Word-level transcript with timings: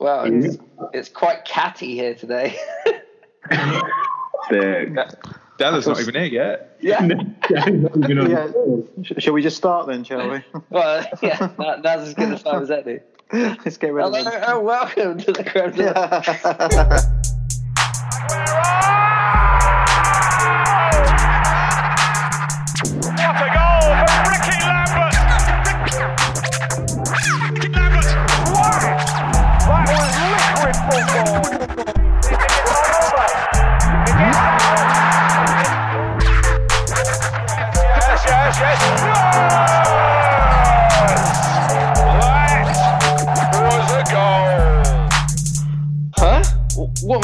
Well, 0.00 0.24
it's, 0.24 0.56
it's 0.94 1.08
quite 1.10 1.44
catty 1.44 1.94
here 1.94 2.14
today. 2.14 2.58
The, 4.48 5.16
Della's 5.58 5.86
not 5.86 6.00
even 6.00 6.14
here 6.16 6.24
yet. 6.24 6.76
yeah. 6.80 7.06
Yeah. 8.28 8.50
Shall 9.18 9.32
we 9.32 9.42
just 9.42 9.56
start 9.56 9.86
then, 9.86 10.02
shall 10.02 10.28
we? 10.28 10.42
Well, 10.70 11.06
yeah. 11.22 11.50
That, 11.58 11.82
that's 11.84 12.02
as 12.08 12.14
good 12.14 12.32
a 12.32 12.38
time 12.38 12.62
as 12.62 12.70
any. 12.70 12.98
Let's 13.32 13.76
get 13.76 13.92
rid 13.92 14.06
of 14.06 14.12
Hello 14.12 14.56
and 14.56 14.66
welcome 14.66 15.18
to 15.18 15.32
the 15.32 15.44
Creme 15.44 17.36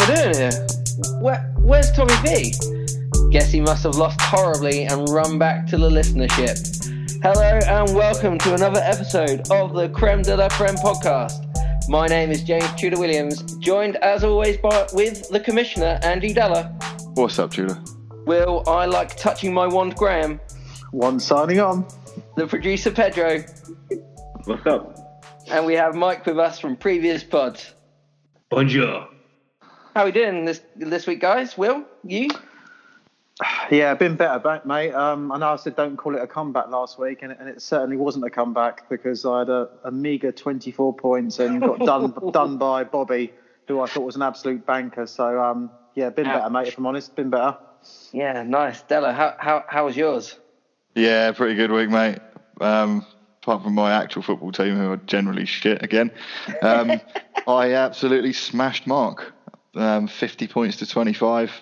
W- 0.06 0.15
What 0.15 0.19
am 0.19 0.28
I 0.28 0.33
doing 0.33 0.34
here? 0.52 0.66
Where, 1.20 1.55
where's 1.59 1.91
Tommy 1.92 2.14
V? 2.23 2.52
Guess 3.30 3.51
he 3.51 3.60
must 3.60 3.83
have 3.84 3.97
lost 3.97 4.20
horribly 4.20 4.84
and 4.84 5.09
run 5.09 5.38
back 5.38 5.66
to 5.69 5.77
the 5.77 5.88
listenership. 5.91 6.56
Hello 7.23 7.42
and 7.42 7.95
welcome 7.95 8.38
to 8.38 8.55
another 8.55 8.80
episode 8.83 9.50
of 9.50 9.74
the 9.74 9.88
Creme 9.88 10.23
de 10.23 10.37
la 10.37 10.48
Creme 10.48 10.77
podcast. 10.77 11.42
My 11.88 12.06
name 12.06 12.30
is 12.30 12.42
James 12.45 12.73
Tudor 12.77 12.98
Williams, 12.98 13.42
joined 13.59 13.97
as 13.97 14.23
always 14.24 14.56
by 14.59 14.87
with 14.92 15.28
the 15.30 15.41
Commissioner 15.41 15.98
Andy 16.02 16.33
Della. 16.33 16.64
What's 17.14 17.38
up, 17.38 17.50
Tudor? 17.53 17.78
Will 18.27 18.62
I 18.66 18.86
like 18.86 19.16
touching 19.16 19.53
my 19.53 19.66
wand 19.66 19.97
Graham? 19.97 20.41
One 20.92 21.19
signing 21.20 21.61
on. 21.61 21.86
The 22.36 22.47
producer 22.47 22.91
Pedro, 22.91 23.44
what's 24.44 24.66
up? 24.66 24.97
and 25.48 25.64
we 25.66 25.75
have 25.75 25.94
Mike 25.94 26.27
with 26.27 26.38
us 26.38 26.59
from 26.59 26.77
previous 26.77 27.22
pods. 27.25 27.72
Bonjour. 28.50 29.09
How 29.97 30.05
we 30.05 30.12
doing 30.12 30.44
this 30.44 30.61
this 30.77 31.06
week, 31.06 31.20
guys? 31.20 31.56
Will 31.56 31.83
you? 32.05 32.28
Yeah, 33.70 33.94
been 33.94 34.14
better 34.14 34.38
back, 34.38 34.66
mate. 34.66 34.92
Um, 34.92 35.33
I 35.33 35.38
know 35.38 35.55
I 35.55 35.56
said 35.56 35.75
don't 35.75 35.97
call 35.97 36.14
it 36.14 36.20
a 36.20 36.27
comeback 36.27 36.69
last 36.69 36.98
week, 36.98 37.22
and, 37.22 37.33
and 37.33 37.48
it 37.48 37.62
certainly 37.62 37.97
wasn't 37.97 38.27
a 38.27 38.28
comeback 38.28 38.91
because 38.91 39.25
I 39.25 39.38
had 39.38 39.48
a, 39.48 39.70
a 39.84 39.91
meager 39.91 40.33
24 40.33 40.97
points 40.97 41.38
and 41.38 41.62
got 41.62 41.78
done 41.78 42.12
done 42.30 42.58
by 42.58 42.84
Bobby, 42.84 43.33
who 43.69 43.80
I 43.80 43.86
thought 43.86 44.03
was 44.03 44.16
an 44.16 44.20
absolute 44.20 44.66
banker. 44.66 45.06
So 45.06 45.42
um, 45.42 45.70
yeah, 45.94 46.10
been 46.10 46.27
better, 46.27 46.50
mate. 46.50 46.69
If 46.69 46.77
I'm 46.77 46.84
honest, 46.84 47.16
been 47.16 47.31
better. 47.31 47.56
Yeah, 48.12 48.42
nice. 48.42 48.83
Della, 48.83 49.14
how 49.14 49.34
how 49.38 49.64
how 49.66 49.86
was 49.86 49.97
yours? 49.97 50.38
Yeah, 50.94 51.33
pretty 51.33 51.55
good 51.55 51.70
week, 51.70 51.88
mate. 51.88 52.19
Um, 52.60 53.06
apart 53.42 53.62
from 53.62 53.72
my 53.72 53.92
actual 53.92 54.20
football 54.20 54.53
team, 54.53 54.77
who 54.77 54.92
are 54.92 54.98
generally 54.98 55.47
shit 55.47 55.83
again, 55.83 56.10
um, 56.60 57.00
I 57.48 57.72
absolutely 57.72 58.34
smashed 58.34 58.86
Mark. 58.86 59.33
Um, 59.77 60.06
50 60.08 60.48
points 60.48 60.78
to 60.78 60.86
25. 60.86 61.52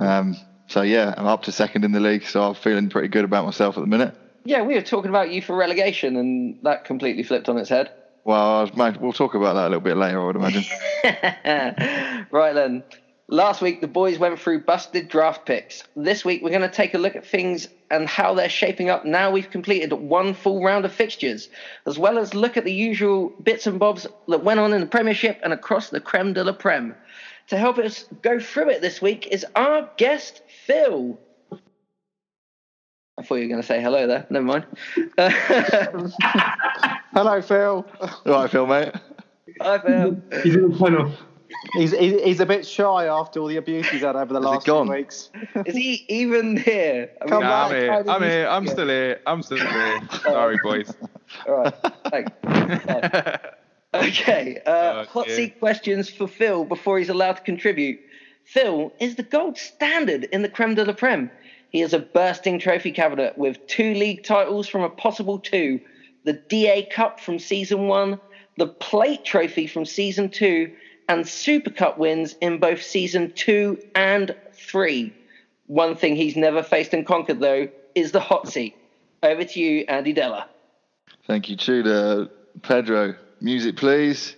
Um, 0.00 0.36
so 0.66 0.82
yeah, 0.82 1.14
I'm 1.16 1.26
up 1.26 1.42
to 1.42 1.52
second 1.52 1.84
in 1.84 1.92
the 1.92 2.00
league, 2.00 2.24
so 2.24 2.42
I'm 2.42 2.54
feeling 2.54 2.88
pretty 2.88 3.08
good 3.08 3.24
about 3.24 3.44
myself 3.44 3.76
at 3.76 3.80
the 3.80 3.86
minute. 3.86 4.14
Yeah, 4.44 4.62
we 4.62 4.74
were 4.74 4.82
talking 4.82 5.08
about 5.08 5.30
you 5.30 5.40
for 5.42 5.54
relegation, 5.56 6.16
and 6.16 6.58
that 6.62 6.84
completely 6.84 7.22
flipped 7.22 7.48
on 7.48 7.58
its 7.58 7.68
head. 7.68 7.90
Well, 8.24 8.70
we'll 8.74 9.12
talk 9.12 9.34
about 9.34 9.54
that 9.54 9.64
a 9.64 9.70
little 9.70 9.80
bit 9.80 9.96
later, 9.96 10.20
I 10.20 10.24
would 10.24 10.36
imagine. 10.36 10.64
right 12.30 12.54
then. 12.54 12.82
Last 13.28 13.62
week, 13.62 13.80
the 13.80 13.88
boys 13.88 14.18
went 14.18 14.38
through 14.38 14.64
busted 14.64 15.08
draft 15.08 15.46
picks. 15.46 15.82
This 15.96 16.26
week, 16.26 16.42
we're 16.42 16.50
going 16.50 16.60
to 16.60 16.68
take 16.68 16.92
a 16.92 16.98
look 16.98 17.16
at 17.16 17.26
things 17.26 17.68
and 17.90 18.06
how 18.06 18.34
they're 18.34 18.50
shaping 18.50 18.90
up 18.90 19.06
now 19.06 19.30
we've 19.30 19.50
completed 19.50 19.92
one 19.94 20.34
full 20.34 20.62
round 20.62 20.84
of 20.84 20.92
fixtures, 20.92 21.48
as 21.86 21.98
well 21.98 22.18
as 22.18 22.34
look 22.34 22.58
at 22.58 22.64
the 22.64 22.72
usual 22.72 23.32
bits 23.42 23.66
and 23.66 23.78
bobs 23.78 24.06
that 24.28 24.44
went 24.44 24.60
on 24.60 24.74
in 24.74 24.80
the 24.80 24.86
Premiership 24.86 25.40
and 25.42 25.54
across 25.54 25.88
the 25.88 26.00
creme 26.00 26.34
de 26.34 26.44
la 26.44 26.52
Prem. 26.52 26.94
To 27.48 27.58
help 27.58 27.78
us 27.78 28.04
go 28.22 28.40
through 28.40 28.70
it 28.70 28.80
this 28.80 29.02
week 29.02 29.26
is 29.26 29.44
our 29.54 29.88
guest, 29.96 30.40
Phil. 30.66 31.18
I 33.18 33.22
thought 33.22 33.34
you 33.36 33.42
were 33.42 33.48
going 33.48 33.60
to 33.60 33.66
say 33.66 33.80
hello 33.82 34.06
there. 34.06 34.26
Never 34.30 34.44
mind. 34.46 34.66
Hello, 37.14 37.40
Phil. 37.42 37.86
All 38.00 38.10
right, 38.26 38.50
Phil, 38.50 38.66
mate. 38.66 38.92
Hi, 39.60 39.78
Phil. 39.78 40.16
He's 40.42 40.54
in 40.56 40.70
the 40.70 40.76
final. 40.78 41.12
He's, 41.74 41.92
he's 41.92 42.20
he's 42.22 42.40
a 42.40 42.46
bit 42.46 42.66
shy 42.66 43.06
after 43.06 43.38
all 43.40 43.46
the 43.46 43.56
abuse 43.56 43.88
he's 43.88 44.00
had 44.00 44.16
over 44.16 44.32
the 44.34 44.40
Has 44.40 44.44
it 44.44 44.48
last 44.48 44.64
few 44.64 44.74
gone? 44.74 44.88
weeks. 44.88 45.30
Is 45.66 45.76
he 45.76 46.04
even 46.08 46.56
here? 46.56 47.08
I 47.22 47.26
Come 47.26 47.40
mean, 47.40 47.48
Nah, 47.48 47.68
back. 47.68 47.70
I'm 47.72 47.76
here. 47.80 47.90
How 47.92 48.02
did 48.02 48.08
I'm 48.10 48.22
you- 48.22 48.28
here. 48.28 48.48
I'm 48.48 48.66
still 48.66 48.88
here. 48.88 49.20
I'm 49.26 49.42
still 49.42 49.58
here. 49.58 50.00
Sorry, 50.22 50.58
boys. 50.62 50.92
All 51.46 51.54
right. 51.54 51.74
Thanks. 52.10 53.44
Yeah. 53.94 54.08
Okay. 54.08 54.60
Uh, 54.64 55.04
hot 55.04 55.26
dear. 55.26 55.36
seat 55.36 55.58
questions 55.58 56.10
for 56.10 56.26
Phil 56.26 56.64
before 56.64 56.98
he's 56.98 57.08
allowed 57.08 57.36
to 57.36 57.42
contribute. 57.42 58.00
Phil 58.44 58.92
is 59.00 59.16
the 59.16 59.22
gold 59.22 59.56
standard 59.56 60.24
in 60.24 60.42
the 60.42 60.48
creme 60.48 60.74
de 60.74 60.84
la 60.84 60.92
Prem. 60.92 61.30
He 61.70 61.80
is 61.80 61.92
a 61.92 61.98
bursting 61.98 62.58
trophy 62.58 62.92
cabinet 62.92 63.36
with 63.36 63.66
two 63.66 63.94
league 63.94 64.24
titles 64.24 64.68
from 64.68 64.82
a 64.82 64.90
possible 64.90 65.38
two, 65.38 65.80
the 66.24 66.34
DA 66.34 66.84
Cup 66.86 67.20
from 67.20 67.38
season 67.38 67.88
one, 67.88 68.20
the 68.56 68.66
Plate 68.66 69.24
Trophy 69.24 69.66
from 69.66 69.84
season 69.84 70.30
two, 70.30 70.72
and 71.08 71.26
Super 71.26 71.70
Cup 71.70 71.98
wins 71.98 72.34
in 72.40 72.58
both 72.58 72.82
season 72.82 73.32
two 73.34 73.78
and 73.94 74.34
three. 74.52 75.12
One 75.66 75.96
thing 75.96 76.16
he's 76.16 76.36
never 76.36 76.62
faced 76.62 76.94
and 76.94 77.06
conquered, 77.06 77.40
though, 77.40 77.68
is 77.94 78.12
the 78.12 78.20
hot 78.20 78.48
seat. 78.48 78.76
Over 79.22 79.44
to 79.44 79.60
you, 79.60 79.84
Andy 79.88 80.12
Della. 80.12 80.48
Thank 81.26 81.48
you, 81.48 81.56
Tudor. 81.56 82.28
Pedro, 82.62 83.16
music, 83.44 83.76
please. 83.76 84.36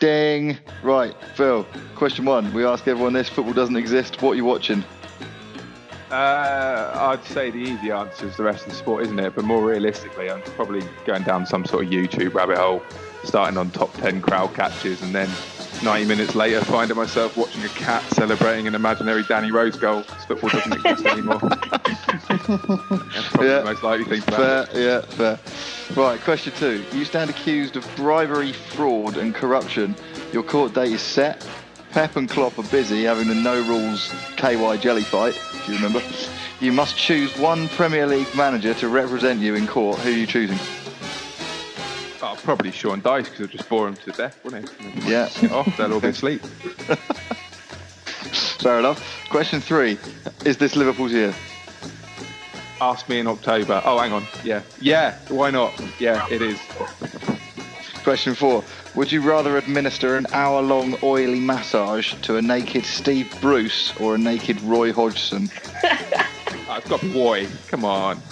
Ding. 0.00 0.58
Right, 0.82 1.14
Phil, 1.36 1.64
question 1.94 2.24
one. 2.24 2.52
We 2.52 2.64
ask 2.64 2.88
everyone 2.88 3.12
this 3.12 3.28
football 3.28 3.54
doesn't 3.54 3.76
exist. 3.76 4.20
What 4.20 4.32
are 4.32 4.34
you 4.34 4.44
watching? 4.44 4.82
Uh, 6.10 6.92
I'd 6.94 7.24
say 7.24 7.50
the 7.50 7.58
easy 7.58 7.92
answer 7.92 8.26
is 8.26 8.36
the 8.36 8.42
rest 8.42 8.64
of 8.66 8.72
the 8.72 8.76
sport, 8.76 9.04
isn't 9.04 9.18
it? 9.18 9.34
But 9.34 9.44
more 9.44 9.64
realistically, 9.64 10.28
I'm 10.28 10.42
probably 10.42 10.82
going 11.06 11.22
down 11.22 11.46
some 11.46 11.64
sort 11.64 11.84
of 11.84 11.90
YouTube 11.90 12.34
rabbit 12.34 12.58
hole, 12.58 12.82
starting 13.22 13.56
on 13.56 13.70
top 13.70 13.94
10 13.94 14.20
crowd 14.20 14.52
catches, 14.54 15.00
and 15.02 15.14
then 15.14 15.30
90 15.82 16.06
minutes 16.06 16.34
later, 16.34 16.60
finding 16.64 16.96
myself 16.96 17.36
watching 17.36 17.62
a 17.64 17.68
cat 17.70 18.02
celebrating 18.14 18.66
an 18.66 18.74
imaginary 18.74 19.22
Danny 19.24 19.50
Rose 19.50 19.76
goal 19.76 20.02
because 20.02 20.24
football 20.24 20.50
doesn't 20.50 20.72
exist 20.74 21.04
anymore. 21.06 21.38
That's 21.40 23.28
probably 23.28 23.48
Yeah. 23.48 23.58
the 23.58 23.64
most 23.64 23.82
likely 23.82 24.04
thing 24.04 24.22
to 24.22 24.30
happen. 24.36 24.74
Fair, 24.74 24.80
yeah, 24.80 25.00
fair. 25.02 25.38
Right, 25.96 26.20
question 26.20 26.52
two. 26.56 26.84
You 26.92 27.04
stand 27.04 27.30
accused 27.30 27.76
of 27.76 27.86
bribery, 27.96 28.52
fraud, 28.52 29.16
and 29.16 29.34
corruption. 29.34 29.94
Your 30.32 30.42
court 30.42 30.72
date 30.74 30.92
is 30.92 31.02
set. 31.02 31.46
Pep 31.90 32.16
and 32.16 32.28
Klopp 32.28 32.58
are 32.58 32.62
busy 32.64 33.04
having 33.04 33.28
a 33.30 33.34
no 33.34 33.60
rules 33.62 34.12
KY 34.36 34.78
jelly 34.78 35.02
fight, 35.02 35.34
if 35.34 35.68
you 35.68 35.74
remember. 35.74 36.00
You 36.60 36.72
must 36.72 36.96
choose 36.96 37.36
one 37.36 37.68
Premier 37.68 38.06
League 38.06 38.34
manager 38.34 38.72
to 38.74 38.88
represent 38.88 39.40
you 39.40 39.56
in 39.56 39.66
court. 39.66 39.98
Who 39.98 40.08
are 40.10 40.12
you 40.12 40.26
choosing? 40.26 40.58
Probably 42.42 42.72
Sean 42.72 43.00
Dyche 43.00 43.24
because 43.24 43.40
it'll 43.40 43.56
just 43.56 43.68
bore 43.68 43.86
him 43.88 43.94
to 43.96 44.10
death, 44.12 44.38
wouldn't 44.44 44.68
it? 44.68 45.04
Yeah. 45.04 45.28
Off, 45.52 45.76
they'll 45.76 45.92
all 45.92 46.00
be 46.00 46.08
asleep. 46.08 46.42
Fair 48.60 48.78
enough. 48.78 49.26
Question 49.30 49.60
three. 49.60 49.98
Is 50.44 50.56
this 50.56 50.74
Liverpool's 50.76 51.12
year? 51.12 51.34
Ask 52.80 53.08
me 53.08 53.20
in 53.20 53.26
October. 53.28 53.80
Oh, 53.84 53.98
hang 53.98 54.12
on. 54.12 54.24
Yeah. 54.44 54.62
Yeah, 54.80 55.16
why 55.28 55.50
not? 55.50 55.72
Yeah, 56.00 56.26
it 56.30 56.42
is. 56.42 56.58
Question 58.02 58.34
four. 58.34 58.64
Would 58.96 59.12
you 59.12 59.20
rather 59.22 59.56
administer 59.56 60.16
an 60.16 60.26
hour 60.32 60.60
long 60.62 60.96
oily 61.02 61.38
massage 61.38 62.14
to 62.22 62.36
a 62.36 62.42
naked 62.42 62.84
Steve 62.84 63.32
Bruce 63.40 63.94
or 64.00 64.16
a 64.16 64.18
naked 64.18 64.60
Roy 64.62 64.92
Hodgson? 64.92 65.48
Oh, 66.68 66.76
it's 66.76 66.88
got 66.88 67.02
boy. 67.12 67.46
Come 67.68 67.84
on. 67.84 68.22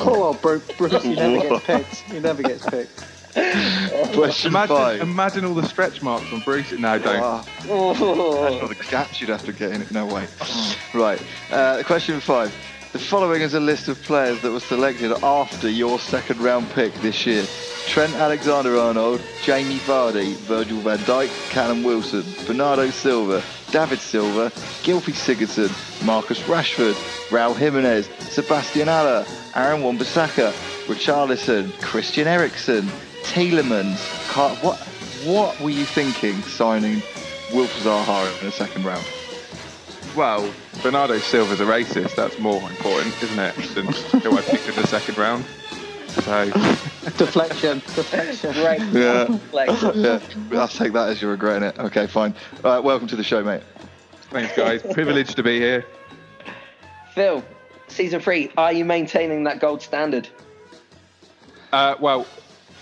Oh, 0.00 0.34
Bruce, 0.40 0.62
Bruce, 0.76 1.02
he 1.02 1.14
never 1.14 1.40
gets 1.48 1.64
picked. 1.66 1.94
He 2.12 2.20
never 2.20 2.42
gets 2.42 2.66
picked. 2.68 3.04
Question 4.14 4.50
Imagine, 4.50 4.76
five. 4.76 5.00
imagine 5.00 5.44
all 5.44 5.54
the 5.54 5.66
stretch 5.66 6.02
marks 6.02 6.32
on 6.32 6.40
Bruce. 6.40 6.72
No, 6.72 6.98
don't. 6.98 7.20
Ah, 7.22 7.44
all 7.70 7.94
the 7.94 8.76
gaps 8.90 9.20
you'd 9.20 9.30
have 9.30 9.44
to 9.44 9.52
get 9.52 9.72
in 9.72 9.82
it. 9.82 9.90
No 9.92 10.06
way. 10.06 10.26
right. 10.94 11.22
Uh, 11.50 11.82
question 11.84 12.20
five. 12.20 12.52
The 12.92 12.98
following 12.98 13.42
is 13.42 13.52
a 13.52 13.60
list 13.60 13.88
of 13.88 14.00
players 14.02 14.40
that 14.40 14.50
were 14.50 14.60
selected 14.60 15.12
after 15.22 15.68
your 15.68 15.98
second 15.98 16.40
round 16.40 16.70
pick 16.70 16.94
this 16.94 17.26
year. 17.26 17.44
Trent 17.86 18.14
Alexander-Arnold, 18.14 19.20
Jamie 19.42 19.78
Vardy, 19.80 20.34
Virgil 20.36 20.78
van 20.80 20.98
Dijk, 21.00 21.28
Callum 21.50 21.84
Wilson, 21.84 22.24
Bernardo 22.46 22.88
Silva, 22.90 23.42
David 23.70 23.98
Silva, 23.98 24.50
Gylfi 24.82 25.12
Sigurdsson, 25.12 25.70
Marcus 26.04 26.40
Rashford, 26.40 26.94
Raul 27.28 27.54
Jimenez, 27.56 28.08
Sebastien 28.20 28.88
Haller, 28.88 29.24
Aaron 29.54 29.82
Wan-Bissaka, 29.82 30.52
Richarlison, 30.86 31.72
Christian 31.80 32.26
Eriksen, 32.26 32.88
Tielemans, 33.24 33.98
Car- 34.28 34.54
what? 34.56 34.78
what 35.24 35.60
were 35.60 35.70
you 35.70 35.84
thinking 35.84 36.42
signing 36.42 37.02
Wilf 37.52 37.70
Zaha 37.82 38.38
in 38.40 38.46
the 38.46 38.52
second 38.52 38.84
round? 38.84 39.04
Well, 40.16 40.52
Bernardo 40.82 41.18
Silva's 41.18 41.60
a 41.60 41.64
racist. 41.64 42.14
That's 42.14 42.38
more 42.38 42.60
important, 42.70 43.14
isn't 43.22 43.38
it, 43.38 43.54
than 43.74 43.86
who 44.20 44.36
I 44.36 44.42
picked 44.42 44.68
in 44.68 44.76
the 44.76 44.86
second 44.86 45.18
round. 45.18 45.44
So, 46.22 46.50
Deflection, 47.16 47.78
deflection. 47.94 48.52
Great. 48.54 48.80
Yeah. 48.92 49.38
Like, 49.52 49.70
yeah, 49.94 50.20
I'll 50.52 50.68
take 50.68 50.92
that 50.92 51.08
as 51.08 51.20
you're 51.22 51.30
regretting 51.30 51.62
it. 51.68 51.78
Okay, 51.78 52.06
fine. 52.06 52.34
All 52.64 52.72
right, 52.74 52.82
welcome 52.82 53.06
to 53.08 53.16
the 53.16 53.24
show, 53.24 53.42
mate. 53.42 53.62
thanks, 54.30 54.54
guys. 54.56 54.82
Privileged 54.92 55.36
to 55.36 55.42
be 55.42 55.58
here. 55.58 55.84
Phil, 57.14 57.44
season 57.88 58.20
three, 58.20 58.50
are 58.56 58.72
you 58.72 58.84
maintaining 58.84 59.44
that 59.44 59.60
gold 59.60 59.82
standard? 59.82 60.28
Uh, 61.72 61.94
well, 62.00 62.26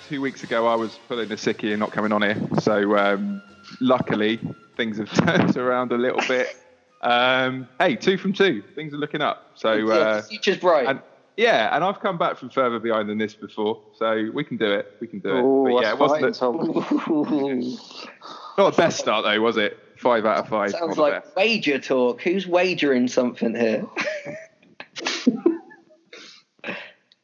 two 0.08 0.20
weeks 0.20 0.42
ago 0.44 0.66
I 0.66 0.74
was 0.74 0.98
pulling 1.08 1.30
a 1.32 1.34
sickie 1.36 1.70
and 1.70 1.80
not 1.80 1.92
coming 1.92 2.12
on 2.12 2.22
here. 2.22 2.36
So, 2.60 2.96
um, 2.96 3.42
luckily, 3.80 4.38
things 4.76 4.98
have 4.98 5.12
turned 5.24 5.56
around 5.56 5.92
a 5.92 5.96
little 5.98 6.22
bit. 6.28 6.56
Um, 7.02 7.68
hey, 7.78 7.96
two 7.96 8.16
from 8.18 8.32
two. 8.32 8.62
Things 8.74 8.92
are 8.94 8.98
looking 8.98 9.22
up. 9.22 9.52
So, 9.54 9.72
Yeah, 9.74 9.94
uh, 9.94 10.16
the 10.16 10.22
future's 10.22 10.58
bright. 10.58 10.86
and 10.86 11.00
yeah, 11.36 11.74
and 11.74 11.84
I've 11.84 12.00
come 12.00 12.16
back 12.16 12.38
from 12.38 12.48
further 12.48 12.78
behind 12.78 13.10
than 13.10 13.18
this 13.18 13.34
before, 13.34 13.78
so 13.98 14.30
we 14.32 14.42
can 14.42 14.56
do 14.56 14.72
it. 14.72 14.96
We 15.00 15.06
can 15.06 15.18
do 15.18 15.36
it. 15.36 15.40
Oh, 15.42 15.64
But 15.64 15.82
yeah, 15.82 15.90
it 15.90 15.98
wasn't 15.98 16.34
fighting 16.34 16.56
the, 16.64 17.76
talk. 17.76 18.56
not 18.58 18.70
the 18.74 18.76
best 18.76 18.98
start 18.98 19.24
though, 19.24 19.38
was 19.40 19.58
it? 19.58 19.78
Five 19.98 20.24
out 20.24 20.38
of 20.38 20.48
five. 20.48 20.70
Sounds 20.70 20.96
not 20.96 21.02
like 21.02 21.24
best. 21.24 21.36
wager 21.36 21.78
talk. 21.78 22.22
Who's 22.22 22.46
wagering 22.46 23.06
something 23.08 23.54
here? 23.54 23.86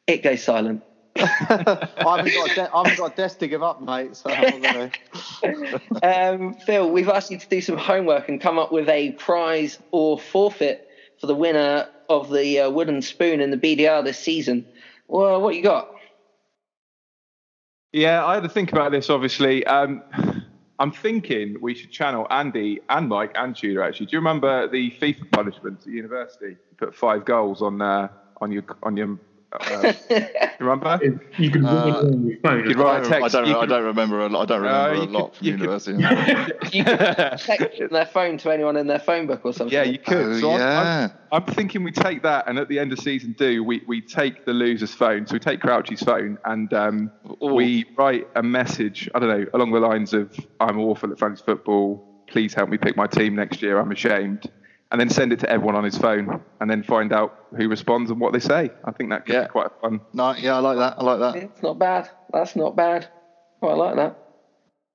it 0.06 0.22
goes 0.22 0.42
silent. 0.42 0.82
I 1.16 1.88
haven't 1.98 2.34
got 2.34 2.50
a 2.50 2.54
de- 2.54 2.70
I 2.72 2.82
haven't 2.82 2.96
got 2.96 3.12
a 3.12 3.14
desk 3.14 3.38
to 3.40 3.48
give 3.48 3.62
up, 3.62 3.82
mate. 3.82 4.16
So 4.16 4.30
Um, 6.02 6.54
Phil, 6.54 6.90
we've 6.90 7.08
asked 7.08 7.30
you 7.30 7.38
to 7.38 7.48
do 7.48 7.60
some 7.60 7.76
homework 7.76 8.28
and 8.28 8.40
come 8.40 8.58
up 8.58 8.72
with 8.72 8.88
a 8.88 9.12
prize 9.12 9.78
or 9.90 10.18
forfeit 10.18 10.88
for 11.20 11.26
the 11.26 11.34
winner 11.34 11.86
of 12.08 12.30
the 12.30 12.60
uh, 12.60 12.70
wooden 12.70 13.02
spoon 13.02 13.40
in 13.40 13.50
the 13.50 13.56
BDR 13.56 14.04
this 14.04 14.18
season. 14.18 14.66
Well, 15.06 15.40
what 15.40 15.54
you 15.54 15.62
got? 15.62 15.88
Yeah, 17.92 18.24
I 18.24 18.34
had 18.34 18.42
to 18.42 18.48
think 18.48 18.72
about 18.72 18.90
this. 18.90 19.10
Obviously, 19.10 19.66
um, 19.66 20.02
I'm 20.78 20.90
thinking 20.90 21.56
we 21.60 21.74
should 21.74 21.90
channel 21.90 22.26
Andy 22.30 22.80
and 22.88 23.08
Mike 23.08 23.32
and 23.34 23.54
Tudor. 23.54 23.82
Actually, 23.82 24.06
do 24.06 24.16
you 24.16 24.18
remember 24.18 24.66
the 24.66 24.90
FIFA 24.92 25.30
punishments 25.30 25.86
at 25.86 25.92
university? 25.92 26.56
You 26.82 26.88
put 26.88 26.96
five 26.96 27.24
goals 27.24 27.62
on 27.62 27.80
uh, 27.80 28.08
on 28.40 28.50
your 28.52 28.64
on 28.82 28.96
your. 28.96 29.18
Uh, 29.52 29.92
you 30.10 30.26
remember? 30.60 30.98
You 31.38 31.50
can 31.50 31.64
Uh, 31.66 31.74
write 31.74 31.86
it 31.88 31.94
on 32.14 32.26
your 32.26 32.38
phone. 32.40 32.58
you 32.60 32.64
could 32.64 32.76
write 32.78 33.02
a 33.04 33.06
I 33.06 33.08
text. 33.20 33.32
don't, 33.34 33.46
you 33.46 33.56
I 33.58 33.66
don't 33.66 33.84
remember. 33.84 34.20
A 34.20 34.28
lot, 34.30 34.42
I 34.42 34.44
don't 34.46 34.62
remember 34.62 34.94
you 34.96 35.02
a 35.02 35.12
lot 35.18 35.36
from 35.36 35.46
you 35.46 35.52
could- 35.52 35.60
university. 35.60 36.02
you 36.78 36.84
could 36.84 36.98
text 37.38 37.78
in 37.80 37.88
their 37.90 38.06
phone 38.06 38.38
to 38.38 38.50
anyone 38.50 38.76
in 38.78 38.86
their 38.86 38.98
phone 38.98 39.26
book 39.26 39.42
or 39.44 39.52
something. 39.52 39.72
Yeah, 39.74 39.82
you 39.84 39.98
could. 39.98 40.36
Oh, 40.36 40.40
so 40.40 40.50
I'm- 40.52 40.58
yeah. 40.60 41.08
I'm, 41.30 41.42
I'm 41.44 41.54
thinking 41.54 41.84
we 41.84 41.92
take 41.92 42.22
that, 42.22 42.48
and 42.48 42.58
at 42.58 42.68
the 42.68 42.78
end 42.78 42.92
of 42.92 42.98
season 42.98 43.34
two, 43.38 43.62
we, 43.62 43.82
we 43.86 44.00
take 44.00 44.44
the 44.46 44.52
loser's 44.54 44.94
phone. 44.94 45.26
So 45.26 45.34
we 45.34 45.38
take 45.38 45.60
Crouchy's 45.60 46.02
phone, 46.02 46.38
and 46.46 46.72
um, 46.72 47.10
we 47.42 47.84
write 47.96 48.26
a 48.34 48.42
message. 48.42 49.08
I 49.14 49.18
don't 49.18 49.28
know, 49.28 49.46
along 49.54 49.72
the 49.72 49.80
lines 49.80 50.14
of 50.14 50.34
"I'm 50.60 50.78
awful 50.80 51.12
at 51.12 51.18
fantasy 51.18 51.44
football. 51.44 52.08
Please 52.26 52.54
help 52.54 52.70
me 52.70 52.78
pick 52.78 52.96
my 52.96 53.06
team 53.06 53.36
next 53.36 53.60
year. 53.60 53.78
I'm 53.78 53.92
ashamed." 53.92 54.50
And 54.92 55.00
then 55.00 55.08
send 55.08 55.32
it 55.32 55.40
to 55.40 55.48
everyone 55.50 55.74
on 55.74 55.84
his 55.84 55.96
phone, 55.96 56.42
and 56.60 56.70
then 56.70 56.82
find 56.82 57.12
out 57.14 57.46
who 57.56 57.66
responds 57.66 58.10
and 58.10 58.20
what 58.20 58.34
they 58.34 58.38
say. 58.38 58.70
I 58.84 58.92
think 58.92 59.08
that 59.10 59.24
could 59.24 59.34
Yeah. 59.34 59.42
be 59.44 59.48
quite 59.48 59.70
fun. 59.80 60.02
No, 60.12 60.34
yeah, 60.34 60.54
I 60.56 60.58
like 60.60 60.76
that. 60.76 60.94
I 60.98 61.02
like 61.02 61.18
that. 61.18 61.42
It's 61.42 61.62
not 61.62 61.78
bad. 61.78 62.10
That's 62.30 62.54
not 62.54 62.76
bad. 62.76 63.08
Oh, 63.62 63.68
I 63.68 63.72
like 63.74 63.96
that. 63.96 64.16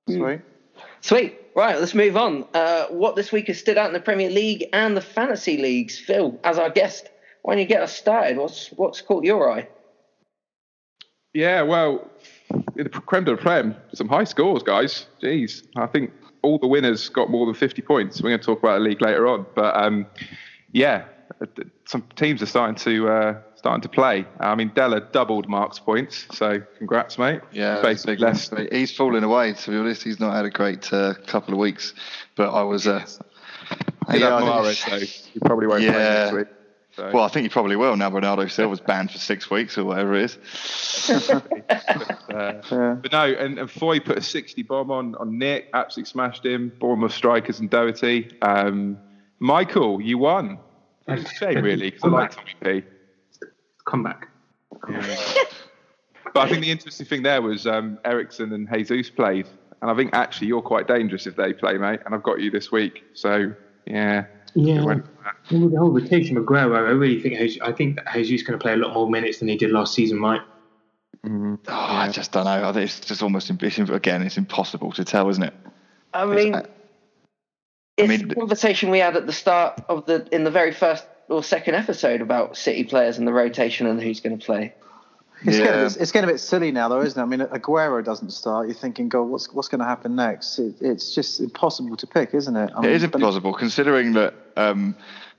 Sweet. 0.08 0.40
Sweet. 1.00 1.34
Right, 1.56 1.76
let's 1.80 1.94
move 1.96 2.16
on. 2.16 2.44
Uh, 2.54 2.84
what 2.86 3.16
this 3.16 3.32
week 3.32 3.48
has 3.48 3.58
stood 3.58 3.76
out 3.76 3.88
in 3.88 3.92
the 3.92 3.98
Premier 4.00 4.30
League 4.30 4.66
and 4.72 4.96
the 4.96 5.00
fantasy 5.00 5.56
leagues? 5.56 5.98
Phil, 5.98 6.38
as 6.44 6.58
our 6.60 6.70
guest, 6.70 7.08
why 7.42 7.54
don't 7.54 7.60
you 7.62 7.66
get 7.66 7.82
us 7.82 7.92
started? 7.92 8.36
What's 8.36 8.68
what's 8.76 9.00
caught 9.00 9.24
your 9.24 9.50
eye? 9.50 9.66
Yeah, 11.34 11.62
well, 11.62 12.08
in 12.76 12.84
the 12.84 12.90
creme 12.90 13.24
de 13.24 13.32
la 13.32 13.36
creme, 13.36 13.74
some 13.94 14.08
high 14.08 14.24
scores, 14.24 14.62
guys. 14.62 15.06
Jeez, 15.20 15.64
I 15.76 15.86
think 15.86 16.12
all 16.42 16.58
the 16.58 16.66
winners 16.66 17.08
got 17.08 17.30
more 17.30 17.46
than 17.46 17.54
50 17.54 17.82
points. 17.82 18.22
We're 18.22 18.30
going 18.30 18.40
to 18.40 18.46
talk 18.46 18.58
about 18.58 18.78
the 18.78 18.84
league 18.84 19.00
later 19.02 19.26
on, 19.26 19.46
but 19.54 19.76
um, 19.76 20.06
yeah, 20.72 21.04
some 21.84 22.02
teams 22.16 22.42
are 22.42 22.46
starting 22.46 22.76
to 22.76 23.08
uh, 23.08 23.40
starting 23.54 23.82
to 23.82 23.88
play. 23.88 24.24
I 24.40 24.54
mean, 24.54 24.72
Della 24.74 25.00
doubled 25.00 25.48
Mark's 25.48 25.78
points, 25.78 26.26
so 26.32 26.60
congrats, 26.78 27.18
mate. 27.18 27.40
Yeah, 27.52 27.80
basically 27.82 28.16
less. 28.16 28.50
He's 28.72 28.94
falling 28.94 29.24
away. 29.24 29.52
To 29.52 29.70
be 29.70 29.76
honest, 29.76 30.02
he's 30.02 30.20
not 30.20 30.34
had 30.34 30.44
a 30.44 30.50
great 30.50 30.92
uh, 30.92 31.14
couple 31.26 31.54
of 31.54 31.60
weeks. 31.60 31.94
But 32.36 32.50
I 32.50 32.62
was. 32.62 32.86
Uh, 32.86 33.04
You 34.10 34.20
yeah, 34.20 34.30
Mahrez, 34.30 34.88
so 34.88 34.96
you 35.34 35.40
probably 35.44 35.66
won't 35.66 35.82
play 35.82 35.92
next 35.92 36.32
week. 36.32 36.46
So. 36.98 37.10
well, 37.12 37.22
I 37.22 37.28
think 37.28 37.44
he 37.44 37.48
probably 37.48 37.76
will 37.76 37.96
now. 37.96 38.10
Bernardo 38.10 38.48
Silva's 38.48 38.80
banned 38.86 39.12
for 39.12 39.18
six 39.18 39.48
weeks 39.48 39.78
or 39.78 39.84
whatever 39.84 40.14
it 40.14 40.24
is. 40.24 41.30
uh, 41.30 41.40
Yeah. 42.28 42.96
But 43.00 43.12
no, 43.12 43.24
and, 43.24 43.56
and 43.56 43.70
Foy 43.70 44.00
put 44.00 44.18
a 44.18 44.20
60 44.20 44.64
bomb 44.64 44.90
on, 44.90 45.14
on 45.14 45.38
Nick, 45.38 45.68
absolutely 45.74 46.10
smashed 46.10 46.44
him. 46.44 46.72
Bournemouth 46.80 47.12
strikers 47.12 47.60
and 47.60 47.70
Doherty. 47.70 48.36
Um, 48.42 48.98
Michael, 49.38 50.00
you 50.00 50.18
won. 50.18 50.58
It's 51.06 51.30
a 51.30 51.34
shame, 51.34 51.62
really, 51.62 51.90
because 51.90 52.02
I 52.02 52.08
like 52.08 52.34
Tommy 52.34 52.82
P. 52.82 52.82
Come 53.86 54.02
back. 54.02 54.28
But 56.34 56.40
I 56.40 56.48
think 56.50 56.62
the 56.62 56.70
interesting 56.70 57.06
thing 57.06 57.22
there 57.22 57.40
was 57.40 57.66
um, 57.66 57.98
Eriksen 58.04 58.52
and 58.52 58.68
Jesus 58.72 59.08
played. 59.08 59.48
And 59.80 59.90
I 59.90 59.94
think 59.94 60.10
actually 60.12 60.48
you're 60.48 60.62
quite 60.62 60.86
dangerous 60.86 61.26
if 61.26 61.36
they 61.36 61.52
play, 61.52 61.78
mate. 61.78 62.00
And 62.04 62.14
I've 62.14 62.22
got 62.22 62.40
you 62.40 62.50
this 62.50 62.70
week. 62.70 63.02
So, 63.14 63.54
yeah. 63.86 64.26
Yeah. 64.54 64.82
went- 64.84 65.06
And 65.50 65.62
with 65.62 65.72
the 65.72 65.78
whole 65.78 65.90
rotation 65.90 66.36
of 66.36 66.44
Aguero, 66.44 66.76
I 66.76 66.90
really 66.90 67.20
think 67.20 67.34
Jesus, 67.36 67.58
I 67.62 67.72
think 67.72 67.96
that 67.96 68.08
Jesus 68.28 68.46
going 68.46 68.58
to 68.58 68.62
play 68.62 68.72
a 68.72 68.76
lot 68.76 68.94
more 68.94 69.08
minutes 69.08 69.38
than 69.38 69.48
he 69.48 69.56
did 69.56 69.70
last 69.70 69.94
season, 69.94 70.18
Mike. 70.18 70.40
Oh, 71.24 71.58
I 71.68 72.08
just 72.10 72.32
don't 72.32 72.44
know. 72.44 72.68
I 72.68 72.72
think 72.72 72.84
it's 72.84 73.00
just 73.00 73.22
almost 73.22 73.50
it's, 73.50 73.90
again, 73.90 74.22
it's 74.22 74.38
impossible 74.38 74.92
to 74.92 75.04
tell, 75.04 75.28
isn't 75.28 75.42
it? 75.42 75.54
I 76.14 76.24
mean, 76.24 76.54
I 76.54 76.64
it's 77.98 78.08
mean- 78.08 78.28
the 78.28 78.34
conversation 78.34 78.90
we 78.90 78.98
had 79.00 79.16
at 79.16 79.26
the 79.26 79.32
start 79.32 79.80
of 79.88 80.06
the 80.06 80.26
in 80.32 80.44
the 80.44 80.50
very 80.50 80.72
first 80.72 81.04
or 81.28 81.42
second 81.42 81.74
episode 81.74 82.22
about 82.22 82.56
City 82.56 82.84
players 82.84 83.18
and 83.18 83.26
the 83.26 83.32
rotation 83.32 83.86
and 83.86 84.00
who's 84.00 84.20
going 84.20 84.38
to 84.38 84.44
play. 84.44 84.72
It's, 85.44 85.56
getting 85.58 85.80
a 85.80 85.84
bit, 85.84 85.96
it's 86.00 86.12
getting 86.12 86.28
a 86.28 86.32
bit 86.32 86.40
silly 86.40 86.72
now, 86.72 86.88
though, 86.88 87.00
isn't 87.00 87.18
it? 87.18 87.22
I 87.22 87.26
mean, 87.26 87.40
Aguero 87.46 88.04
doesn't 88.04 88.30
start. 88.30 88.66
You're 88.66 88.74
thinking, 88.76 89.08
God, 89.08 89.22
what's 89.22 89.52
what's 89.52 89.68
going 89.68 89.78
to 89.80 89.84
happen 89.84 90.16
next? 90.16 90.58
It, 90.58 90.76
it's 90.80 91.14
just 91.14 91.40
impossible 91.40 91.96
to 91.96 92.06
pick, 92.06 92.34
isn't 92.34 92.56
it? 92.56 92.70
I 92.74 92.78
It 92.78 92.82
mean, 92.82 92.90
is 92.92 93.02
but- 93.06 93.14
impossible 93.16 93.52
considering 93.54 94.14
that 94.14 94.34
um, 94.56 94.96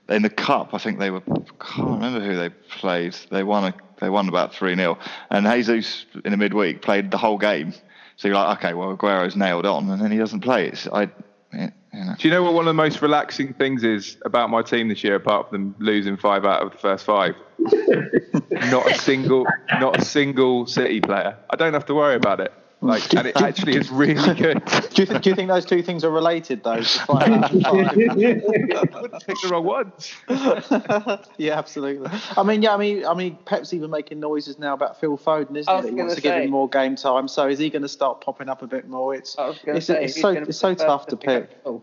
in 0.08 0.22
the 0.22 0.30
cup, 0.30 0.74
I 0.74 0.78
think 0.78 0.98
they 0.98 1.10
were. 1.10 1.22
I 1.30 1.64
can't 1.64 1.90
remember 1.90 2.20
who 2.20 2.36
they 2.36 2.48
played. 2.48 3.14
They 3.30 3.42
won. 3.42 3.64
A, 3.64 3.74
they 4.00 4.08
won 4.08 4.28
about 4.28 4.54
three 4.54 4.74
0 4.74 4.96
and 5.30 5.46
Jesus 5.46 6.06
in 6.24 6.30
the 6.30 6.38
midweek 6.38 6.80
played 6.80 7.10
the 7.10 7.18
whole 7.18 7.36
game. 7.36 7.74
So 8.16 8.28
you're 8.28 8.36
like, 8.36 8.58
okay, 8.58 8.72
well 8.74 8.96
Aguero's 8.96 9.36
nailed 9.36 9.66
on, 9.66 9.90
and 9.90 10.00
then 10.00 10.10
he 10.10 10.16
doesn't 10.18 10.40
play. 10.40 10.68
It's 10.68 10.86
I. 10.88 11.10
Yeah. 11.52 11.70
Do 11.92 12.28
you 12.28 12.32
know 12.32 12.42
what 12.42 12.54
one 12.54 12.62
of 12.62 12.66
the 12.66 12.74
most 12.74 13.02
relaxing 13.02 13.52
things 13.54 13.82
is 13.82 14.16
about 14.24 14.50
my 14.50 14.62
team 14.62 14.88
this 14.88 15.02
year, 15.02 15.16
apart 15.16 15.50
from 15.50 15.74
them 15.74 15.74
losing 15.78 16.16
five 16.16 16.44
out 16.44 16.62
of 16.62 16.70
the 16.70 16.78
first 16.78 17.04
five? 17.04 17.34
not 18.70 18.90
a 18.90 18.94
single, 18.94 19.46
not 19.80 20.00
a 20.00 20.04
single 20.04 20.66
City 20.66 21.00
player. 21.00 21.36
I 21.50 21.56
don't 21.56 21.72
have 21.72 21.86
to 21.86 21.94
worry 21.94 22.14
about 22.14 22.40
it. 22.40 22.52
Like, 22.82 23.12
and 23.14 23.26
it 23.26 23.36
actually 23.36 23.76
is 23.76 23.90
really 23.90 24.34
good. 24.34 24.64
Do 24.94 25.02
you, 25.02 25.06
th- 25.06 25.22
do 25.22 25.30
you 25.30 25.36
think 25.36 25.48
those 25.48 25.66
two 25.66 25.82
things 25.82 26.02
are 26.02 26.10
related, 26.10 26.62
though? 26.64 26.80
to 26.80 26.84
five 27.00 27.28
out? 27.30 27.66
I 27.66 27.70
wouldn't 27.72 29.26
pick 29.26 29.36
the 29.42 29.48
wrong 29.50 29.64
ones. 29.64 30.14
yeah, 31.36 31.58
absolutely. 31.58 32.08
I 32.38 32.42
mean, 32.42 32.62
yeah, 32.62 32.72
I 32.72 32.78
mean, 32.78 33.04
I 33.04 33.12
mean, 33.12 33.36
Pep's 33.44 33.74
even 33.74 33.90
making 33.90 34.18
noises 34.18 34.58
now 34.58 34.72
about 34.72 34.98
Phil 34.98 35.18
Foden, 35.18 35.56
isn't 35.56 35.68
I 35.68 35.76
he? 35.76 35.82
was 35.82 35.84
he 35.84 35.90
gonna 35.90 36.02
wants 36.04 36.14
to 36.14 36.20
give 36.22 36.34
him 36.34 36.50
more 36.50 36.70
game 36.70 36.96
time. 36.96 37.28
So 37.28 37.48
is 37.48 37.58
he 37.58 37.68
going 37.68 37.82
to 37.82 37.88
start 37.88 38.22
popping 38.22 38.48
up 38.48 38.62
a 38.62 38.66
bit 38.66 38.88
more? 38.88 39.14
It's 39.14 39.38
I 39.38 39.48
was 39.48 39.58
going 39.58 39.74
to 39.74 39.76
it's, 39.76 39.86
say 39.86 40.04
it's 40.04 40.20
so 40.20 40.28
it's 40.30 40.58
so 40.58 40.74
tough 40.74 41.06
to 41.08 41.16
pick 41.18 41.50
pick. 41.50 41.80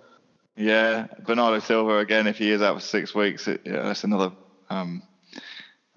Yeah, 0.55 1.05
Bernardo 1.25 1.59
Silva 1.59 1.99
again. 1.99 2.25
If 2.25 2.39
he 2.39 2.49
is 2.49 2.63
out 2.63 2.75
for 2.75 2.81
six 2.81 3.13
weeks, 3.13 3.47
it, 3.47 3.61
yeah, 3.65 3.83
that's 3.83 4.03
another. 4.03 4.31
Um, 4.71 5.03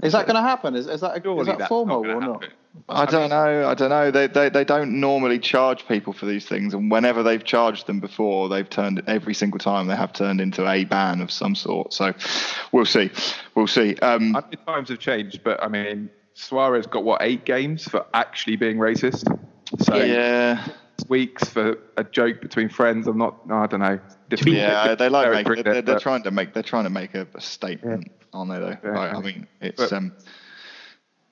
Is 0.03 0.13
that 0.13 0.27
going 0.27 0.37
to 0.37 0.43
happen? 0.43 0.77
Is, 0.77 0.87
is 0.87 1.01
that 1.01 1.17
is 1.17 1.23
Surely 1.23 1.47
that 1.47 1.59
that's 1.59 1.69
formal 1.69 2.05
not 2.05 2.15
or 2.15 2.21
not? 2.21 2.43
happen. 2.43 2.57
I 2.89 3.05
don't 3.05 3.31
know. 3.31 3.69
I 3.69 3.75
don't 3.75 3.91
know. 3.91 4.11
They, 4.11 4.27
they 4.29 4.49
they 4.49 4.65
don't 4.65 5.01
normally 5.01 5.39
charge 5.39 5.87
people 5.89 6.13
for 6.13 6.27
these 6.27 6.47
things, 6.47 6.73
and 6.73 6.91
whenever 6.91 7.23
they've 7.23 7.43
charged 7.43 7.87
them 7.87 8.01
before, 8.01 8.49
they've 8.49 8.69
turned 8.69 9.03
every 9.07 9.35
single 9.35 9.59
time 9.59 9.89
they 9.89 9.97
have 9.97 10.13
turned 10.13 10.41
into 10.41 10.69
a 10.69 10.85
ban 10.85 11.21
of 11.21 11.31
some 11.31 11.55
sort. 11.55 11.93
So 11.93 12.13
we'll 12.73 12.85
see. 12.87 13.11
We'll 13.55 13.67
see. 13.67 13.97
Um, 13.97 14.37
I 14.37 14.41
know 14.41 14.73
times 14.73 14.89
have 14.89 14.99
changed, 15.01 15.43
but 15.43 15.63
I 15.63 15.69
mean, 15.69 16.11
Suarez 16.35 16.87
got 16.87 17.05
what 17.05 17.23
eight 17.23 17.45
games 17.45 17.85
for 17.85 18.07
actually 18.15 18.57
being 18.57 18.77
racist. 18.79 19.25
So 19.81 19.97
yeah, 19.97 20.67
weeks 21.09 21.49
for 21.49 21.77
a 21.97 22.05
joke 22.05 22.41
between 22.41 22.69
friends. 22.69 23.07
I'm 23.09 23.19
not. 23.19 23.41
I 23.51 23.67
don't 23.67 23.81
know. 23.81 23.99
Different- 24.29 24.57
yeah. 24.57 24.95
they 24.95 25.09
like 25.09 25.47
make, 25.47 25.65
they're, 25.65 25.83
they're 25.83 25.99
trying 25.99 26.23
to 26.23 26.31
make 26.31 26.55
they're 26.55 26.63
trying 26.63 26.85
to 26.85 26.91
make 26.91 27.15
a, 27.15 27.27
a 27.35 27.41
statement, 27.41 28.11
aren't 28.33 28.51
they? 28.51 28.59
Though. 28.59 28.77
Yeah. 28.85 28.99
Like, 28.99 29.15
I 29.15 29.21
mean, 29.21 29.47
it's 29.61 29.77
But- 29.77 29.93
um, 29.93 30.13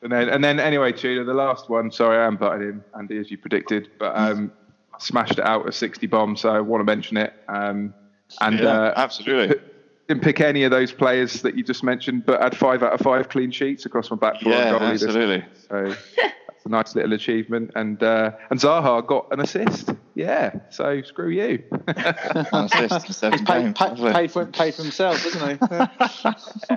And 0.03 0.13
then, 0.13 0.29
and 0.29 0.43
then 0.45 0.61
anyway, 0.61 0.93
Tudor, 0.93 1.25
the 1.25 1.35
last 1.35 1.69
one. 1.69 1.91
Sorry, 1.91 2.19
I 2.19 2.27
am 2.27 2.37
butting 2.37 2.63
in, 2.69 2.85
Andy, 2.97 3.19
as 3.19 3.31
you 3.31 3.39
predicted. 3.39 3.91
But 3.99 4.17
um, 4.17 4.53
smashed 4.99 5.39
it 5.39 5.45
out 5.45 5.67
of 5.67 5.75
60 5.75 6.07
bombs, 6.07 6.41
so 6.43 6.51
I 6.51 6.61
want 6.61 6.81
to 6.81 6.85
mention 6.85 7.17
it. 7.17 7.33
Um, 7.49 7.95
and 8.41 8.61
Yeah, 8.61 8.69
uh, 8.69 8.95
absolutely. 8.97 9.57
didn't 10.09 10.23
pick 10.23 10.41
any 10.41 10.65
of 10.65 10.71
those 10.71 10.91
players 10.93 11.43
that 11.43 11.55
you 11.57 11.63
just 11.63 11.83
mentioned, 11.83 12.25
but 12.27 12.41
had 12.41 12.57
five 12.57 12.83
out 12.83 12.93
of 12.93 13.01
five 13.01 13.29
clean 13.29 13.51
sheets 13.51 13.85
across 13.87 14.11
my 14.11 14.17
back 14.17 14.41
four. 14.41 14.53
Yeah, 14.53 14.77
and 14.77 14.95
this- 14.95 15.03
absolutely. 15.03 15.45
So 15.69 15.95
that's 16.17 16.65
a 16.65 16.69
nice 16.69 16.95
little 16.95 17.13
achievement. 17.13 17.73
And 17.75 18.03
uh, 18.03 18.33
and 18.51 18.59
Zaha 18.59 19.07
got 19.07 19.27
an 19.33 19.41
assist. 19.41 19.91
Yeah, 20.15 20.61
so 20.71 21.03
screw 21.03 21.29
you. 21.29 21.63
One 22.51 22.65
assist 22.73 23.07
He's 23.07 23.21
paid, 23.21 23.47
games. 23.47 23.79
paid, 23.79 24.13
paid, 24.15 24.31
for, 24.33 24.47
paid 24.47 24.75
for 24.75 24.83
himself, 24.83 25.25
isn't 25.27 25.61
he? 25.61 26.77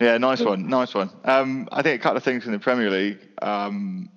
Yeah, 0.00 0.18
nice 0.18 0.40
one, 0.40 0.68
nice 0.68 0.94
one. 0.94 1.10
Um, 1.24 1.68
I 1.72 1.82
think 1.82 2.00
a 2.00 2.02
couple 2.02 2.18
of 2.18 2.24
things 2.24 2.46
in 2.46 2.52
the 2.52 2.58
Premier 2.58 2.90
League. 2.90 3.18
Um, 3.40 4.10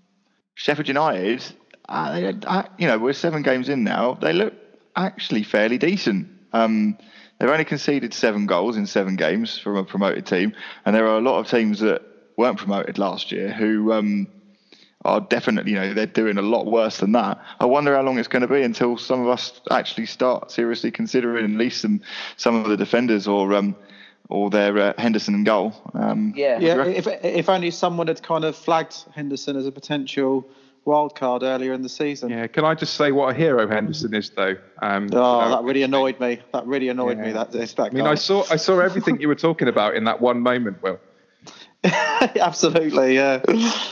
Sheffield 0.56 0.88
United, 0.88 1.44
uh, 1.88 2.14
they, 2.14 2.34
uh, 2.46 2.64
you 2.78 2.88
know, 2.88 2.98
we're 2.98 3.14
seven 3.14 3.42
games 3.42 3.70
in 3.70 3.84
now. 3.84 4.16
They 4.16 4.34
look 4.34 4.54
actually 4.96 5.44
fairly 5.44 5.78
decent. 5.78 6.28
Um, 6.52 6.98
they've 7.40 7.50
only 7.50 7.66
conceded 7.66 8.14
seven 8.14 8.48
goals 8.48 8.76
in 8.76 8.88
seven 8.88 9.16
games 9.16 9.58
from 9.58 9.78
a 9.78 9.84
promoted 9.84 10.26
team, 10.26 10.54
and 10.86 10.96
there 10.96 11.08
are 11.08 11.18
a 11.18 11.22
lot 11.22 11.40
of 11.40 11.48
teams 11.48 11.80
that 11.80 12.02
weren't 12.38 12.58
promoted 12.58 12.98
last 12.98 13.32
year 13.32 13.52
who 13.52 13.94
um, 13.94 14.28
are 15.06 15.22
definitely, 15.22 15.72
you 15.74 15.80
know, 15.80 15.94
they're 15.94 16.06
doing 16.06 16.38
a 16.38 16.42
lot 16.42 16.66
worse 16.66 16.98
than 16.98 17.14
that. 17.14 17.40
I 17.60 17.66
wonder 17.66 17.96
how 17.96 18.02
long 18.02 18.20
it's 18.20 18.28
going 18.28 18.42
to 18.42 18.48
be 18.48 18.62
until 18.62 18.98
some 18.98 19.22
of 19.22 19.28
us 19.30 19.62
actually 19.72 20.08
start 20.08 20.52
seriously 20.52 20.92
considering 20.92 21.46
at 21.46 21.58
least 21.58 21.82
some 21.82 22.02
some 22.36 22.56
of 22.56 22.70
the 22.70 22.78
defenders 22.78 23.28
or 23.28 23.54
um, 23.54 23.76
or 24.30 24.50
their 24.50 24.78
uh, 24.78 24.94
Henderson 24.98 25.34
and 25.36 25.46
goal. 25.46 25.74
Um, 25.94 26.34
Yeah. 26.36 26.60
yeah, 26.60 26.84
if, 26.86 27.08
if 27.08 27.50
only 27.50 27.72
someone 27.72 28.08
had 28.08 28.22
kind 28.22 28.44
of 28.44 28.56
flagged 28.56 29.06
Henderson 29.16 29.56
as 29.56 29.66
a 29.66 29.72
potential 29.72 30.46
wild 30.86 31.16
card 31.16 31.44
earlier 31.44 31.74
in 31.74 31.82
the 31.82 31.90
season. 31.90 32.30
yeah, 32.30 32.48
can 32.48 32.64
I 32.64 32.74
just 32.74 32.94
say 32.96 33.12
what 33.12 33.30
a 33.30 33.34
hero 33.38 33.68
Henderson 33.68 34.14
is, 34.14 34.30
though? 34.30 34.56
Um, 34.82 35.10
Oh, 35.12 35.40
you 35.40 35.46
know, 35.46 35.50
that 35.52 35.64
really 35.64 35.84
annoyed 35.84 36.20
me. 36.20 36.40
That 36.54 36.66
really 36.66 36.88
annoyed 36.90 37.18
me. 37.18 37.28
Yeah. 37.28 37.34
That, 37.44 37.52
that 37.52 37.80
I 37.80 37.90
mean, 37.90 38.08
I 38.08 38.16
saw 38.16 38.46
I 38.50 38.56
saw 38.56 38.80
everything 38.80 39.20
you 39.20 39.28
were 39.28 39.36
talking 39.36 39.68
about 39.68 39.96
in 39.96 40.06
that 40.06 40.22
one 40.22 40.40
moment, 40.42 40.82
Will. 40.82 41.00
Absolutely, 41.84 43.16
yeah, 43.16 43.42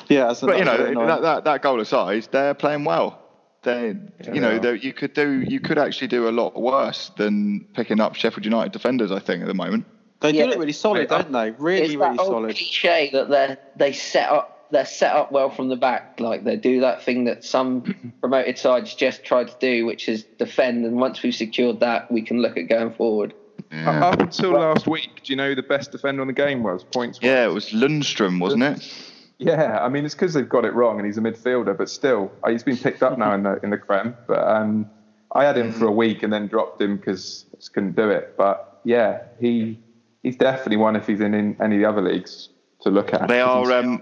yeah. 0.08 0.34
so 0.34 0.48
But 0.48 0.58
you 0.58 0.66
know 0.66 0.78
really 0.78 0.92
annoying. 0.92 1.08
that, 1.08 1.22
that 1.22 1.44
that 1.46 1.62
goal 1.62 1.80
aside, 1.80 2.28
they're 2.32 2.54
playing 2.54 2.84
well. 2.84 3.22
They, 3.64 3.96
you 4.34 4.42
know, 4.42 4.60
they- 4.60 4.80
you 4.80 4.94
could 4.94 5.14
do 5.14 5.42
you 5.42 5.60
could 5.60 5.78
actually 5.78 6.08
do 6.08 6.28
a 6.28 6.32
lot 6.32 6.60
worse 6.60 7.12
than 7.18 7.66
picking 7.74 8.00
up 8.00 8.16
Sheffield 8.16 8.46
United 8.46 8.72
defenders. 8.72 9.12
I 9.12 9.20
think 9.20 9.42
at 9.42 9.48
the 9.48 9.54
moment. 9.54 9.86
They 10.22 10.32
Yeah. 10.32 10.44
do 10.44 10.50
look 10.52 10.60
really 10.60 10.72
solid, 10.72 11.08
don't 11.10 11.32
they? 11.32 11.52
Really, 11.52 11.86
it's 11.86 11.96
really 11.96 12.16
that 12.16 12.20
old 12.22 12.30
solid. 12.32 12.56
cliche 12.56 13.10
that 13.14 13.30
they 13.30 13.58
they 13.76 13.92
set 13.94 14.30
up 14.30 14.52
they're 14.72 14.86
set 14.86 15.16
up 15.16 15.32
well 15.32 15.50
from 15.52 15.70
the 15.70 15.76
back. 15.76 16.20
Like 16.20 16.44
they 16.44 16.56
do 16.56 16.82
that 16.82 17.04
thing 17.04 17.26
that 17.26 17.44
some 17.44 17.96
promoted 18.20 18.58
sides 18.58 18.96
just 18.96 19.24
try 19.24 19.44
to 19.44 19.56
do, 19.60 19.86
which 19.86 20.10
is 20.10 20.24
defend. 20.40 20.86
And 20.86 20.96
once 20.98 21.22
we've 21.22 21.36
secured 21.36 21.82
that, 21.82 22.12
we 22.12 22.24
can 22.24 22.42
look 22.42 22.58
at 22.58 22.64
going 22.68 22.92
forward. 22.92 23.34
Yeah, 23.72 24.06
Up 24.06 24.20
until 24.20 24.52
last 24.52 24.88
week, 24.88 25.22
do 25.24 25.32
you 25.32 25.38
know 25.38 25.50
who 25.50 25.56
the 25.56 25.64
best 25.64 25.92
defender 25.92 26.22
on 26.22 26.28
the 26.28 26.34
game 26.34 26.64
was? 26.64 26.84
Points. 26.84 27.20
yeah 27.22 27.46
it 27.46 27.54
was 27.54 27.70
Lundstram, 27.70 28.40
wasn't 28.40 28.64
it? 28.64 28.94
Yeah, 29.38 29.80
I 29.82 29.90
mean 29.90 30.06
it's 30.06 30.16
because 30.16 30.34
they've 30.34 30.48
got 30.48 30.66
it 30.66 30.74
wrong, 30.74 30.98
and 30.98 31.06
he's 31.06 31.18
a 31.18 31.22
midfielder, 31.22 31.78
but 31.78 31.90
still, 31.90 32.32
uh, 32.44 32.50
he's 32.50 32.64
been 32.64 32.78
picked 32.78 33.04
up 33.04 33.18
now 33.18 33.34
in 33.34 33.44
the 33.44 33.60
in 33.64 33.70
the 33.70 33.78
Creme. 33.78 34.16
But 34.28 34.40
um, 34.48 34.88
I 35.32 35.44
had 35.46 35.58
him 35.58 35.72
for 35.74 35.88
a 35.88 35.92
week 35.92 36.24
and 36.24 36.32
then 36.34 36.48
dropped 36.48 36.82
him 36.82 36.98
because 36.98 37.46
I 37.54 37.58
just 37.58 37.74
couldn't 37.74 37.96
do 37.96 38.10
it. 38.10 38.34
But 38.38 38.80
yeah, 38.84 39.20
he 39.40 39.78
he's 40.26 40.36
definitely 40.36 40.78
one 40.78 40.96
if 40.96 41.06
he's 41.08 41.22
in, 41.22 41.34
in 41.34 41.56
any 41.62 41.76
of 41.76 41.82
the 41.82 41.88
other 41.88 42.02
leagues 42.02 42.50
to 42.82 42.90
look 42.90 43.14
at. 43.14 43.28
They 43.28 43.42
are 43.42 43.72
um, 43.72 44.02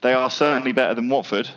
they 0.00 0.14
are 0.14 0.30
certainly 0.30 0.72
better 0.72 0.94
than 0.94 1.08
Watford. 1.08 1.48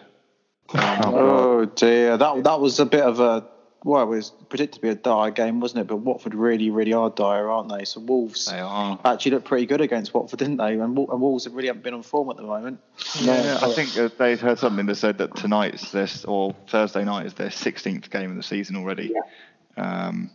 Oh, 0.73 0.99
Oh 1.05 1.65
dear, 1.65 2.17
that 2.17 2.43
that 2.43 2.59
was 2.59 2.79
a 2.79 2.85
bit 2.85 3.01
of 3.03 3.19
a 3.19 3.47
well, 3.85 4.03
it 4.03 4.07
was 4.07 4.31
predicted 4.49 4.73
to 4.73 4.81
be 4.81 4.89
a 4.89 4.95
dire 4.95 5.31
game, 5.31 5.61
wasn't 5.61 5.81
it? 5.81 5.87
But 5.87 5.97
Watford 5.97 6.35
really, 6.35 6.69
really 6.69 6.91
are 6.91 7.09
dire, 7.09 7.49
aren't 7.49 7.69
they? 7.69 7.85
So 7.85 8.01
Wolves 8.01 8.45
They 8.47 8.59
are. 8.59 8.99
actually 9.05 9.31
looked 9.31 9.45
pretty 9.45 9.67
good 9.67 9.79
against 9.79 10.13
Watford, 10.13 10.39
didn't 10.39 10.57
they? 10.57 10.73
And, 10.73 10.81
and 10.97 11.21
Wolves 11.21 11.45
have 11.45 11.53
really 11.53 11.67
haven't 11.67 11.83
been 11.83 11.93
on 11.93 12.03
form 12.03 12.29
at 12.29 12.35
the 12.35 12.43
moment. 12.43 12.81
Yeah, 13.21 13.59
I 13.61 13.71
think 13.71 13.97
uh, 13.97 14.09
they 14.17 14.35
heard 14.35 14.59
something 14.59 14.85
that 14.85 14.95
said 14.95 15.17
that 15.19 15.33
tonight's 15.37 15.91
this 15.91 16.25
or 16.25 16.53
Thursday 16.67 17.05
night 17.05 17.25
is 17.27 17.35
their 17.35 17.47
16th 17.49 18.09
game 18.09 18.31
of 18.31 18.35
the 18.35 18.43
season 18.43 18.75
already. 18.75 19.13
Um, 19.77 20.29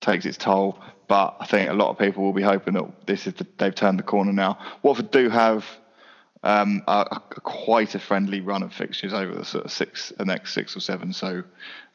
takes 0.00 0.26
its 0.26 0.36
toll, 0.36 0.78
but 1.08 1.36
I 1.40 1.46
think 1.46 1.70
a 1.70 1.74
lot 1.74 1.90
of 1.90 1.98
people 1.98 2.24
will 2.24 2.32
be 2.32 2.42
hoping 2.42 2.74
that 2.74 3.06
this 3.06 3.26
is 3.26 3.34
the, 3.34 3.46
they've 3.58 3.74
turned 3.74 3.98
the 3.98 4.02
corner 4.04 4.32
now. 4.32 4.58
Watford 4.82 5.10
do 5.10 5.28
have 5.28 5.64
um, 6.42 6.82
a, 6.86 7.06
a, 7.10 7.40
quite 7.40 7.94
a 7.94 7.98
friendly 7.98 8.40
run 8.40 8.62
of 8.62 8.72
fixtures 8.72 9.12
over 9.12 9.34
the 9.34 9.44
sort 9.44 9.64
of 9.64 9.72
six, 9.72 10.12
the 10.16 10.24
next 10.24 10.52
six 10.52 10.76
or 10.76 10.80
seven. 10.80 11.12
So, 11.12 11.42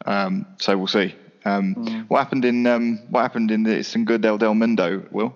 um, 0.05 0.45
so 0.59 0.77
we'll 0.77 0.87
see. 0.87 1.15
Um, 1.45 2.05
What 2.07 2.19
happened 2.19 2.45
in 2.45 2.67
um, 2.67 2.99
what 3.09 3.21
happened 3.21 3.49
in 3.51 3.63
the 3.63 3.83
St. 3.83 4.05
Good 4.05 4.21
Del 4.21 4.37
Del 4.37 4.53
Mundo? 4.53 5.03
Will 5.11 5.35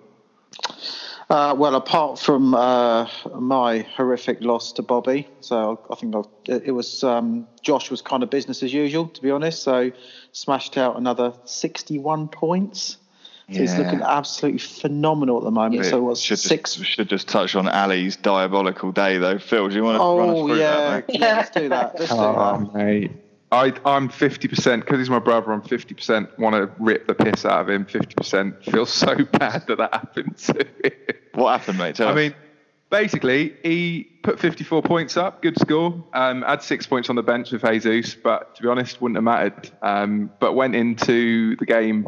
Uh, 1.30 1.56
well, 1.58 1.74
apart 1.74 2.20
from 2.20 2.54
uh, 2.54 3.08
my 3.40 3.80
horrific 3.80 4.42
loss 4.42 4.72
to 4.74 4.84
Bobby, 4.84 5.28
so 5.40 5.80
I 5.90 5.96
think 5.96 6.14
I'll, 6.14 6.30
it 6.48 6.64
it 6.66 6.72
was 6.72 7.04
um, 7.04 7.48
Josh 7.64 7.90
was 7.90 8.02
kind 8.02 8.22
of 8.22 8.30
business 8.30 8.62
as 8.62 8.72
usual, 8.72 9.08
to 9.08 9.22
be 9.22 9.32
honest. 9.32 9.64
So 9.64 9.92
smashed 10.36 10.78
out 10.78 10.98
another 10.98 11.34
61 11.46 12.28
points. 12.28 12.98
So 13.52 13.60
he's 13.60 13.78
looking 13.78 14.02
absolutely 14.02 14.58
phenomenal 14.60 15.38
at 15.38 15.44
the 15.44 15.52
moment. 15.52 15.86
so 15.86 16.02
what's 16.02 16.20
should 16.20 16.40
six? 16.40 16.76
Just, 16.76 16.90
should 16.90 17.08
just 17.08 17.28
touch 17.28 17.56
on 17.56 17.68
Ali's 17.70 18.16
diabolical 18.16 18.92
day 18.92 19.18
though. 19.20 19.38
Phil, 19.38 19.70
do 19.70 19.76
you 19.76 19.84
want 19.84 19.98
to 19.98 20.00
run 20.04 20.30
us 20.30 20.36
Oh 20.36 20.48
through 20.48 20.58
yeah, 20.58 20.78
that? 20.78 21.08
mate? 21.08 21.20
yeah, 21.20 21.36
let's 21.36 21.50
do 21.52 21.70
that. 21.70 22.00
Let's 22.00 22.12
do 22.12 22.18
Oh, 22.18 22.60
that. 22.60 22.74
mate. 22.74 23.12
I, 23.52 23.66
I'm 23.86 24.10
50% 24.10 24.80
because 24.82 24.98
he's 24.98 25.12
my 25.12 25.20
brother. 25.20 25.52
I'm 25.54 25.62
50% 25.62 26.40
want 26.40 26.56
to 26.56 26.72
rip 26.84 27.06
the 27.08 27.14
piss 27.14 27.46
out 27.46 27.62
of 27.62 27.70
him. 27.70 27.86
50% 27.86 28.64
feel 28.72 28.86
so 28.88 29.16
bad 29.34 29.68
that 29.68 29.78
that 29.78 29.94
happened 29.94 30.38
to 30.38 30.66
him. 30.84 30.92
What 31.36 31.60
happened, 31.60 31.78
mate? 31.78 31.96
Tell 31.96 32.08
I 32.08 32.12
us. 32.12 32.16
mean, 32.16 32.36
basically, 32.90 33.56
he 33.62 34.10
put 34.26 34.40
54 34.40 34.82
points 34.82 35.18
up, 35.18 35.44
good 35.44 35.58
score. 35.60 36.04
Um, 36.12 36.42
had 36.42 36.64
six 36.64 36.88
points 36.88 37.12
on 37.12 37.16
the 37.16 37.22
bench 37.22 37.52
with 37.52 37.64
Jesus, 37.64 38.16
but 38.16 38.56
to 38.56 38.64
be 38.64 38.68
honest, 38.68 39.00
wouldn't 39.00 39.18
have 39.18 39.24
mattered. 39.24 39.70
Um, 39.84 40.32
but 40.40 40.54
went 40.54 40.76
into 40.76 41.56
the 41.58 41.66
game 41.66 42.08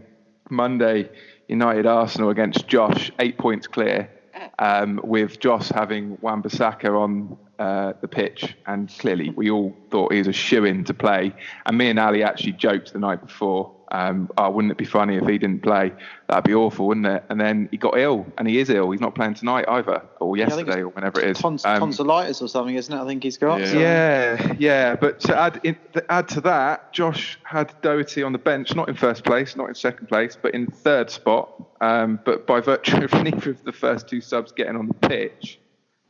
Monday, 0.49 1.11
United 1.47 1.85
Arsenal 1.85 2.31
against 2.31 2.67
Josh, 2.67 3.11
eight 3.19 3.37
points 3.37 3.67
clear, 3.67 4.09
um, 4.57 4.99
with 5.03 5.39
Josh 5.39 5.69
having 5.69 6.17
Wan-Bissaka 6.21 6.89
on 6.89 7.37
uh, 7.59 7.93
the 8.01 8.07
pitch, 8.07 8.55
and 8.65 8.89
clearly 8.97 9.29
we 9.29 9.51
all 9.51 9.77
thought 9.91 10.11
he 10.11 10.17
was 10.17 10.27
a 10.27 10.33
shoe 10.33 10.65
in 10.65 10.83
to 10.85 10.95
play. 10.95 11.35
And 11.67 11.77
me 11.77 11.87
and 11.87 11.99
Ali 11.99 12.23
actually 12.23 12.53
joked 12.53 12.93
the 12.93 12.99
night 12.99 13.21
before. 13.21 13.75
Um, 13.89 14.29
oh, 14.37 14.49
wouldn't 14.51 14.71
it 14.71 14.77
be 14.77 14.85
funny 14.85 15.15
if 15.17 15.25
he 15.25 15.37
didn't 15.37 15.61
play? 15.63 15.93
That'd 16.27 16.43
be 16.43 16.53
awful, 16.53 16.87
wouldn't 16.87 17.05
it? 17.05 17.23
And 17.29 17.39
then 17.39 17.69
he 17.71 17.77
got 17.77 17.97
ill, 17.97 18.25
and 18.37 18.47
he 18.47 18.59
is 18.59 18.69
ill. 18.69 18.91
He's 18.91 18.99
not 18.99 19.15
playing 19.15 19.35
tonight 19.35 19.65
either, 19.67 20.01
or 20.19 20.35
yesterday, 20.35 20.71
it's 20.71 20.77
or 20.81 20.89
whenever 20.89 21.21
it 21.21 21.29
is. 21.31 21.37
Tons, 21.37 21.63
Um, 21.65 21.79
tonsillitis 21.79 22.41
or 22.41 22.47
something, 22.49 22.75
isn't 22.75 22.93
it? 22.93 23.01
I 23.01 23.05
think 23.05 23.23
he's 23.23 23.37
got. 23.37 23.59
Yeah. 23.61 23.65
So- 23.67 23.79
yeah, 23.79 24.53
yeah. 24.59 24.95
But 24.95 25.19
to 25.21 25.37
add 25.39 25.61
in, 25.63 25.77
to 25.93 26.11
add 26.11 26.27
to 26.29 26.41
that, 26.41 26.91
Josh 26.91 27.39
had 27.43 27.73
Doherty 27.81 28.23
on 28.23 28.33
the 28.33 28.37
bench, 28.39 28.75
not 28.75 28.89
in 28.89 28.95
first 28.95 29.23
place, 29.23 29.55
not 29.55 29.69
in 29.69 29.75
second 29.75 30.07
place, 30.07 30.37
but 30.41 30.53
in 30.53 30.67
third 30.67 31.09
spot. 31.09 31.49
Um, 31.79 32.19
but 32.25 32.45
by 32.47 32.59
virtue 32.59 33.03
of 33.03 33.13
neither 33.23 33.51
of 33.51 33.63
the 33.63 33.71
first 33.71 34.09
two 34.09 34.19
subs 34.19 34.51
getting 34.51 34.75
on 34.75 34.87
the 34.87 34.93
pitch, 34.95 35.59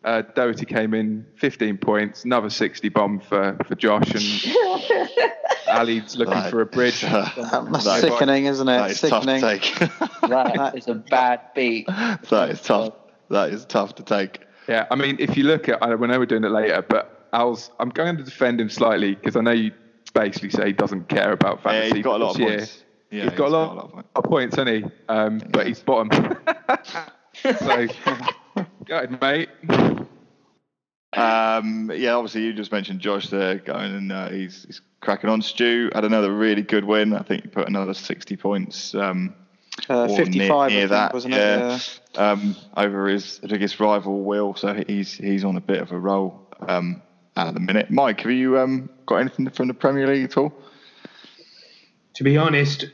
uh, 0.08 0.22
Doherty 0.36 0.66
came 0.66 0.94
in 0.94 1.26
15 1.36 1.78
points, 1.78 2.24
another 2.26 2.50
60 2.50 2.90
bomb 2.90 3.20
for, 3.20 3.58
for 3.68 3.76
Josh, 3.76 4.10
and 4.14 4.56
Ali's 5.70 6.16
looking 6.16 6.34
That- 6.34 6.50
for 6.52 6.62
a 6.62 6.66
bridge. 6.66 7.02
That's 7.02 7.36
That- 7.36 8.00
sickening, 8.02 8.46
isn't 8.46 8.68
it? 8.68 8.78
that 8.78 8.92
is 8.92 9.02
tough 9.02 9.26
to 9.26 9.40
sickening. 9.40 9.60
take. 9.60 9.90
That 10.30 10.78
is 10.78 10.88
a 10.88 10.96
bad 10.96 11.42
beat. 11.56 11.88
that 11.88 12.50
is 12.50 12.62
tough. 12.62 12.94
That 13.30 13.50
is 13.52 13.66
tough 13.66 13.96
to 13.96 14.04
take. 14.04 14.42
Yeah, 14.68 14.86
I 14.92 14.96
mean, 14.96 15.18
if 15.20 15.38
you 15.38 15.44
look 15.44 15.70
at, 15.70 15.82
I 15.84 15.88
know 15.88 15.96
we're 16.20 16.26
doing 16.26 16.44
it 16.44 16.52
later, 16.52 16.82
but 16.82 17.28
Al's, 17.34 17.72
I'm 17.80 17.90
going 17.90 18.18
to 18.18 18.24
defend 18.24 18.60
him 18.60 18.70
slightly 18.70 19.16
because 19.16 19.36
I 19.36 19.42
know 19.42 19.52
you 19.52 19.72
basically 20.14 20.50
say 20.50 20.68
he 20.68 20.74
doesn't 20.74 21.08
care 21.10 21.32
about 21.32 21.64
fantasy. 21.64 21.76
Yeah, 21.76 21.82
fantasy. 21.82 21.96
he's 21.98 22.04
got 22.04 22.22
a 22.22 22.24
lot 22.24 22.32
of 22.32 22.38
this 22.38 22.40
year. 22.48 22.58
points. 22.58 22.84
Yeah, 23.12 23.24
he's 23.24 23.34
got 23.34 23.48
a 23.48 23.50
lot, 23.52 23.78
of 23.78 23.92
points. 23.92 24.10
of 24.16 24.24
points, 24.26 24.56
hasn't 24.58 24.86
he? 24.86 24.92
Um, 25.08 25.42
But 25.50 25.68
he's 25.68 25.80
bottom. 25.80 26.10
so, 27.60 27.88
go 28.86 28.96
ahead, 28.98 29.22
mate. 29.22 29.50
Um, 31.18 31.92
yeah, 31.94 32.14
obviously 32.14 32.44
you 32.44 32.54
just 32.54 32.72
mentioned 32.72 33.00
Josh 33.00 33.30
there 33.30 33.56
going 33.56 33.94
and 33.94 34.12
uh, 34.12 34.30
he's, 34.30 34.64
he's 34.66 34.82
cracking 35.02 35.30
on. 35.30 35.42
Stu 35.42 35.90
had 35.94 36.06
another 36.06 36.32
really 36.32 36.62
good 36.62 36.84
win. 36.86 37.14
I 37.14 37.24
think 37.24 37.44
he 37.44 37.50
put 37.50 37.68
another 37.68 37.94
60 37.94 38.38
points. 38.38 38.94
Um, 38.96 39.34
Uh, 39.90 40.08
55, 40.08 40.34
near, 40.34 40.48
near 40.50 40.80
think, 40.82 40.90
that, 40.90 41.14
wasn't 41.14 41.34
yeah, 41.36 41.76
it? 41.76 42.18
Um, 42.18 42.56
over 42.76 43.08
his 43.08 43.40
biggest 43.48 43.80
rival 43.80 44.24
Will. 44.24 44.56
So 44.56 44.84
he's 44.88 45.14
he's 45.14 45.44
on 45.44 45.56
a 45.56 45.62
bit 45.62 45.82
of 45.82 45.92
a 45.92 46.00
roll 46.00 46.48
um, 46.68 47.02
at 47.36 47.54
the 47.54 47.60
minute. 47.60 47.92
Mike, 47.92 48.22
have 48.22 48.32
you 48.32 48.58
um, 48.58 48.90
got 49.06 49.18
anything 49.18 49.48
from 49.52 49.68
the 49.68 49.76
Premier 49.76 50.08
League 50.08 50.24
at 50.24 50.38
all? 50.38 50.52
To 52.16 52.24
be 52.24 52.38
honest, 52.38 52.86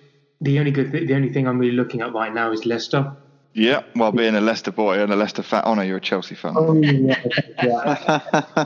the 0.41 0.59
only 0.59 0.71
good, 0.71 0.91
th- 0.91 1.07
the 1.07 1.15
only 1.15 1.31
thing 1.31 1.47
I'm 1.47 1.57
really 1.57 1.77
looking 1.77 2.01
at 2.01 2.13
right 2.13 2.33
now 2.33 2.51
is 2.51 2.65
Leicester. 2.65 3.15
Yeah, 3.53 3.81
well, 3.95 4.11
being 4.11 4.35
a 4.35 4.41
Leicester 4.41 4.71
boy 4.71 4.99
and 4.99 5.13
a 5.13 5.15
Leicester 5.15 5.43
fan. 5.43 5.61
Oh 5.65 5.75
no, 5.75 5.83
you're 5.83 5.97
a 5.97 6.01
Chelsea 6.01 6.33
fan. 6.33 6.53
Oh 6.57 6.73
yeah, 6.73 7.21
yeah, 7.63 8.19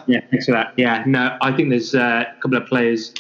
yeah. 0.08 0.20
Thanks 0.32 0.46
for 0.46 0.54
that. 0.54 0.74
Yeah, 0.78 1.04
no, 1.06 1.38
I 1.42 1.52
think 1.52 1.70
there's 1.70 1.94
uh, 1.94 2.24
a 2.28 2.42
couple 2.42 2.58
of 2.58 2.66
players 2.68 3.14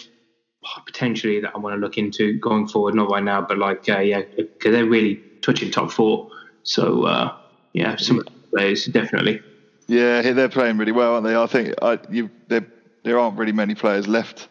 potentially 0.85 1.39
that 1.41 1.51
I 1.55 1.57
want 1.57 1.75
to 1.75 1.79
look 1.79 1.97
into 1.97 2.37
going 2.39 2.67
forward. 2.67 2.95
Not 2.95 3.09
right 3.09 3.23
now, 3.23 3.41
but 3.41 3.57
like 3.57 3.83
uh, 3.89 3.99
yeah, 3.99 4.21
because 4.37 4.71
they're 4.71 4.85
really 4.85 5.21
touching 5.41 5.69
top 5.69 5.91
four. 5.91 6.29
So 6.63 7.03
uh, 7.03 7.33
yeah, 7.73 7.97
some 7.97 8.19
of 8.19 8.25
the 8.25 8.31
players 8.55 8.85
definitely. 8.85 9.41
Yeah, 9.87 10.21
they're 10.33 10.49
playing 10.49 10.77
really 10.77 10.93
well, 10.93 11.15
aren't 11.15 11.25
they? 11.25 11.35
I 11.35 11.47
think 11.47 11.73
I, 11.81 11.99
you, 12.09 12.31
there 12.47 12.65
there 13.03 13.19
aren't 13.19 13.37
really 13.37 13.53
many 13.53 13.75
players 13.75 14.07
left 14.07 14.49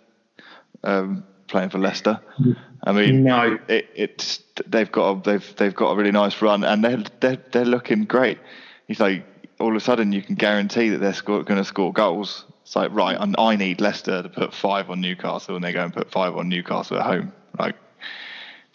um, 0.85 1.25
playing 1.49 1.71
for 1.71 1.79
Leicester. 1.79 2.21
I 2.85 2.93
mean, 2.93 3.25
No. 3.25 3.59
it, 3.69 3.89
it's 3.95 4.43
they've 4.67 4.91
got 4.91 5.11
a, 5.11 5.21
they've 5.23 5.57
they've 5.57 5.75
got 5.75 5.93
a 5.93 5.97
really 5.97 6.13
nice 6.13 6.41
run, 6.43 6.65
and 6.65 6.85
they're 6.85 7.03
they're, 7.21 7.39
they're 7.53 7.65
looking 7.65 8.05
great. 8.05 8.39
It's 8.89 9.01
like 9.01 9.25
all 9.59 9.71
of 9.71 9.77
a 9.77 9.81
sudden 9.81 10.13
you 10.13 10.23
can 10.23 10.35
guarantee 10.35 10.91
that 10.91 10.99
they're 10.99 11.13
score, 11.15 11.43
going 11.43 11.59
to 11.59 11.65
score 11.65 11.93
goals. 11.93 12.45
It's 12.63 12.77
like 12.77 12.93
right, 12.93 13.17
and 13.19 13.35
I 13.39 13.57
need 13.57 13.81
Leicester 13.81 14.23
to 14.23 14.29
put 14.29 14.53
five 14.53 14.91
on 14.91 15.01
Newcastle, 15.01 15.55
and 15.57 15.65
they 15.65 15.73
go 15.73 15.85
and 15.85 15.93
put 15.93 16.11
five 16.11 16.37
on 16.37 16.49
Newcastle 16.49 16.99
at 16.99 17.05
home. 17.07 17.33
Like 17.59 17.77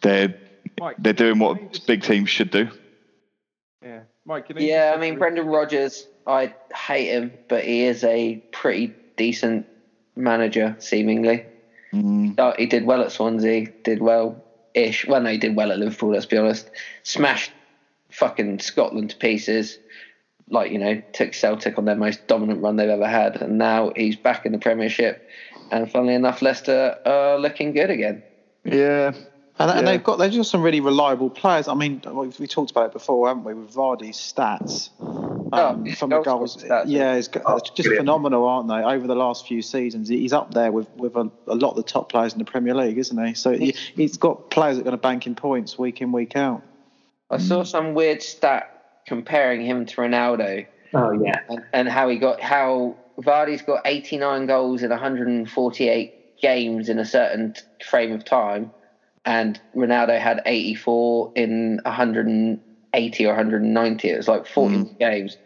they're 0.01 0.36
Mike, 0.80 0.96
they're 1.00 1.13
doing 1.13 1.40
what 1.40 1.74
just- 1.74 1.88
big 1.88 2.04
teams 2.04 2.30
should 2.30 2.51
do. 2.51 2.70
Yeah, 3.84 4.01
Mike. 4.25 4.48
Can 4.48 4.58
Yeah, 4.60 4.92
just- 4.92 4.98
I 4.98 5.01
mean 5.01 5.18
Brendan 5.20 5.48
Rodgers, 5.48 6.08
I 6.28 6.54
hate 6.75 7.08
him, 7.10 7.32
but 7.50 7.63
he 7.63 7.84
is 7.84 8.04
a 8.04 8.38
pretty 8.51 8.94
decent 9.18 9.66
manager, 10.16 10.75
seemingly. 10.80 11.46
Mm. 11.93 12.36
Oh, 12.38 12.53
he 12.57 12.65
did 12.65 12.86
well 12.86 13.01
at 13.01 13.12
Swansea, 13.12 13.67
did 13.83 14.01
well 14.01 14.41
ish. 14.74 15.05
Well, 15.05 15.21
no, 15.21 15.29
he 15.29 15.38
did 15.38 15.55
well 15.55 15.71
at 15.71 15.79
Liverpool. 15.79 16.12
Let's 16.12 16.25
be 16.25 16.38
honest. 16.38 16.69
Smashed 17.03 17.53
fucking 18.12 18.60
Scotland 18.60 19.12
to 19.12 19.17
pieces. 19.17 19.79
Like 20.50 20.71
you 20.71 20.79
know, 20.79 21.01
took 21.13 21.33
Celtic 21.33 21.77
on 21.77 21.86
their 21.86 21.95
most 21.95 22.27
dominant 22.27 22.62
run 22.62 22.75
they've 22.75 22.89
ever 22.89 23.07
had, 23.07 23.41
and 23.41 23.57
now 23.57 23.91
he's 23.95 24.17
back 24.17 24.45
in 24.45 24.51
the 24.51 24.60
Premiership. 24.60 25.25
And 25.71 25.89
funnily 25.89 26.13
enough, 26.13 26.41
Leicester 26.41 26.98
are 27.05 27.39
looking 27.39 27.71
good 27.71 27.89
again. 27.89 28.24
Yeah, 28.65 29.13
And, 29.60 29.70
and 29.70 29.88
they've 29.88 30.01
got 30.03 30.17
they've 30.17 30.34
got 30.34 30.46
some 30.46 30.63
really 30.63 30.79
reliable 30.79 31.29
players. 31.29 31.67
I 31.67 31.74
mean, 31.75 32.01
we, 32.12 32.27
we 32.39 32.48
talked 32.48 32.72
about 32.72 32.86
it 32.88 32.93
before, 32.93 33.27
haven't 33.27 33.43
we? 33.43 33.53
With 33.53 33.74
Vardy's 33.74 34.17
stats 34.17 34.89
um, 35.53 35.86
his 35.86 36.00
from 36.00 36.10
the 36.10 36.22
goals. 36.22 36.58
stats 36.58 36.86
yeah, 36.88 37.13
are- 37.13 37.17
it's, 37.17 37.29
Oh, 37.46 37.60
just 37.60 37.75
brilliant. 37.75 37.98
phenomenal, 38.00 38.46
aren't 38.48 38.70
they? 38.70 38.75
Over 38.75 39.05
the 39.08 39.15
last 39.15 39.46
few 39.46 39.62
seasons, 39.62 40.10
he's 40.10 40.34
up 40.34 40.53
there 40.53 40.72
with 40.72 40.89
with 40.96 41.15
a, 41.15 41.29
a 41.48 41.53
lot 41.55 41.72
of 41.72 41.75
the 41.75 41.84
top 41.84 42.10
players 42.10 42.34
in 42.34 42.39
the 42.39 42.46
Premier 42.46 42.74
League, 42.74 42.98
isn't 42.98 43.25
he? 43.25 43.34
So 43.36 43.51
he, 43.51 43.75
he's 43.96 44.17
got 44.17 44.50
players 44.50 44.77
that 44.77 44.81
are 44.81 44.86
going 44.86 44.98
to 44.98 45.01
bank 45.01 45.27
in 45.27 45.36
points 45.36 45.77
week 45.77 46.01
in 46.01 46.12
week 46.12 46.36
out. 46.36 46.63
I 47.29 47.38
saw 47.38 47.63
some 47.63 47.93
weird 47.93 48.24
stat 48.24 49.01
comparing 49.05 49.62
him 49.62 49.86
to 49.86 49.96
Ronaldo. 49.98 50.65
Oh 50.93 51.12
yeah. 51.12 51.39
and, 51.50 51.63
and 51.72 51.88
how 51.89 52.10
he 52.10 52.17
got 52.17 52.41
how 52.41 52.96
Vardy's 53.20 53.62
got 53.62 53.81
89 53.86 54.48
goals 54.48 54.81
in 54.81 54.89
148 54.89 56.39
games 56.41 56.89
in 56.89 56.98
a 57.00 57.05
certain 57.05 57.53
frame 57.86 58.12
of 58.13 58.25
time, 58.25 58.72
and 59.25 59.60
Ronaldo 59.75 60.20
had 60.20 60.42
84 60.46 61.32
in 61.36 61.80
180 61.86 63.25
or 63.25 63.30
190. 63.30 64.10
It 64.10 64.18
was 64.18 64.28
like 64.28 64.46
40 64.48 64.96
games. 65.00 65.38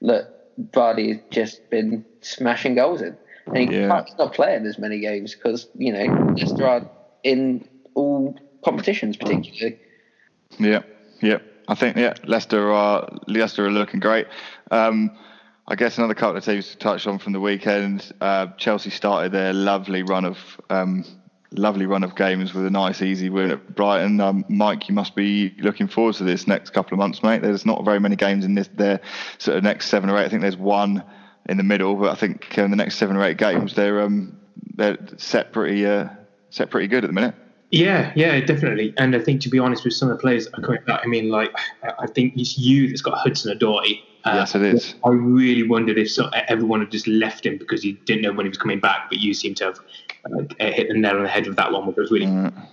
Look, 0.00 0.28
Vardy's 0.72 1.20
just 1.30 1.68
been 1.70 2.04
smashing 2.20 2.74
goals 2.74 3.02
in, 3.02 3.16
and 3.46 3.56
he 3.56 3.76
Yeah. 3.76 3.88
can't 3.88 4.08
stop 4.08 4.34
playing 4.34 4.66
as 4.66 4.78
many 4.78 5.00
games 5.00 5.34
because 5.34 5.66
you 5.74 5.92
know 5.92 6.34
Leicester 6.36 6.66
are 6.66 6.88
in 7.22 7.68
all 7.94 8.34
competitions, 8.64 9.16
particularly. 9.16 9.78
Yeah, 10.58 10.82
yeah. 11.20 11.38
I 11.66 11.74
think 11.74 11.96
yeah, 11.96 12.12
Leicester 12.26 12.72
are 12.72 13.08
Leicester 13.26 13.66
are 13.66 13.70
looking 13.70 14.00
great. 14.00 14.26
Um, 14.70 15.10
I 15.66 15.76
guess 15.76 15.96
another 15.96 16.14
couple 16.14 16.36
of 16.36 16.44
teams 16.44 16.70
to 16.70 16.76
touch 16.76 17.06
on 17.06 17.18
from 17.18 17.32
the 17.32 17.40
weekend. 17.40 18.12
Uh, 18.20 18.48
Chelsea 18.58 18.90
started 18.90 19.32
their 19.32 19.52
lovely 19.54 20.02
run 20.02 20.24
of 20.26 20.38
um, 20.68 21.04
lovely 21.54 21.86
run 21.86 22.04
of 22.04 22.14
games 22.16 22.54
with 22.54 22.66
a 22.66 22.70
nice 22.70 23.02
easy 23.02 23.30
win 23.30 23.50
at 23.50 23.74
Brighton. 23.74 24.20
Um, 24.20 24.44
Mike, 24.48 24.88
you 24.88 24.94
must 24.94 25.14
be 25.14 25.54
looking 25.58 25.88
forward 25.88 26.14
to 26.16 26.24
this 26.24 26.46
next 26.46 26.70
couple 26.70 26.94
of 26.94 26.98
months, 26.98 27.22
mate. 27.22 27.42
There's 27.42 27.66
not 27.66 27.84
very 27.84 28.00
many 28.00 28.16
games 28.16 28.44
in 28.44 28.54
this 28.54 28.68
their 28.68 29.00
sort 29.38 29.56
of 29.56 29.64
next 29.64 29.88
seven 29.88 30.10
or 30.10 30.18
eight. 30.18 30.24
I 30.24 30.28
think 30.28 30.42
there's 30.42 30.56
one 30.56 31.02
in 31.48 31.56
the 31.56 31.62
middle, 31.62 31.96
but 31.96 32.10
I 32.10 32.14
think 32.14 32.56
in 32.58 32.70
the 32.70 32.76
next 32.76 32.96
seven 32.96 33.16
or 33.16 33.24
eight 33.24 33.36
games 33.36 33.74
they're 33.74 34.00
um, 34.00 34.38
they're 34.74 34.98
set 35.16 35.52
pretty 35.52 35.86
uh, 35.86 36.08
set 36.50 36.70
pretty 36.70 36.88
good 36.88 37.04
at 37.04 37.08
the 37.08 37.14
minute. 37.14 37.34
Yeah, 37.70 38.12
yeah, 38.14 38.38
definitely. 38.40 38.94
And 38.98 39.16
I 39.16 39.18
think, 39.18 39.40
to 39.42 39.48
be 39.48 39.58
honest, 39.58 39.84
with 39.84 39.94
some 39.94 40.08
of 40.08 40.16
the 40.16 40.20
players 40.20 40.44
that 40.44 40.58
are 40.58 40.62
coming 40.62 40.84
back, 40.86 41.00
I 41.02 41.08
mean, 41.08 41.28
like, 41.28 41.50
I 41.82 41.92
I 42.00 42.06
think 42.06 42.36
it's 42.36 42.56
you 42.56 42.88
that's 42.88 43.02
got 43.02 43.18
Hudson 43.18 43.56
Odoi. 43.56 44.00
Uh, 44.24 44.36
Yes, 44.36 44.54
it 44.54 44.62
is. 44.62 44.94
I 45.04 45.10
really 45.10 45.66
wondered 45.66 45.98
if 45.98 46.10
so, 46.10 46.30
everyone 46.48 46.80
had 46.80 46.90
just 46.90 47.06
left 47.06 47.44
him 47.44 47.58
because 47.58 47.82
he 47.82 47.92
didn't 48.06 48.22
know 48.22 48.32
when 48.32 48.46
he 48.46 48.48
was 48.48 48.58
coming 48.58 48.80
back, 48.80 49.10
but 49.10 49.18
you 49.18 49.34
seem 49.34 49.54
to 49.56 49.64
have 49.64 49.80
uh, 50.24 50.44
hit 50.58 50.88
the 50.88 50.94
nail 50.94 51.16
on 51.16 51.22
the 51.22 51.28
head 51.28 51.46
with 51.46 51.56
that 51.56 51.72
one, 51.72 51.86
which 51.86 51.96
I 51.98 52.00
was 52.00 52.10
really 52.10 52.26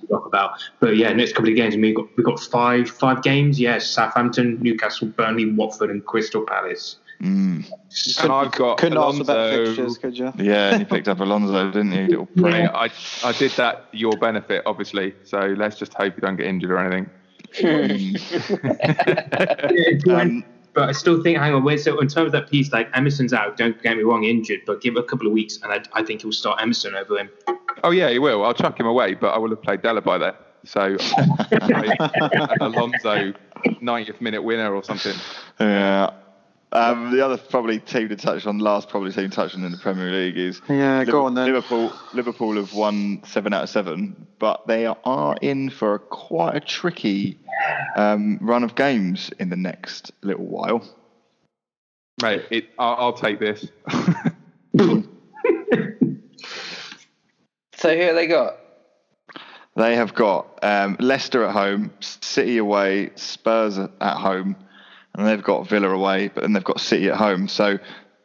talk 0.10 0.26
about. 0.26 0.52
But 0.80 0.96
yeah, 0.98 1.12
next 1.14 1.34
couple 1.34 1.50
of 1.50 1.56
games, 1.56 1.74
I 1.74 1.78
mean, 1.78 1.96
we've 1.96 1.96
got, 1.96 2.18
we've 2.18 2.26
got 2.26 2.40
five 2.40 2.90
five 2.90 3.24
games. 3.24 3.60
Yes, 3.60 3.88
Southampton, 3.88 4.60
Newcastle, 4.62 5.08
Burnley, 5.10 5.52
Watford, 5.52 5.90
and 5.90 6.06
Crystal 6.06 6.46
Palace. 6.46 6.98
and 8.24 8.32
I've 8.32 8.52
got 8.54 8.78
Couldn't 8.80 8.98
ask 8.98 9.18
for 9.20 9.24
better 9.26 9.66
fixtures, 9.66 9.98
could 9.98 10.18
you? 10.18 10.32
Yeah, 10.38 10.72
and 10.72 10.80
you 10.80 10.86
picked 10.86 11.08
up 11.08 11.20
Alonso, 11.20 11.72
didn't 11.72 11.92
you? 11.92 12.08
Little 12.08 12.26
prick. 12.26 12.46
Mate, 12.46 12.70
I, 12.74 12.90
I 13.24 13.32
did 13.34 13.52
that 13.52 13.92
to 13.92 13.98
your 13.98 14.18
benefit, 14.18 14.64
obviously. 14.66 15.14
So 15.24 15.40
let's 15.40 15.78
just 15.78 15.94
hope 15.94 16.16
you 16.16 16.22
don't 16.22 16.38
get 16.38 16.48
injured 16.48 16.72
or 16.72 16.80
anything. 16.80 17.10
Um, 20.10 20.44
but 20.74 20.90
I 20.90 20.92
still 20.92 21.22
think, 21.22 21.38
hang 21.38 21.54
on, 21.54 21.64
wait. 21.64 21.80
So 21.82 22.00
in 22.00 22.08
terms 22.08 22.28
of 22.28 22.32
that 22.32 22.50
piece, 22.50 22.72
like 22.72 22.90
Emerson's 22.96 23.34
out. 23.34 23.58
Don't 23.58 23.82
get 23.82 23.98
me 23.98 24.04
wrong, 24.04 24.24
injured, 24.24 24.62
but 24.66 24.82
give 24.82 24.96
it 24.96 25.00
a 25.00 25.04
couple 25.04 25.28
of 25.28 25.34
weeks, 25.34 25.60
and 25.64 25.72
I, 25.72 25.84
I 25.94 26.04
think 26.04 26.22
he'll 26.22 26.32
start 26.32 26.62
Emerson 26.62 26.96
over 26.96 27.18
him. 27.18 27.30
Oh 27.84 27.92
yeah, 27.92 28.10
he 28.10 28.20
will. 28.20 28.46
I'll 28.46 28.54
chuck 28.54 28.80
him 28.80 28.86
away, 28.86 29.16
but 29.16 29.30
I 29.30 29.38
will 29.38 29.50
have 29.50 29.62
played 29.62 29.82
Della 29.82 30.02
by 30.02 30.18
then. 30.18 30.34
So 30.64 30.82
Alonso 32.62 33.34
90th 33.66 34.22
minute 34.22 34.44
winner 34.44 34.74
or 34.74 34.84
something. 34.84 35.16
Yeah. 35.60 36.12
Um, 36.74 37.12
the 37.12 37.26
other 37.26 37.38
probably 37.38 37.80
team 37.80 38.08
to 38.10 38.16
touch 38.16 38.46
on, 38.46 38.60
last 38.60 38.88
probably 38.88 39.12
team 39.12 39.30
to 39.30 39.36
touch 39.36 39.56
on 39.56 39.64
in 39.64 39.72
the 39.72 39.78
Premier 39.78 40.10
League 40.10 40.38
is 40.38 40.62
Yeah, 40.70 41.04
go 41.04 41.26
on 41.26 41.34
then. 41.34 41.46
Liverpool. 41.48 41.92
Liverpool 42.14 42.56
have 42.56 42.74
won 42.74 43.22
seven 43.26 43.52
out 43.54 43.64
of 43.64 43.70
seven, 43.70 44.28
but 44.40 44.66
they 44.68 44.86
are 44.86 45.36
in 45.42 45.70
for 45.70 45.96
a 45.96 46.00
quite 46.00 46.56
a 46.56 46.62
tricky 46.62 47.38
um, 47.96 48.38
run 48.42 48.64
of 48.64 48.76
games 48.76 49.32
in 49.40 49.50
the 49.50 49.58
next 49.58 50.12
little 50.22 50.46
while. 50.46 50.88
Mate, 52.22 52.44
it, 52.50 52.70
I'll, 52.80 52.96
I'll 52.96 53.14
take 53.14 53.40
this. 53.40 53.68
So 57.82 57.96
who 57.98 58.04
have 58.04 58.14
they 58.16 58.28
got? 58.28 58.58
They 59.76 59.96
have 59.96 60.14
got 60.14 60.60
um, 60.62 60.98
Leicester 61.00 61.44
at 61.44 61.52
home, 61.52 61.92
City 62.00 62.58
away, 62.58 63.10
Spurs 63.16 63.80
at 63.80 64.18
home, 64.18 64.56
and 65.15 65.28
they've 65.28 65.43
got 65.43 65.67
Villa 65.67 65.89
away, 65.89 66.30
but 66.30 66.41
then 66.41 66.54
they've 66.54 66.63
got 66.63 66.80
City 66.80 67.10
at 67.10 67.17
home. 67.17 67.47
So 67.47 67.80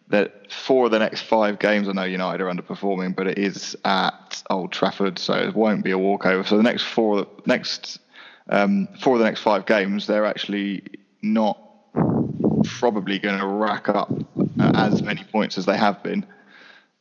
that 0.08 0.52
four 0.52 0.86
of 0.86 0.92
the 0.92 0.98
next 0.98 1.22
five 1.22 1.58
games, 1.58 1.88
I 1.88 1.92
know 1.92 2.04
United 2.04 2.42
are 2.42 2.52
underperforming, 2.52 3.16
but 3.16 3.26
it 3.26 3.38
is 3.38 3.76
at 3.84 4.42
Old 4.50 4.72
Trafford, 4.72 5.18
so 5.18 5.34
it 5.34 5.54
won't 5.54 5.84
be 5.84 5.90
a 5.90 5.98
walkover. 5.98 6.44
So 6.44 6.56
the 6.56 6.62
next 6.62 6.84
four, 6.84 7.26
next 7.44 7.98
um, 8.48 8.88
four 9.00 9.14
of 9.14 9.18
the 9.18 9.24
next 9.24 9.40
five 9.40 9.66
games, 9.66 10.06
they're 10.06 10.26
actually 10.26 10.84
not 11.22 11.58
probably 12.64 13.18
going 13.18 13.38
to 13.38 13.46
rack 13.46 13.88
up 13.88 14.12
as 14.58 15.02
many 15.02 15.24
points 15.24 15.58
as 15.58 15.66
they 15.66 15.76
have 15.76 16.02
been. 16.02 16.24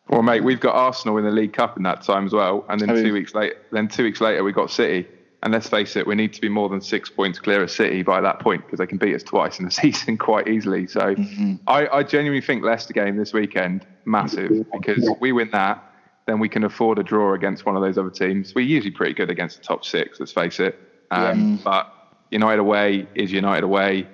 well, 0.10 0.24
mate, 0.24 0.44
we've 0.44 0.60
got 0.60 0.76
Arsenal 0.76 1.18
in 1.18 1.26
the 1.26 1.32
League 1.32 1.54
Cup 1.54 1.78
in 1.78 1.84
that 1.84 2.02
time 2.02 2.26
as 2.26 2.34
well, 2.34 2.66
and 2.70 2.80
then 2.80 2.90
two 2.90 3.14
weeks 3.14 3.36
later, 3.36 3.56
then 3.72 3.88
two 3.88 4.04
weeks 4.04 4.22
later 4.22 4.44
we 4.44 4.52
got 4.52 4.72
City. 4.72 5.08
And 5.46 5.54
let's 5.54 5.70
face 5.70 5.96
it, 5.96 6.08
we 6.08 6.16
need 6.16 6.34
to 6.34 6.42
be 6.42 6.50
more 6.50 6.70
than 6.70 6.82
six 6.82 7.08
points 7.08 7.38
clear 7.38 7.62
of 7.62 7.70
City 7.70 8.02
by 8.02 8.20
that 8.20 8.40
point 8.40 8.66
because 8.66 8.80
they 8.80 8.88
can 8.88 8.98
beat 8.98 9.14
us 9.14 9.22
twice 9.22 9.60
in 9.60 9.66
the 9.66 9.72
season 9.84 10.18
quite 10.18 10.48
easily. 10.48 10.88
So 10.88 11.14
I, 11.68 11.88
I 11.88 12.02
genuinely 12.02 12.42
think 12.42 12.64
Leicester 12.64 12.94
game 12.94 13.16
this 13.16 13.32
weekend 13.32 13.86
massive 14.06 14.52
because 14.74 15.08
if 15.08 15.18
we 15.22 15.32
win 15.32 15.50
that, 15.52 15.78
then 16.26 16.40
we 16.40 16.50
can 16.50 16.64
afford 16.64 16.98
a 16.98 17.04
draw 17.04 17.36
against 17.36 17.64
one 17.64 17.76
of 17.76 17.84
those 17.84 17.96
other 18.00 18.10
teams. 18.10 18.54
We're 18.56 18.66
usually 18.66 18.90
pretty 18.90 19.14
good 19.14 19.30
against 19.30 19.62
the 19.62 19.68
top 19.68 19.86
six, 19.86 20.20
let's 20.20 20.32
face 20.32 20.60
it. 20.60 20.74
Um, 21.12 21.62
But 21.64 21.86
United 22.32 22.60
away 22.60 23.06
is 23.14 23.32
United 23.32 23.64
away. 23.64 24.08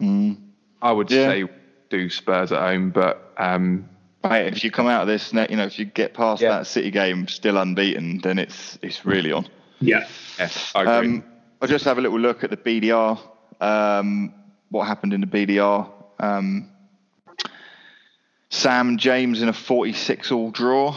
I 0.00 0.90
would 0.90 1.10
Yeah. 1.10 1.26
say 1.26 1.44
do 1.90 2.08
Spurs 2.08 2.50
at 2.50 2.60
home, 2.62 2.92
but 2.92 3.20
um, 3.36 3.90
Mate, 4.24 4.46
if 4.46 4.64
you 4.64 4.70
come 4.70 4.86
out 4.86 5.02
of 5.02 5.08
this, 5.08 5.34
you 5.34 5.56
know, 5.56 5.64
if 5.64 5.78
you 5.78 5.84
get 5.84 6.14
past 6.14 6.40
Yeah. 6.40 6.50
that 6.50 6.66
City 6.66 6.90
game 6.90 7.28
still 7.28 7.58
unbeaten, 7.58 8.20
then 8.22 8.38
it's 8.38 8.78
it's 8.80 9.04
really 9.04 9.32
on. 9.32 9.46
Yeah. 9.82 10.06
yeah, 10.38 10.48
I 10.74 10.82
agree. 10.82 11.14
Um, 11.16 11.24
I'll 11.60 11.68
just 11.68 11.84
have 11.84 11.98
a 11.98 12.00
little 12.00 12.18
look 12.18 12.44
at 12.44 12.50
the 12.50 12.56
BDR. 12.56 13.18
Um, 13.60 14.34
what 14.70 14.86
happened 14.86 15.12
in 15.12 15.20
the 15.20 15.26
BDR? 15.26 15.88
Um, 16.18 16.70
Sam 18.50 18.98
James 18.98 19.42
in 19.42 19.48
a 19.48 19.52
46 19.52 20.32
all 20.32 20.50
draw. 20.50 20.96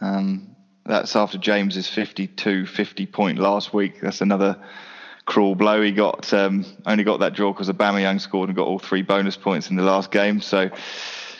Um, 0.00 0.56
that's 0.86 1.14
after 1.14 1.38
James's 1.38 1.88
52 1.88 2.66
50 2.66 3.06
point 3.06 3.38
last 3.38 3.72
week. 3.72 4.00
That's 4.00 4.20
another 4.20 4.56
cruel 5.24 5.54
blow. 5.54 5.82
He 5.82 5.92
got 5.92 6.32
um, 6.32 6.64
only 6.86 7.04
got 7.04 7.20
that 7.20 7.34
draw 7.34 7.52
because 7.52 7.68
Aubameyang 7.68 8.20
scored 8.20 8.48
and 8.48 8.56
got 8.56 8.66
all 8.66 8.78
three 8.78 9.02
bonus 9.02 9.36
points 9.36 9.70
in 9.70 9.76
the 9.76 9.82
last 9.82 10.10
game. 10.10 10.40
So 10.40 10.70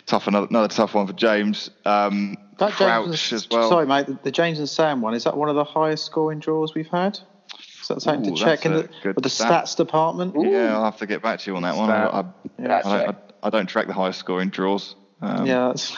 tough 0.05 0.27
another, 0.27 0.47
another 0.49 0.67
tough 0.67 0.93
one 0.93 1.07
for 1.07 1.13
James. 1.13 1.69
Um, 1.85 2.37
That 2.57 2.73
Crouch 2.73 3.05
James, 3.29 3.33
as 3.33 3.49
well. 3.49 3.69
Sorry, 3.69 3.85
mate. 3.85 4.07
The, 4.07 4.17
the 4.23 4.31
James 4.31 4.59
and 4.59 4.69
Sam 4.69 5.01
one 5.01 5.13
is 5.13 5.23
that 5.25 5.35
one 5.37 5.49
of 5.49 5.55
the 5.55 5.63
highest 5.63 6.05
scoring 6.05 6.39
draws 6.39 6.73
we've 6.75 6.87
had? 6.89 7.19
Is 7.81 7.87
that 7.87 8.01
something 8.01 8.31
Ooh, 8.31 8.35
to 8.35 8.41
check 8.43 8.65
in 8.65 8.73
the, 8.73 8.89
good 9.03 9.15
with 9.15 9.23
the 9.23 9.29
stat. 9.29 9.65
stats 9.65 9.75
department? 9.75 10.35
Yeah, 10.37 10.75
I'll 10.75 10.85
have 10.85 10.97
to 10.97 11.07
get 11.07 11.21
back 11.21 11.39
to 11.39 11.51
you 11.51 11.55
on 11.57 11.63
that 11.63 11.75
one. 11.75 11.89
I, 11.89 12.05
I, 12.05 12.25
That's 12.59 12.85
I, 12.85 12.97
right. 12.97 13.05
don't, 13.07 13.17
I, 13.43 13.47
I 13.47 13.49
don't 13.49 13.67
track 13.67 13.87
the 13.87 13.93
highest 13.93 14.19
scoring 14.19 14.49
draws. 14.49 14.95
Um, 15.23 15.45
Yeah, 15.45 15.67
that's, 15.67 15.95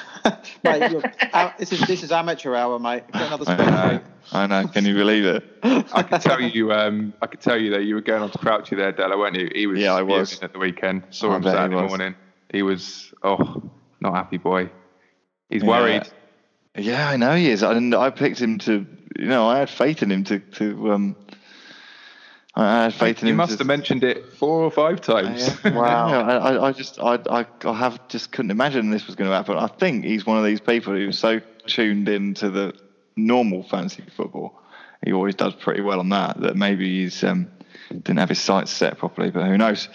mate. 0.63 0.91
Look, 0.91 1.05
this 1.57 1.71
is 1.71 1.79
this 1.87 2.03
is 2.03 2.11
amateur 2.11 2.55
hour, 2.55 2.77
mate. 2.79 3.03
Get 3.11 3.21
another 3.27 3.45
I 3.49 3.55
know. 3.69 4.01
I 4.31 4.47
know. 4.47 4.67
Can 4.67 4.85
you 4.85 4.93
believe 4.95 5.25
it? 5.25 5.43
I 5.63 6.03
could 6.03 6.21
tell 6.21 6.41
you, 6.41 6.71
um, 6.73 7.13
I 7.21 7.27
could 7.27 7.39
tell 7.41 7.57
you 7.59 7.71
that 7.71 7.83
you 7.83 7.95
were 7.95 8.01
going 8.01 8.21
on 8.23 8.31
to 8.31 8.37
Crouchy 8.37 8.75
there, 8.75 8.91
Della, 8.91 9.17
weren't 9.17 9.35
you? 9.37 9.49
He 9.53 9.67
was 9.67 9.79
Yeah, 9.79 9.93
I 9.93 9.99
fuming 9.99 10.17
was. 10.19 10.39
at 10.41 10.51
the 10.53 10.59
weekend. 10.59 11.03
Saw 11.09 11.31
I 11.31 11.35
him 11.37 11.41
bet 11.41 11.53
Saturday 11.53 11.75
morning. 11.87 12.15
He 12.51 12.63
was, 12.63 13.13
oh, 13.23 13.71
not 14.03 14.13
happy 14.13 14.37
boy. 14.37 14.69
He's 15.49 15.63
Yeah. 15.63 15.69
worried. 15.69 16.03
Yeah, 16.77 17.07
I 17.09 17.17
know 17.17 17.35
he 17.35 17.49
is. 17.49 17.63
And 17.63 17.93
I 17.95 18.09
picked 18.09 18.39
him 18.41 18.57
to, 18.59 18.85
you 19.17 19.25
know, 19.25 19.47
I 19.47 19.59
had 19.59 19.69
faith 19.69 20.01
in 20.03 20.11
him 20.11 20.23
to, 20.25 20.39
to 20.39 20.91
um, 20.93 21.15
I 22.55 22.83
had 22.83 22.93
faith 22.93 23.21
in 23.21 23.27
him. 23.27 23.33
You 23.33 23.37
must 23.37 23.53
to, 23.53 23.57
have 23.59 23.67
mentioned 23.67 24.03
it 24.03 24.33
four 24.33 24.61
or 24.63 24.71
five 24.71 25.01
times. 25.01 25.49
Yeah. 25.63 25.73
Wow. 25.73 26.07
I, 26.21 26.35
I- 26.55 26.67
I 26.67 26.71
just, 26.71 26.99
I, 26.99 27.19
I, 27.29 27.45
I 27.65 27.73
have 27.73 28.07
just 28.09 28.31
couldn't 28.31 28.51
imagine 28.51 28.89
this 28.91 29.07
was 29.07 29.15
going 29.15 29.29
to 29.29 29.35
happen. 29.35 29.57
I 29.57 29.67
think 29.67 30.05
he's 30.05 30.25
one 30.25 30.37
of 30.37 30.45
these 30.45 30.59
people 30.61 30.93
who's 30.93 31.17
so 31.19 31.39
tuned 31.67 32.09
into 32.09 32.49
the 32.49 32.73
normal 33.15 33.63
fantasy 33.63 34.03
football. 34.15 34.59
He 35.05 35.13
always 35.13 35.35
does 35.35 35.53
pretty 35.55 35.81
well 35.81 35.99
on 35.99 36.09
that. 36.09 36.39
That 36.41 36.55
maybe 36.55 37.01
he's 37.03 37.23
um, 37.23 37.51
didn't 37.89 38.17
have 38.17 38.29
his 38.29 38.39
sights 38.41 38.71
set 38.71 38.97
properly, 38.97 39.29
but 39.31 39.45
who 39.45 39.57
knows? 39.57 39.87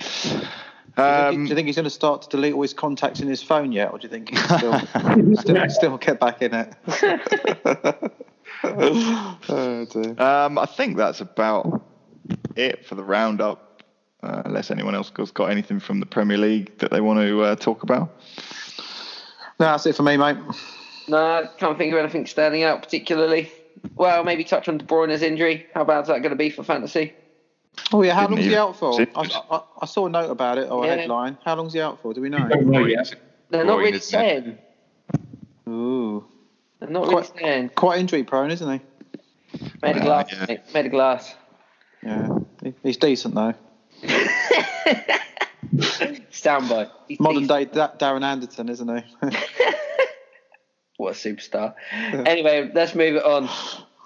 Do 0.98 1.04
you, 1.04 1.10
think, 1.10 1.26
Um, 1.26 1.44
do 1.44 1.48
you 1.50 1.54
think 1.54 1.66
he's 1.66 1.76
going 1.76 1.84
to 1.84 1.90
start 1.90 2.22
to 2.22 2.28
delete 2.28 2.54
all 2.54 2.62
his 2.62 2.74
contacts 2.74 3.20
in 3.20 3.28
his 3.28 3.40
phone 3.40 3.70
yet, 3.70 3.92
or 3.92 3.98
do 3.98 4.08
you 4.08 4.08
think 4.08 4.30
he's 4.30 4.42
still 4.42 4.80
still, 5.36 5.68
still 5.70 5.98
get 5.98 6.18
back 6.18 6.42
in 6.42 6.52
it? 6.54 6.74
oh, 8.64 9.86
dear. 9.90 10.20
Um, 10.20 10.58
I 10.58 10.66
think 10.66 10.96
that's 10.96 11.20
about 11.20 11.82
it 12.56 12.84
for 12.84 12.96
the 12.96 13.04
roundup. 13.04 13.64
Uh, 14.20 14.42
unless 14.46 14.72
anyone 14.72 14.96
else 14.96 15.12
has 15.16 15.30
got 15.30 15.48
anything 15.48 15.78
from 15.78 16.00
the 16.00 16.06
Premier 16.06 16.36
League 16.36 16.76
that 16.78 16.90
they 16.90 17.00
want 17.00 17.20
to 17.20 17.40
uh, 17.42 17.54
talk 17.54 17.84
about. 17.84 18.10
No, 19.60 19.66
that's 19.66 19.86
it 19.86 19.94
for 19.94 20.02
me, 20.02 20.16
mate. 20.16 20.36
No, 21.06 21.16
I 21.16 21.46
can't 21.56 21.78
think 21.78 21.92
of 21.92 22.00
anything 22.00 22.26
standing 22.26 22.64
out 22.64 22.82
particularly. 22.82 23.52
Well, 23.94 24.24
maybe 24.24 24.42
touch 24.42 24.68
on 24.68 24.78
De 24.78 24.84
Bruyne's 24.84 25.22
injury. 25.22 25.68
How 25.72 25.84
bad's 25.84 26.08
that 26.08 26.18
going 26.18 26.30
to 26.30 26.36
be 26.36 26.50
for 26.50 26.64
fantasy? 26.64 27.14
Oh 27.92 28.02
yeah, 28.02 28.14
how 28.14 28.22
Didn't 28.26 28.36
long's 28.36 28.46
he 28.50 28.56
out 28.56 28.76
for? 28.76 29.00
I, 29.00 29.06
I, 29.50 29.60
I 29.82 29.86
saw 29.86 30.06
a 30.06 30.10
note 30.10 30.30
about 30.30 30.58
it 30.58 30.70
or 30.70 30.84
a 30.84 30.86
Yeah. 30.86 30.96
headline. 30.96 31.38
How 31.44 31.54
long's 31.56 31.72
he 31.72 31.80
out 31.80 32.00
for? 32.02 32.12
Do 32.14 32.20
we 32.20 32.28
know? 32.28 32.46
Don't 32.48 32.66
know 32.66 32.84
yet. 32.86 33.14
They're 33.50 33.64
not 33.64 33.76
boy, 33.76 33.82
really 33.84 33.98
saying. 34.00 34.58
Ooh, 35.68 36.24
They're 36.80 36.88
not 36.90 37.02
really 37.02 37.12
Quite- 37.14 37.38
saying. 37.38 37.68
quite 37.74 37.98
injury 38.00 38.24
prone, 38.24 38.50
isn't 38.50 38.70
he? 38.70 38.80
Made 39.82 39.96
of 39.96 40.02
Well, 40.02 40.24
glass. 40.24 40.32
yeah. 40.32 40.44
mate. 40.48 40.60
Made 40.74 40.86
of 40.86 40.92
glass. 40.92 41.34
Yeah, 42.02 42.38
He- 42.62 42.74
he's 42.82 42.96
decent 42.98 43.34
though. 43.34 43.54
Standby. 46.30 46.88
He's 47.08 47.20
Modern 47.20 47.42
decent. 47.46 47.72
day 47.72 47.78
da- 47.78 47.96
Darren 47.96 48.22
Anderton, 48.24 48.68
isn't 48.68 48.96
he? 48.96 49.04
What 50.96 51.10
a 51.12 51.14
superstar. 51.16 51.74
anyway, 52.02 52.72
let's 52.74 52.92
move 52.96 53.14
it 53.14 53.24
on. 53.24 53.48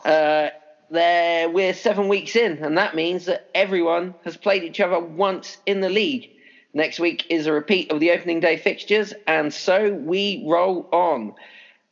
Uh, 0.04 0.50
there, 0.92 1.48
we're 1.48 1.74
seven 1.74 2.08
weeks 2.08 2.36
in, 2.36 2.58
and 2.58 2.78
that 2.78 2.94
means 2.94 3.24
that 3.24 3.48
everyone 3.54 4.14
has 4.24 4.36
played 4.36 4.62
each 4.62 4.78
other 4.78 5.00
once 5.00 5.56
in 5.66 5.80
the 5.80 5.88
league. 5.88 6.30
Next 6.74 7.00
week 7.00 7.26
is 7.28 7.46
a 7.46 7.52
repeat 7.52 7.90
of 7.90 7.98
the 7.98 8.12
opening 8.12 8.40
day 8.40 8.56
fixtures, 8.56 9.12
and 9.26 9.52
so 9.52 9.92
we 9.92 10.44
roll 10.46 10.88
on. 10.92 11.34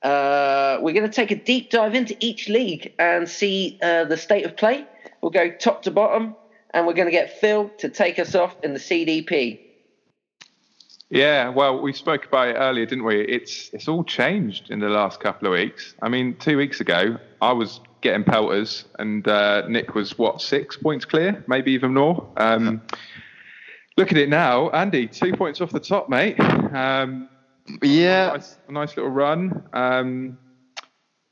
Uh, 0.03 0.79
we're 0.81 0.95
going 0.95 1.09
to 1.09 1.15
take 1.15 1.31
a 1.31 1.37
deep 1.37 1.71
dive 1.71 1.95
into 1.95 2.17
each 2.21 2.49
league 2.49 2.93
and 2.99 3.29
see 3.29 3.79
uh, 3.83 4.05
the 4.05 4.17
state 4.17 4.45
of 4.45 4.57
play. 4.57 4.87
We'll 5.21 5.31
go 5.31 5.51
top 5.51 5.83
to 5.83 5.91
bottom, 5.91 6.37
and 6.73 6.87
we're 6.87 6.95
going 6.95 7.09
to 7.09 7.13
get 7.13 7.41
Phil 7.41 7.71
to 7.79 7.89
take 7.89 8.19
us 8.19 8.35
off 8.35 8.57
in 8.63 8.73
the 8.73 8.79
CDP. 8.79 9.61
Yeah, 11.11 11.49
well, 11.49 11.81
we 11.81 11.93
spoke 11.93 12.25
about 12.25 12.49
it 12.49 12.55
earlier, 12.55 12.87
didn't 12.87 13.05
we? 13.05 13.21
It's 13.23 13.69
it's 13.73 13.89
all 13.89 14.05
changed 14.05 14.71
in 14.71 14.79
the 14.79 14.89
last 14.89 15.19
couple 15.19 15.49
of 15.49 15.55
weeks. 15.55 15.95
I 16.01 16.09
mean, 16.09 16.37
two 16.37 16.57
weeks 16.57 16.81
ago, 16.81 17.19
I 17.43 17.53
was 17.53 17.81
getting 18.01 18.25
pelters, 18.25 18.85
and 18.99 19.27
uh, 19.29 19.67
Nick 19.69 19.95
was 19.95 20.19
what 20.19 20.41
six 20.41 20.77
points 20.77 21.05
clear, 21.05 21.45
maybe 21.47 21.73
even 21.73 21.95
more. 21.95 22.29
Um, 22.37 22.83
look 23.97 24.11
at 24.11 24.19
it 24.19 24.29
now, 24.29 24.71
Andy, 24.71 25.07
two 25.07 25.33
points 25.35 25.61
off 25.61 25.71
the 25.71 25.81
top, 25.81 26.09
mate. 26.09 26.39
Um, 26.41 27.29
Yeah, 27.83 28.29
nice, 28.29 28.57
a 28.69 28.73
nice 28.73 28.97
little 28.97 29.11
run. 29.11 29.63
Um, 29.73 30.39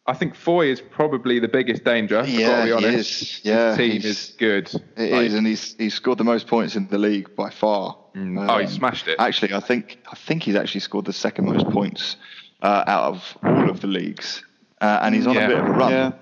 I 0.07 0.15
think 0.15 0.35
Foy 0.35 0.71
is 0.71 0.81
probably 0.81 1.39
the 1.39 1.49
biggest 1.49 1.85
danger. 1.85 2.23
Yeah, 2.27 2.65
to 2.67 2.77
be 2.81 2.83
he 2.89 2.95
is. 2.95 3.41
Yeah, 3.45 3.69
His 3.71 3.77
team 3.77 3.91
he's- 3.93 4.05
is 4.05 4.35
good. 4.39 4.71
it 4.97 5.13
Like, 5.13 5.27
is, 5.27 5.35
and 5.35 5.47
he's 5.47 5.75
he's 5.77 5.95
scored 5.95 6.17
the 6.19 6.25
most 6.25 6.47
points 6.47 6.77
in 6.77 6.89
the 6.89 6.97
league 6.99 7.35
by 7.37 7.51
far. 7.51 7.97
Mm. 8.17 8.49
Oh, 8.49 8.59
he 8.59 8.67
smashed 8.67 9.07
it. 9.09 9.17
Actually, 9.19 9.53
I 9.55 9.61
think 9.61 9.99
I 10.11 10.15
think 10.17 10.45
he's 10.45 10.55
actually 10.57 10.81
scored 10.81 11.05
the 11.05 11.13
second 11.13 11.45
most 11.47 11.69
points 11.71 12.17
uh, 12.63 12.85
out 12.87 13.05
of 13.05 13.39
all 13.43 13.69
of 13.69 13.81
the 13.81 13.87
leagues, 13.87 14.43
uh, 14.81 15.01
and 15.03 15.15
he's 15.15 15.27
on 15.27 15.35
Yeah. 15.35 15.45
a 15.45 15.49
bit 15.49 15.59
of 15.59 15.67
a 15.67 15.71
run. 15.73 15.91
yeah. 15.93 16.13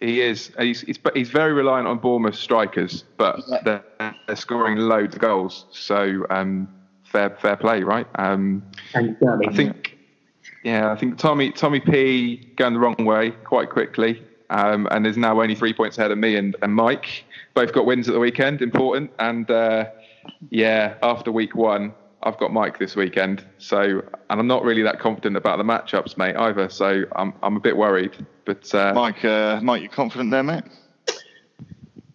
He 0.00 0.20
is. 0.20 0.52
He's, 0.58 0.82
he's, 0.82 0.98
he's 1.14 1.30
very 1.30 1.52
reliant 1.54 1.88
on 1.88 1.98
Bournemouth 1.98 2.36
strikers, 2.36 3.04
but 3.16 3.40
they're, 3.64 3.84
they're 4.26 4.36
scoring 4.36 4.76
loads 4.76 5.14
of 5.14 5.20
goals. 5.22 5.64
So 5.70 6.26
um, 6.28 6.68
fair 7.04 7.30
fair 7.40 7.56
play, 7.56 7.82
right? 7.82 8.06
Um, 8.16 8.62
I 8.94 9.52
think, 9.52 9.96
yeah, 10.64 10.92
I 10.92 10.96
think 10.96 11.16
Tommy 11.16 11.50
Tommy 11.50 11.80
P 11.80 12.52
going 12.56 12.74
the 12.74 12.78
wrong 12.78 13.04
way 13.06 13.30
quite 13.30 13.70
quickly, 13.70 14.22
um, 14.50 14.86
and 14.90 15.06
is 15.06 15.16
now 15.16 15.40
only 15.40 15.54
three 15.54 15.72
points 15.72 15.96
ahead 15.96 16.10
of 16.10 16.18
me 16.18 16.36
and, 16.36 16.56
and 16.60 16.74
Mike. 16.74 17.24
Both 17.54 17.72
got 17.72 17.86
wins 17.86 18.06
at 18.06 18.12
the 18.12 18.20
weekend, 18.20 18.60
important. 18.60 19.10
And 19.18 19.50
uh, 19.50 19.86
yeah, 20.50 20.96
after 21.02 21.32
week 21.32 21.54
one, 21.54 21.94
I've 22.22 22.38
got 22.38 22.52
Mike 22.52 22.78
this 22.78 22.96
weekend. 22.96 23.44
So, 23.58 24.02
and 24.30 24.40
I'm 24.40 24.46
not 24.46 24.64
really 24.64 24.82
that 24.82 24.98
confident 24.98 25.36
about 25.36 25.58
the 25.58 25.64
matchups, 25.64 26.16
mate, 26.16 26.36
either. 26.36 26.68
So 26.68 27.04
I'm 27.14 27.32
I'm 27.42 27.56
a 27.56 27.60
bit 27.60 27.76
worried. 27.76 28.26
But 28.44 28.74
uh, 28.74 28.92
Mike, 28.94 29.24
uh, 29.24 29.60
Mike, 29.62 29.82
you 29.82 29.88
confident 29.88 30.30
there, 30.30 30.42
mate? 30.42 30.64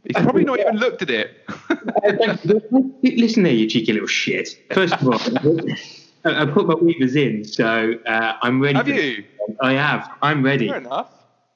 he's 0.03 0.23
probably 0.23 0.43
not 0.43 0.59
even 0.59 0.77
looked 0.77 1.01
at 1.01 1.09
it. 1.09 1.45
Listen 3.03 3.45
here, 3.45 3.53
you 3.53 3.67
cheeky 3.67 3.93
little 3.93 4.07
shit. 4.07 4.49
First 4.73 4.93
of 4.93 5.07
all, 5.07 5.13
I 6.25 6.41
I 6.41 6.45
put 6.45 6.67
my 6.67 6.75
waivers 6.75 7.15
in, 7.15 7.43
so 7.43 7.93
uh, 8.05 8.33
I'm 8.41 8.61
ready. 8.61 8.75
Have 8.77 8.87
for- 8.87 8.93
you? 8.93 9.23
I 9.61 9.73
have. 9.73 10.09
I'm 10.21 10.43
ready. 10.43 10.67
Fair 10.67 10.77
enough. 10.77 11.09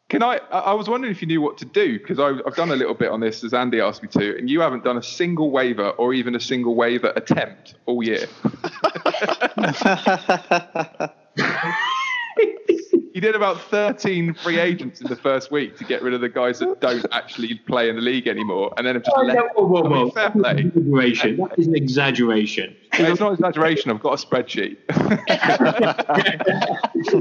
Can 0.09 0.21
I? 0.21 0.39
I 0.51 0.73
was 0.73 0.87
wondering 0.87 1.11
if 1.11 1.19
you 1.21 1.27
knew 1.27 1.41
what 1.41 1.57
to 1.57 1.65
do 1.65 1.97
because 1.97 2.19
I've 2.19 2.55
done 2.55 2.69
a 2.69 2.75
little 2.75 2.93
bit 2.93 3.09
on 3.09 3.21
this 3.21 3.43
as 3.43 3.55
Andy 3.55 3.81
asked 3.81 4.03
me 4.03 4.09
to, 4.09 4.37
and 4.37 4.47
you 4.47 4.61
haven't 4.61 4.83
done 4.83 4.97
a 4.97 5.03
single 5.03 5.49
waiver 5.49 5.89
or 5.91 6.13
even 6.13 6.35
a 6.35 6.39
single 6.39 6.75
waiver 6.75 7.11
attempt 7.15 7.73
all 7.87 8.03
year. 8.03 8.27
you 13.15 13.21
did 13.21 13.33
about 13.35 13.59
13 13.71 14.35
free 14.35 14.59
agents 14.59 15.01
in 15.01 15.07
the 15.07 15.15
first 15.15 15.49
week 15.51 15.75
to 15.77 15.83
get 15.83 16.03
rid 16.03 16.13
of 16.13 16.21
the 16.21 16.29
guys 16.29 16.59
that 16.59 16.79
don't 16.81 17.05
actually 17.11 17.55
play 17.67 17.89
in 17.89 17.95
the 17.95 18.01
league 18.03 18.27
anymore, 18.27 18.71
and 18.77 18.85
then 18.85 18.93
have 18.93 19.03
just 19.03 19.17
Oh, 19.17 19.23
left. 19.23 19.39
no, 19.57 19.65
whoa, 19.65 19.81
whoa, 19.81 19.89
I 19.89 20.03
mean, 20.03 20.11
fair 20.11 20.31
That 20.35 20.59
is 20.59 20.71
play. 20.73 21.15
an 21.31 21.31
exaggeration. 21.31 21.47
That 21.49 21.57
is 21.59 21.67
an 21.67 21.75
exaggeration. 21.75 22.75
It's 22.93 23.19
not 23.19 23.33
exaggeration. 23.33 23.89
I've 23.89 24.01
got 24.01 24.23
a 24.23 24.27
spreadsheet. 24.27 24.77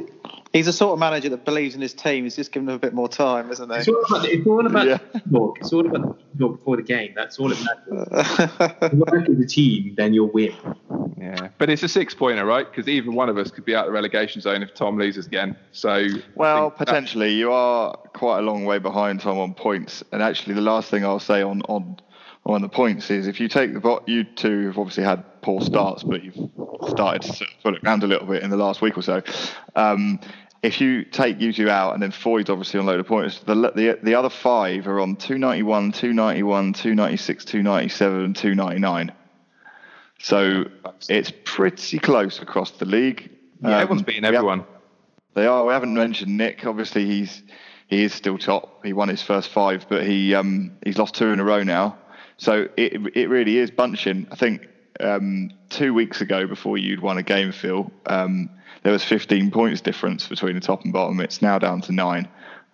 He's 0.55 0.67
the 0.67 0.73
sort 0.73 0.93
of 0.93 1.01
manager 1.01 1.29
that 1.31 1.45
believes 1.45 1.75
in 1.75 1.81
his 1.81 1.93
team. 1.93 2.23
He's 2.23 2.37
just 2.37 2.53
giving 2.53 2.67
them 2.67 2.77
a 2.77 2.79
bit 2.79 2.95
more 2.95 3.09
time, 3.09 3.51
isn't 3.51 3.69
It's 3.73 3.87
he? 3.87 3.93
all 3.93 4.05
about, 4.09 4.25
it's 4.29 4.47
all 4.47 4.65
about 4.67 4.87
Yeah. 4.87 4.99
the 5.13 5.21
talk. 5.33 5.59
It's 5.61 5.73
all 5.73 5.85
about 5.85 6.17
the 6.33 6.39
talk 6.39 6.59
before 6.59 6.77
the 6.77 6.83
game. 6.85 7.13
That's 7.17 7.41
all 7.41 7.51
it 7.51 7.59
matters. 7.65 8.49
If 8.81 8.93
you 8.93 8.99
work 9.01 9.29
as 9.29 9.39
a 9.41 9.47
team, 9.47 9.95
then 9.97 10.15
you'll 10.15 10.31
win. 10.31 10.53
yeah, 11.19 11.49
but 11.59 11.71
it's 11.71 11.83
a 11.83 11.89
six-pointer, 11.89 12.45
right? 12.47 12.71
Because 12.71 12.89
even 12.89 13.15
one 13.15 13.29
of 13.29 13.37
us 13.37 13.51
could 13.51 13.65
be 13.65 13.75
out 13.75 13.87
of 13.87 13.89
the 13.89 13.93
relegation 13.95 14.41
zone 14.41 14.63
if 14.63 14.73
Tom 14.75 14.97
loses 14.97 15.27
again. 15.27 15.57
So 15.73 16.07
Well, 16.37 16.71
potentially, 16.71 17.33
you 17.35 17.51
are 17.51 17.97
quite 18.15 18.39
a 18.39 18.43
long 18.43 18.65
way 18.65 18.79
behind 18.79 19.23
Tom 19.23 19.39
on 19.39 19.55
points. 19.55 20.05
And 20.13 20.23
actually, 20.23 20.55
the 20.55 20.61
last 20.61 20.89
thing 20.89 21.05
I'll 21.05 21.19
say 21.19 21.43
on 21.43 21.63
on 21.63 21.97
on 22.47 22.61
the 22.61 22.69
points 22.69 23.11
is 23.11 23.27
if 23.27 23.41
you 23.41 23.49
take 23.49 23.73
the 23.73 23.81
bot, 23.81 24.07
you 24.07 24.23
two 24.23 24.67
have 24.67 24.77
obviously 24.79 25.03
had 25.03 25.25
poor 25.41 25.63
starts, 25.63 26.03
but 26.03 26.23
you've 26.23 26.37
started 26.89 27.23
to 27.23 27.29
sort 27.33 27.49
of 27.51 27.57
pull 27.63 27.75
it 27.75 27.83
around 27.83 28.03
a 28.05 28.07
little 28.07 28.27
bit 28.27 28.43
in 28.43 28.51
the 28.51 28.57
last 28.59 28.83
week 28.83 28.99
or 28.99 29.03
so. 29.03 29.23
Um, 29.75 30.21
if 30.65 30.81
you 30.81 31.05
take 31.05 31.41
you 31.41 31.53
two 31.53 31.69
out 31.69 31.93
and 31.95 32.03
then 32.03 32.11
Foy's 32.11 32.49
obviously 32.49 32.81
on 32.81 32.87
a 32.87 32.89
load 32.91 33.01
of 33.01 33.07
points, 33.07 33.39
the, 33.41 33.55
the 33.55 33.99
the 34.03 34.15
other 34.15 34.31
five 34.31 34.87
are 34.89 34.99
on 35.01 35.17
291, 35.17 35.93
291, 35.93 36.73
296, 36.73 37.45
297, 37.45 38.25
and 38.25 38.35
299. 38.37 39.13
So 40.21 40.65
it's 41.09 41.33
pretty 41.45 41.99
close 41.99 42.41
across 42.41 42.71
the 42.73 42.87
league. 42.87 43.31
yeah, 43.63 43.79
everyone's 43.79 44.01
Um, 44.03 44.05
beating 44.07 44.25
everyone. 44.25 44.65
they 45.35 45.47
are. 45.47 45.67
We 45.67 45.73
haven't 45.73 45.95
mentioned 45.95 46.37
Nick. 46.37 46.65
Obviously, 46.67 47.05
he's 47.07 47.43
he 47.89 48.03
is 48.05 48.15
still 48.15 48.39
top. 48.39 48.85
He 48.85 48.93
won 48.93 49.09
his 49.09 49.23
first 49.23 49.51
five, 49.51 49.87
but 49.89 50.07
he 50.07 50.35
um, 50.35 50.73
he's 50.85 50.97
lost 50.99 51.15
two 51.15 51.29
in 51.33 51.41
a 51.41 51.45
row 51.45 51.63
now. 51.63 51.97
So 52.39 52.69
it 52.77 52.95
it 53.17 53.29
really 53.29 53.59
is 53.59 53.71
bunching. 53.71 54.27
I 54.33 54.37
think 54.37 54.67
um, 55.01 55.51
two 55.69 55.93
weeks 55.93 56.21
ago, 56.23 56.47
before 56.47 56.79
you'd 56.79 57.01
won 57.03 57.19
a 57.19 57.23
game, 57.23 57.53
Phil, 57.53 57.91
um, 58.07 58.49
there 58.85 58.93
was 58.93 59.03
15 59.03 59.51
points 59.51 59.81
difference 59.81 60.29
between 60.29 60.55
the 60.55 60.61
top 60.61 60.85
and 60.85 60.93
bottom. 60.93 61.19
It's 61.21 61.43
now 61.43 61.59
down 61.59 61.81
to 61.83 61.93
nine. 61.93 62.29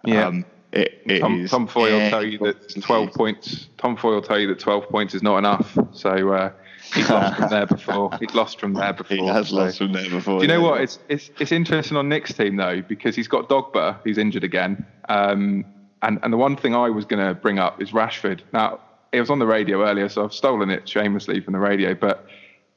Yeah. 0.05 0.27
Um, 0.27 0.45
it, 0.73 1.03
it 1.07 1.21
Tom, 1.21 1.41
is 1.41 1.51
Tom 1.51 1.67
Foy 1.67 1.93
will 1.93 2.11
tell 2.11 2.25
you 2.25 2.39
that 2.39 2.81
12 2.81 3.13
points. 3.13 3.69
Tom 3.79 3.97
Foy 3.97 4.11
will 4.15 4.23
tell 4.23 4.39
you 4.39 4.47
that 4.49 4.61
12 4.61 4.89
points 4.89 5.15
is 5.15 5.23
not 5.23 5.39
enough. 5.39 5.77
So 5.93 6.33
uh, 6.33 6.53
he's 6.95 7.11
lost 7.11 7.37
from 7.39 7.49
there 7.49 7.67
before. 7.77 8.11
He's 8.21 8.35
lost 8.35 8.61
from 8.61 8.75
there 8.75 8.93
before. 8.93 9.17
He 9.17 9.27
has 9.27 9.49
so- 9.49 9.57
lost 9.57 9.79
from 9.79 9.93
there 9.93 10.09
before. 10.09 10.39
Do 10.39 10.45
you 10.45 10.49
know 10.49 10.61
yeah. 10.61 10.71
what? 10.71 10.81
It's, 10.81 10.99
it's 11.09 11.31
it's 11.41 11.53
interesting 11.53 11.97
on 11.97 12.09
Nick's 12.09 12.33
team 12.33 12.57
though 12.57 12.83
because 12.83 13.17
he's 13.17 13.29
got 13.29 13.49
Pogba 13.49 13.99
who's 14.05 14.19
injured 14.19 14.45
again. 14.45 14.87
Um, 15.09 15.65
and 16.03 16.21
and 16.23 16.33
the 16.33 16.37
one 16.37 16.57
thing 16.57 16.75
I 16.75 16.89
was 16.91 17.05
going 17.05 17.27
to 17.27 17.35
bring 17.35 17.59
up 17.59 17.83
is 17.83 17.91
Rashford. 17.91 18.41
Now 18.53 18.81
it 19.13 19.21
was 19.21 19.31
on 19.31 19.41
the 19.41 19.47
radio 19.47 19.85
earlier, 19.85 20.09
so 20.09 20.25
I've 20.25 20.33
stolen 20.33 20.71
it 20.71 20.89
shamelessly 20.89 21.41
from 21.41 21.53
the 21.53 21.61
radio, 21.61 21.95
but. 21.95 22.27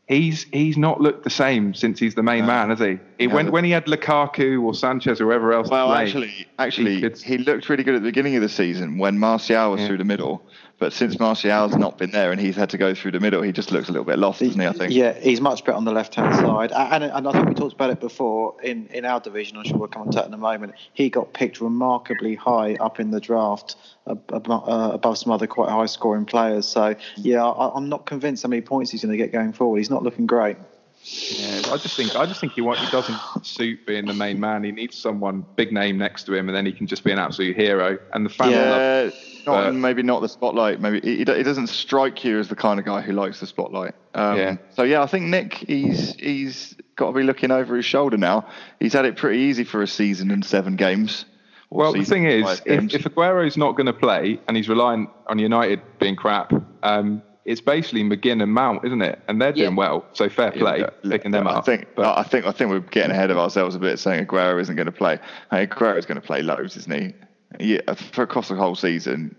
He's 0.05 0.43
he's 0.51 0.77
not 0.77 0.99
looked 0.99 1.23
the 1.23 1.29
same 1.29 1.73
since 1.73 1.97
he's 1.97 2.13
the 2.13 2.23
main 2.23 2.45
man, 2.45 2.71
has 2.71 2.79
he? 2.79 2.99
He 3.29 3.35
when 3.35 3.51
when 3.51 3.63
he 3.63 3.71
had 3.71 3.85
Lukaku 3.85 4.61
or 4.63 4.73
Sanchez 4.73 5.19
or 5.21 5.25
whoever 5.25 5.53
else. 5.53 5.69
Well, 5.69 5.87
play, 5.87 6.03
actually, 6.03 6.47
actually, 6.59 6.99
he 7.01 7.09
he 7.23 7.37
looked 7.37 7.69
really 7.69 7.83
good 7.83 7.95
at 7.95 8.01
the 8.01 8.07
beginning 8.09 8.35
of 8.35 8.41
the 8.41 8.49
season 8.49 8.97
when 8.97 9.19
Martial 9.19 9.71
was 9.71 9.81
Yeah. 9.81 9.87
through 9.87 9.97
the 9.97 10.05
middle. 10.05 10.41
But 10.79 10.91
since 10.91 11.17
Martial's 11.17 11.75
not 11.77 11.97
been 11.97 12.11
there 12.11 12.31
and 12.31 12.41
he's 12.41 12.57
had 12.57 12.69
to 12.71 12.77
go 12.77 12.93
through 12.93 13.11
the 13.11 13.19
middle, 13.21 13.41
he 13.41 13.53
just 13.53 13.71
looks 13.71 13.87
a 13.87 13.91
little 13.93 14.03
bit 14.03 14.19
lost, 14.19 14.41
doesn't 14.41 14.59
he? 14.59 14.67
I 14.67 14.73
think. 14.73 14.91
Yeah, 14.91 15.13
he's 15.13 15.39
much 15.39 15.63
better 15.63 15.77
on 15.77 15.85
the 15.85 15.93
left 15.93 16.15
hand 16.15 16.35
side, 16.35 16.73
and, 16.73 17.03
and 17.05 17.27
I 17.27 17.31
think 17.31 17.47
we 17.47 17.53
talked 17.53 17.73
about 17.73 17.91
it 17.91 18.01
before 18.01 18.55
in, 18.61 18.87
in 18.87 19.05
our 19.05 19.21
division. 19.21 19.55
I'm 19.55 19.63
sure 19.63 19.77
we'll 19.77 19.87
come 19.87 20.01
on 20.01 20.11
to 20.11 20.15
that 20.17 20.27
in 20.27 20.33
a 20.33 20.37
moment. 20.37 20.73
He 20.93 21.09
got 21.09 21.31
picked 21.31 21.61
remarkably 21.61 22.35
high 22.35 22.75
up 22.81 22.99
in 22.99 23.11
the 23.11 23.21
draft, 23.21 23.75
ab- 24.09 24.29
ab- 24.33 24.49
uh, 24.49 24.91
above 24.93 25.17
some 25.19 25.31
other 25.31 25.47
quite 25.47 25.69
high 25.69 25.85
scoring 25.85 26.25
players. 26.25 26.65
So 26.65 26.95
yeah, 27.15 27.45
I'm 27.49 27.87
not 27.87 28.05
convinced 28.05 28.43
how 28.43 28.49
many 28.49 28.61
points 28.63 28.91
he's 28.91 29.03
going 29.03 29.11
to 29.11 29.17
get 29.17 29.31
going 29.31 29.53
forward. 29.53 29.77
He's 29.77 29.91
not 29.91 30.03
looking 30.03 30.25
great. 30.25 30.57
Yeah, 31.05 31.61
I 31.73 31.77
just 31.77 31.97
think 31.97 32.15
I 32.15 32.25
just 32.25 32.39
think 32.39 32.53
he 32.53 32.61
want, 32.61 32.79
he 32.79 32.89
doesn't 32.89 33.19
suit 33.45 33.85
being 33.85 34.05
the 34.05 34.13
main 34.13 34.39
man. 34.39 34.63
He 34.63 34.71
needs 34.71 34.97
someone 34.97 35.45
big 35.57 35.73
name 35.73 35.97
next 35.97 36.23
to 36.23 36.33
him, 36.33 36.47
and 36.47 36.55
then 36.55 36.65
he 36.65 36.71
can 36.71 36.87
just 36.87 37.03
be 37.03 37.11
an 37.11 37.19
absolute 37.19 37.57
hero. 37.57 37.97
And 38.13 38.25
the 38.25 38.33
love 38.39 38.51
Yeah, 38.51 39.09
not, 39.45 39.63
but- 39.65 39.71
maybe 39.73 40.01
not 40.01 40.21
the 40.21 40.29
spotlight. 40.29 40.79
Maybe 40.79 41.01
he, 41.17 41.25
doesn't 41.25 41.67
strike 41.67 42.23
you 42.23 42.39
as 42.39 42.47
the 42.47 42.55
kind 42.55 42.79
of 42.79 42.85
guy 42.85 43.01
who 43.01 43.11
likes 43.11 43.41
the 43.41 43.47
spotlight. 43.47 43.95
Um, 44.13 44.37
Yeah. 44.37 44.57
So 44.75 44.83
yeah, 44.83 45.03
I 45.03 45.07
think 45.07 45.25
Nick 45.25 45.53
he's 45.55 46.15
he's 46.15 46.75
got 46.95 47.07
to 47.07 47.13
be 47.13 47.23
looking 47.23 47.51
over 47.51 47.75
his 47.75 47.85
shoulder 47.85 48.17
now. 48.17 48.47
He's 48.79 48.93
had 48.93 49.03
it 49.03 49.17
pretty 49.17 49.39
easy 49.39 49.65
for 49.65 49.81
a 49.81 49.87
season 49.87 50.31
and 50.31 50.45
seven 50.45 50.77
games. 50.77 51.25
Well, 51.69 51.91
the 51.91 52.03
thing 52.03 52.25
is, 52.25 52.61
if, 52.65 52.93
if 52.93 53.05
Aguero's 53.07 53.57
not 53.57 53.75
going 53.75 53.87
to 53.87 53.93
play 53.93 54.39
and 54.47 54.55
he's 54.55 54.69
relying 54.69 55.07
on 55.25 55.39
United 55.39 55.81
being 55.99 56.15
crap, 56.15 56.53
um, 56.83 57.23
it's 57.45 57.61
basically 57.61 58.03
McGinn 58.03 58.41
and 58.41 58.53
Mount, 58.53 58.85
isn't 58.85 59.01
it? 59.01 59.19
And 59.27 59.41
they're 59.41 59.51
doing 59.51 59.71
Yeah. 59.71 59.75
well, 59.77 60.05
so 60.13 60.29
fair 60.29 60.51
play, 60.51 60.79
Yeah, 60.79 60.89
picking 61.09 61.31
them 61.31 61.47
I 61.47 61.55
up. 61.55 61.65
think 61.65 61.87
but 61.95 62.17
I 62.17 62.23
think 62.23 62.45
I 62.45 62.51
think 62.51 62.69
we're 62.71 62.79
getting 62.79 63.11
ahead 63.11 63.31
of 63.31 63.37
ourselves 63.37 63.75
a 63.75 63.79
bit, 63.79 63.99
saying 63.99 64.25
Aguero 64.25 64.59
isn't 64.61 64.75
going 64.75 64.85
to 64.85 64.91
play. 64.91 65.19
Hey, 65.51 65.63
is 65.63 66.05
going 66.05 66.15
to 66.15 66.21
play 66.21 66.41
loads, 66.41 66.77
isn't 66.77 66.91
he? 66.93 67.13
Yeah, 67.59 67.93
for 67.93 68.23
across 68.23 68.47
the 68.47 68.55
whole 68.55 68.75
season, 68.75 69.35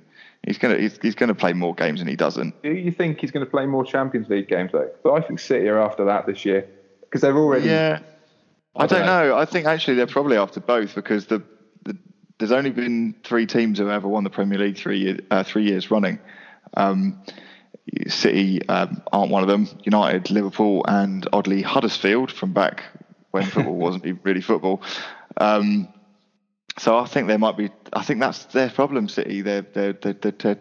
he's 0.46 0.58
going 0.58 0.76
to 0.76 0.80
he's, 0.80 0.98
he's 1.02 1.14
going 1.14 1.28
to 1.28 1.34
play 1.34 1.52
more 1.52 1.74
games 1.74 2.00
than 2.00 2.08
he 2.08 2.16
doesn't. 2.16 2.62
do 2.62 2.72
you 2.72 2.92
think 2.92 3.20
he's 3.20 3.30
going 3.30 3.44
to 3.44 3.50
play 3.50 3.66
more 3.66 3.84
Champions 3.84 4.28
League 4.28 4.48
games 4.48 4.72
though? 4.72 4.90
But 5.02 5.14
I 5.14 5.20
think 5.26 5.40
City 5.40 5.68
are 5.68 5.78
after 5.80 6.04
that 6.04 6.26
this 6.26 6.44
year 6.44 6.68
because 7.00 7.22
they're 7.22 7.36
already. 7.36 7.66
Yeah, 7.68 8.00
I, 8.76 8.84
I 8.84 8.86
don't, 8.86 8.98
don't 9.00 9.06
know. 9.06 9.36
I 9.36 9.44
think 9.46 9.66
actually 9.66 9.96
they're 9.96 10.06
probably 10.06 10.36
after 10.36 10.60
both 10.60 10.94
because 10.94 11.26
the, 11.26 11.42
the 11.84 11.96
there's 12.38 12.52
only 12.52 12.70
been 12.70 13.14
three 13.24 13.46
teams 13.46 13.78
who 13.78 13.86
have 13.86 13.94
ever 13.94 14.08
won 14.08 14.24
the 14.24 14.30
Premier 14.30 14.58
League 14.58 14.76
three 14.76 14.98
year, 14.98 15.18
uh, 15.30 15.42
three 15.42 15.64
years 15.64 15.90
running. 15.90 16.18
Um, 16.76 17.22
City 18.08 18.66
um, 18.68 19.02
aren't 19.12 19.30
one 19.30 19.42
of 19.42 19.48
them. 19.48 19.68
United, 19.84 20.30
Liverpool, 20.30 20.84
and 20.86 21.28
oddly 21.32 21.62
Huddersfield 21.62 22.32
from 22.32 22.52
back 22.52 22.84
when 23.30 23.44
football 23.44 23.74
wasn't 23.76 24.06
even 24.06 24.20
really 24.22 24.40
football. 24.40 24.82
Um, 25.36 25.88
so 26.78 26.98
I 26.98 27.06
think 27.06 27.28
there 27.28 27.38
might 27.38 27.56
be. 27.56 27.70
I 27.92 28.02
think 28.02 28.20
that's 28.20 28.46
their 28.46 28.70
problem. 28.70 29.08
City. 29.08 29.42
They're, 29.42 29.62
they're, 29.62 29.92
they're, 29.92 30.12
they're, 30.14 30.58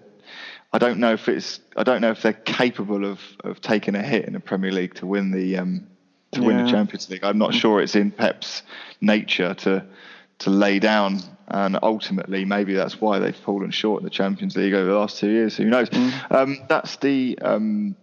I 0.71 0.77
don't 0.77 0.99
know 0.99 1.13
if 1.13 1.27
it's. 1.27 1.59
I 1.75 1.83
don't 1.83 2.01
know 2.01 2.11
if 2.11 2.21
they're 2.21 2.33
capable 2.33 3.05
of, 3.05 3.19
of 3.43 3.61
taking 3.61 3.95
a 3.95 4.03
hit 4.03 4.25
in 4.25 4.33
the 4.33 4.39
Premier 4.39 4.71
League 4.71 4.95
to 4.95 5.07
win 5.07 5.31
the 5.31 5.57
um, 5.57 5.87
to 6.33 6.43
win 6.43 6.63
the 6.63 6.69
Champions 6.69 7.09
League. 7.09 7.23
I'm 7.23 7.37
not 7.37 7.53
sure 7.53 7.81
it's 7.81 7.95
in 7.95 8.11
Pep's 8.11 8.63
nature 9.01 9.53
to 9.55 9.85
to 10.39 10.49
lay 10.49 10.79
down, 10.79 11.19
and 11.47 11.77
ultimately 11.81 12.45
maybe 12.45 12.73
that's 12.73 12.99
why 12.99 13.19
they've 13.19 13.35
fallen 13.35 13.71
short 13.71 14.01
in 14.01 14.05
the 14.05 14.09
Champions 14.09 14.55
League 14.55 14.73
over 14.73 14.89
the 14.89 14.97
last 14.97 15.19
two 15.19 15.29
years. 15.29 15.57
Who 15.57 15.65
knows? 15.65 15.89
Um, 16.31 16.59
that's 16.67 16.97
the 16.97 17.37
um, 17.41 17.95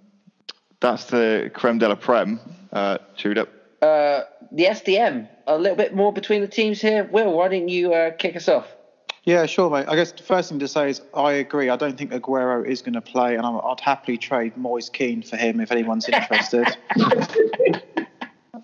that's 0.81 1.05
the 1.05 1.50
creme 1.55 1.79
de 1.79 1.88
la 1.88 1.94
creme. 1.94 2.40
Uh, 2.72 2.98
chewed 3.16 3.38
up. 3.38 3.48
Uh, 3.83 4.22
the 4.53 4.64
SDM, 4.64 5.29
a 5.46 5.57
little 5.57 5.76
bit 5.76 5.94
more 5.94 6.12
between 6.12 6.40
the 6.40 6.48
teams 6.48 6.81
here. 6.81 7.05
Will, 7.05 7.33
why 7.33 7.48
didn't 7.48 7.68
you 7.68 7.94
uh, 7.94 8.11
kick 8.12 8.37
us 8.37 8.48
off? 8.48 8.66
Yeah, 9.24 9.46
sure, 9.46 9.70
mate. 9.70 9.87
I 9.87 9.96
guess 9.96 10.12
the 10.12 10.22
first 10.22 10.48
thing 10.48 10.59
to 10.61 10.68
say 10.68 10.90
is 10.90 11.03
I 11.14 11.33
agree. 11.33 11.68
I 11.68 11.76
don't 11.76 11.96
think 11.96 12.12
Aguero 12.12 12.66
is 12.66 12.83
going 12.83 12.94
to 12.94 13.00
play, 13.00 13.37
and 13.37 13.44
I'm, 13.44 13.57
I'd 13.57 13.81
happily 13.81 14.16
trade 14.16 14.57
Moise 14.57 14.88
Kean 14.88 15.22
for 15.22 15.37
him 15.37 15.61
if 15.61 15.70
anyone's 15.70 16.09
interested. 16.09 16.66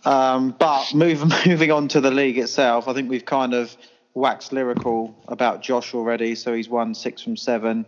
um, 0.05 0.55
but 0.59 0.95
move, 0.95 1.25
moving 1.47 1.71
on 1.71 1.89
to 1.89 2.01
the 2.01 2.11
league 2.11 2.39
itself, 2.39 2.89
I 2.89 2.95
think 2.95 3.11
we've 3.11 3.25
kind 3.25 3.53
of 3.53 3.77
waxed 4.17 4.53
lyrical 4.53 5.15
about 5.29 5.63
Josh 5.63 5.95
already. 5.95 6.35
So 6.35 6.55
he's 6.55 6.69
won 6.69 6.95
six 6.95 7.23
from 7.23 7.37
seven, 7.37 7.85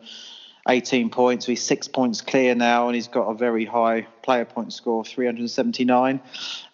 18 0.69 1.09
points. 1.09 1.47
So 1.47 1.53
he's 1.53 1.63
six 1.63 1.89
points 1.89 2.21
clear 2.21 2.55
now, 2.55 2.87
and 2.87 2.95
he's 2.95 3.09
got 3.09 3.29
a 3.29 3.35
very 3.35 3.65
high 3.65 4.03
player 4.23 4.45
point 4.45 4.75
score, 4.75 5.05
379. 5.05 6.21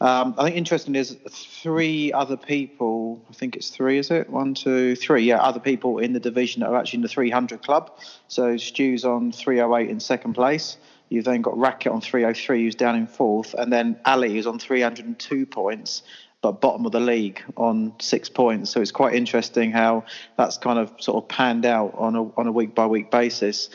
Um, 0.00 0.34
I 0.36 0.44
think 0.44 0.56
interesting 0.56 0.96
is 0.96 1.16
three 1.30 2.12
other 2.12 2.36
people. 2.36 3.24
I 3.30 3.32
think 3.32 3.54
it's 3.54 3.70
three, 3.70 3.98
is 3.98 4.10
it? 4.10 4.28
One, 4.28 4.54
two, 4.54 4.96
three. 4.96 5.22
Yeah, 5.22 5.36
other 5.36 5.60
people 5.60 5.98
in 5.98 6.12
the 6.12 6.20
division 6.20 6.60
that 6.60 6.70
are 6.70 6.76
actually 6.76 6.98
in 6.98 7.02
the 7.02 7.08
300 7.08 7.62
club. 7.62 7.96
So 8.26 8.56
Stu's 8.56 9.04
on 9.04 9.30
308 9.30 9.88
in 9.88 10.00
second 10.00 10.34
place. 10.34 10.78
You've 11.10 11.26
then 11.26 11.42
got 11.42 11.56
Racket 11.56 11.92
on 11.92 12.00
303, 12.00 12.64
who's 12.64 12.74
down 12.74 12.96
in 12.96 13.06
fourth, 13.06 13.54
and 13.54 13.72
then 13.72 14.00
Ali 14.04 14.36
is 14.36 14.48
on 14.48 14.58
302 14.58 15.46
points, 15.46 16.02
but 16.44 16.61
bottom 16.61 16.85
of 16.85 16.92
the 16.92 17.00
league 17.00 17.42
on 17.57 17.94
six 18.00 18.28
points. 18.28 18.70
So 18.70 18.83
it's 18.83 18.92
quite 18.92 19.14
interesting 19.14 19.72
how 19.72 20.04
that's 20.37 20.59
kind 20.59 20.78
of 20.78 20.92
sort 20.98 21.24
of 21.24 21.26
panned 21.26 21.64
out 21.64 21.94
on 21.96 22.14
a 22.14 22.22
on 22.38 22.46
a 22.46 22.52
week 22.52 22.74
by 22.74 22.87
week 22.87 23.11
basis. 23.11 23.70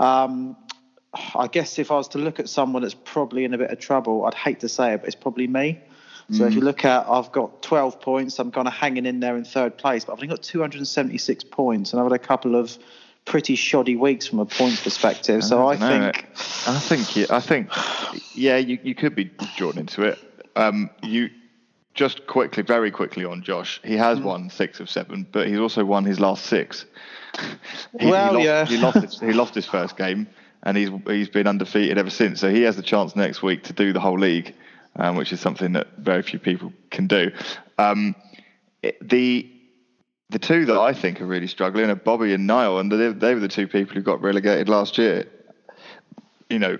Um, 0.00 0.56
I 1.36 1.46
guess 1.46 1.78
if 1.78 1.92
I 1.92 1.94
was 1.94 2.08
to 2.08 2.18
look 2.18 2.40
at 2.40 2.48
someone 2.48 2.82
that's 2.82 2.96
probably 2.96 3.44
in 3.44 3.54
a 3.54 3.58
bit 3.58 3.70
of 3.70 3.78
trouble, 3.78 4.26
I'd 4.26 4.34
hate 4.34 4.60
to 4.60 4.68
say 4.68 4.94
it, 4.94 4.98
but 4.98 5.06
it's 5.06 5.14
probably 5.14 5.46
me. 5.46 5.80
So 6.30 6.44
if 6.44 6.54
you 6.54 6.60
look 6.60 6.84
at, 6.84 7.08
I've 7.08 7.32
got 7.32 7.62
12 7.62 8.02
points. 8.02 8.38
I'm 8.38 8.50
kind 8.50 8.68
of 8.68 8.74
hanging 8.74 9.06
in 9.06 9.18
there 9.18 9.34
in 9.38 9.44
third 9.44 9.78
place, 9.78 10.04
but 10.04 10.12
I've 10.12 10.18
only 10.18 10.28
got 10.28 10.42
276 10.42 11.44
points, 11.44 11.92
and 11.92 12.00
I've 12.00 12.04
had 12.04 12.12
a 12.12 12.22
couple 12.22 12.54
of 12.54 12.76
pretty 13.24 13.54
shoddy 13.54 13.96
weeks 13.96 14.26
from 14.26 14.40
a 14.40 14.44
point 14.44 14.78
perspective. 14.82 15.42
So 15.42 15.66
I, 15.66 15.76
think, 15.76 16.26
I 16.66 16.78
think, 16.78 17.16
yeah, 17.16 17.26
I 17.30 17.40
think, 17.40 17.70
yeah, 18.34 18.58
you, 18.58 18.78
you 18.82 18.94
could 18.94 19.14
be 19.14 19.30
drawn 19.56 19.78
into 19.78 20.02
it. 20.02 20.18
Um, 20.54 20.90
you 21.02 21.30
just 21.98 22.26
quickly, 22.28 22.62
very 22.62 22.92
quickly 22.92 23.24
on 23.24 23.42
Josh. 23.42 23.80
He 23.84 23.94
Mm. 23.94 23.98
has 23.98 24.20
won 24.20 24.50
six 24.50 24.78
of 24.78 24.88
seven, 24.88 25.26
but 25.32 25.48
he's 25.48 25.58
also 25.58 25.84
won 25.84 26.04
his 26.04 26.20
last 26.20 26.46
six. 26.46 26.86
He, 27.98 28.06
Well, 28.06 28.28
he 28.28 28.34
lost, 28.36 28.44
yeah. 28.44 28.64
he 28.66 28.76
lost 28.78 28.96
his, 29.02 29.20
he 29.20 29.32
lost 29.32 29.54
his 29.54 29.66
first 29.66 29.96
game, 29.96 30.28
and 30.62 30.76
he's 30.76 30.90
he's 31.08 31.28
been 31.28 31.48
undefeated 31.48 31.98
ever 31.98 32.10
since. 32.10 32.38
So 32.40 32.50
he 32.50 32.62
has 32.62 32.76
the 32.76 32.82
chance 32.82 33.16
next 33.16 33.42
week 33.42 33.64
to 33.64 33.72
do 33.72 33.92
the 33.92 33.98
whole 34.00 34.18
league, 34.18 34.54
um, 34.94 35.16
which 35.16 35.32
is 35.32 35.40
something 35.40 35.72
that 35.72 35.88
very 35.98 36.22
few 36.22 36.38
people 36.38 36.72
can 36.90 37.08
do. 37.08 37.32
Um, 37.78 38.14
the 39.02 39.50
the 40.30 40.38
two 40.38 40.66
that 40.66 40.78
I 40.78 40.92
think 40.92 41.20
are 41.20 41.26
really 41.26 41.48
struggling 41.48 41.90
are 41.90 41.96
Bobby 41.96 42.32
and 42.32 42.46
Niall, 42.46 42.78
and 42.78 42.92
they, 42.92 43.08
they 43.12 43.34
were 43.34 43.40
the 43.40 43.48
two 43.48 43.66
people 43.66 43.94
who 43.94 44.02
got 44.02 44.22
relegated 44.22 44.68
last 44.68 44.98
year. 44.98 45.26
You 46.48 46.60
know, 46.60 46.78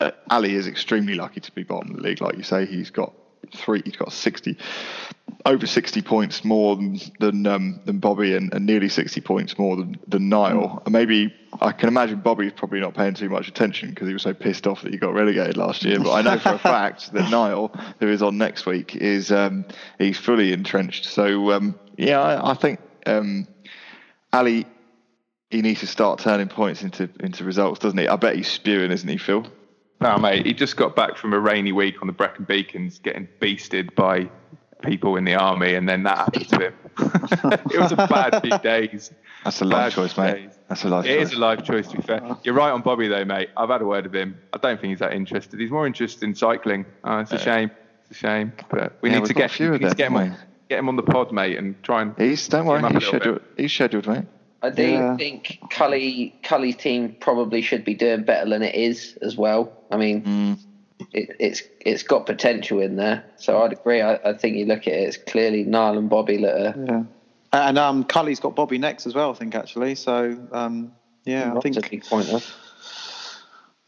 uh, 0.00 0.12
Ali 0.30 0.54
is 0.54 0.66
extremely 0.66 1.14
lucky 1.14 1.40
to 1.40 1.52
be 1.52 1.62
bottom 1.62 1.90
of 1.90 1.96
the 1.96 2.02
league, 2.02 2.22
like 2.22 2.36
you 2.36 2.42
say. 2.42 2.64
He's 2.64 2.90
got 2.90 3.12
three, 3.54 3.82
he's 3.84 3.96
got 3.96 4.12
sixty, 4.12 4.56
over 5.44 5.66
sixty 5.66 6.02
points 6.02 6.44
more 6.44 6.76
than 6.76 6.98
than, 7.20 7.46
um, 7.46 7.80
than 7.84 7.98
Bobby, 7.98 8.36
and, 8.36 8.52
and 8.52 8.66
nearly 8.66 8.88
sixty 8.88 9.20
points 9.20 9.58
more 9.58 9.76
than 9.76 9.96
than 10.08 10.28
Niall. 10.28 10.82
And 10.84 10.92
maybe 10.92 11.34
I 11.60 11.72
can 11.72 11.88
imagine 11.88 12.20
Bobby's 12.20 12.52
probably 12.52 12.80
not 12.80 12.94
paying 12.94 13.14
too 13.14 13.28
much 13.28 13.48
attention 13.48 13.90
because 13.90 14.08
he 14.08 14.12
was 14.12 14.22
so 14.22 14.34
pissed 14.34 14.66
off 14.66 14.82
that 14.82 14.92
he 14.92 14.98
got 14.98 15.14
relegated 15.14 15.56
last 15.56 15.84
year. 15.84 15.98
But 15.98 16.12
I 16.12 16.22
know 16.22 16.38
for 16.38 16.52
a 16.52 16.58
fact 16.58 17.12
that 17.12 17.30
Niall, 17.30 17.72
who 18.00 18.08
is 18.08 18.22
on 18.22 18.38
next 18.38 18.66
week, 18.66 18.96
is 18.96 19.32
um, 19.32 19.64
he's 19.98 20.18
fully 20.18 20.52
entrenched. 20.52 21.06
So 21.06 21.52
um, 21.52 21.78
yeah, 21.96 22.20
I, 22.20 22.52
I 22.52 22.54
think 22.54 22.80
um, 23.06 23.46
Ali 24.32 24.66
he 25.50 25.62
needs 25.62 25.80
to 25.80 25.86
start 25.86 26.18
turning 26.18 26.48
points 26.48 26.82
into 26.82 27.08
into 27.20 27.44
results, 27.44 27.80
doesn't 27.80 27.98
he? 27.98 28.08
I 28.08 28.16
bet 28.16 28.36
he's 28.36 28.48
spewing, 28.48 28.90
isn't 28.90 29.08
he, 29.08 29.16
Phil? 29.16 29.46
No, 30.00 30.18
mate, 30.18 30.44
he 30.46 30.52
just 30.52 30.76
got 30.76 30.94
back 30.94 31.16
from 31.16 31.32
a 31.32 31.40
rainy 31.40 31.72
week 31.72 32.02
on 32.02 32.06
the 32.06 32.12
Brecon 32.12 32.44
Beacons, 32.44 32.98
getting 32.98 33.28
beasted 33.40 33.94
by 33.94 34.28
people 34.82 35.16
in 35.16 35.24
the 35.24 35.34
army, 35.34 35.74
and 35.74 35.88
then 35.88 36.02
that 36.02 36.18
happened 36.18 36.48
to 36.50 36.58
him. 36.66 36.74
it 37.72 37.80
was 37.80 37.92
a 37.92 37.96
bad 37.96 38.40
few 38.42 38.58
days. 38.58 39.10
That's 39.42 39.60
a 39.62 39.64
life 39.64 39.94
choice, 39.94 40.16
mate. 40.18 40.32
days. 40.34 40.58
That's 40.68 40.84
a 40.84 40.88
life 40.88 41.06
It 41.06 41.18
choice. 41.18 41.28
is 41.28 41.32
a 41.34 41.38
life 41.40 41.64
choice, 41.64 41.88
to 41.88 41.96
be 41.96 42.02
fair. 42.02 42.22
Uh-huh. 42.22 42.34
You're 42.44 42.54
right 42.54 42.70
on 42.70 42.82
Bobby, 42.82 43.08
though, 43.08 43.24
mate. 43.24 43.48
I've 43.56 43.70
had 43.70 43.80
a 43.80 43.86
word 43.86 44.04
with 44.04 44.14
him. 44.14 44.38
I 44.52 44.58
don't 44.58 44.78
think 44.80 44.90
he's 44.90 44.98
that 44.98 45.14
interested. 45.14 45.58
He's 45.58 45.70
more 45.70 45.86
interested 45.86 46.24
in 46.24 46.34
cycling. 46.34 46.84
Oh, 47.04 47.18
it's 47.20 47.32
a 47.32 47.38
shame. 47.38 47.70
It's 48.02 48.10
a 48.18 48.20
shame. 48.20 48.52
But 48.68 48.98
we 49.00 49.10
Yeah, 49.10 49.20
need 49.20 49.26
to 49.26 49.34
get, 49.34 49.58
we 49.58 49.66
of 49.66 49.80
need 49.80 49.88
to 49.88 49.94
get 49.94 50.08
him, 50.08 50.16
on, 50.16 50.36
get 50.68 50.78
him 50.78 50.88
on 50.90 50.96
the 50.96 51.02
pod, 51.02 51.32
mate, 51.32 51.56
and 51.56 51.82
try 51.82 52.02
and. 52.02 52.14
He's 52.18 52.46
don't 52.48 52.66
worry. 52.66 52.80
Him 52.80 52.84
up 52.84 52.90
a 52.92 52.94
He's 52.98 53.06
scheduled. 53.08 53.40
He's 53.56 53.72
scheduled, 53.72 54.06
mate. 54.06 54.24
I 54.66 54.70
do 54.70 54.82
Yeah. 54.82 55.16
think 55.16 55.58
Cully 55.70 56.34
Cully's 56.42 56.76
team 56.76 57.16
probably 57.20 57.62
should 57.62 57.84
be 57.84 57.94
doing 57.94 58.24
better 58.24 58.48
than 58.48 58.62
it 58.62 58.74
is 58.74 59.16
as 59.22 59.36
well. 59.36 59.72
I 59.90 59.96
mean, 59.96 60.22
Mm. 60.22 60.58
it, 61.12 61.36
it's 61.38 61.62
it's 61.80 62.02
got 62.02 62.26
potential 62.26 62.80
in 62.80 62.96
there. 62.96 63.24
So 63.36 63.62
I'd 63.62 63.72
agree. 63.72 64.00
I, 64.02 64.14
I 64.24 64.32
think 64.32 64.56
you 64.56 64.66
look 64.66 64.80
at 64.88 64.94
it, 64.94 65.08
it's 65.08 65.16
clearly 65.16 65.64
Niall 65.64 65.98
and 65.98 66.08
Bobby 66.08 66.38
that 66.38 66.54
are 66.54 66.84
Yeah. 66.86 67.02
And 67.52 67.78
um, 67.78 68.04
Cully's 68.04 68.40
got 68.40 68.54
Bobby 68.56 68.76
next 68.78 69.06
as 69.06 69.14
well, 69.14 69.30
I 69.30 69.34
think 69.34 69.54
actually. 69.54 69.94
So 69.94 70.36
um, 70.52 70.92
yeah, 71.24 71.54
I 71.56 71.60
think 71.60 71.76
relatively 71.76 72.00
pointless. 72.00 72.52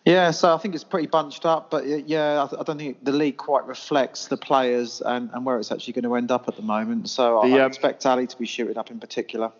yeah. 0.04 0.30
So 0.30 0.54
I 0.54 0.58
think 0.58 0.74
it's 0.74 0.84
pretty 0.84 1.06
bunched 1.08 1.44
up, 1.44 1.70
but 1.70 1.86
yeah, 1.86 2.42
I, 2.44 2.46
th- 2.46 2.60
I 2.60 2.64
don't 2.64 2.78
think 2.78 3.04
the 3.04 3.12
league 3.12 3.36
quite 3.36 3.66
reflects 3.66 4.28
the 4.28 4.36
players 4.36 5.02
and, 5.04 5.28
and 5.34 5.44
where 5.44 5.58
it's 5.58 5.70
actually 5.72 5.92
going 5.94 6.04
to 6.04 6.14
end 6.14 6.30
up 6.30 6.48
at 6.48 6.56
the 6.56 6.62
moment. 6.62 7.10
So 7.10 7.40
I, 7.40 7.50
The, 7.50 7.56
I 7.60 7.64
um, 7.64 7.68
expect 7.68 8.06
Ali 8.06 8.26
to 8.26 8.38
be 8.38 8.46
shooting 8.46 8.78
up 8.78 8.90
in 8.90 9.00
particular. 9.00 9.52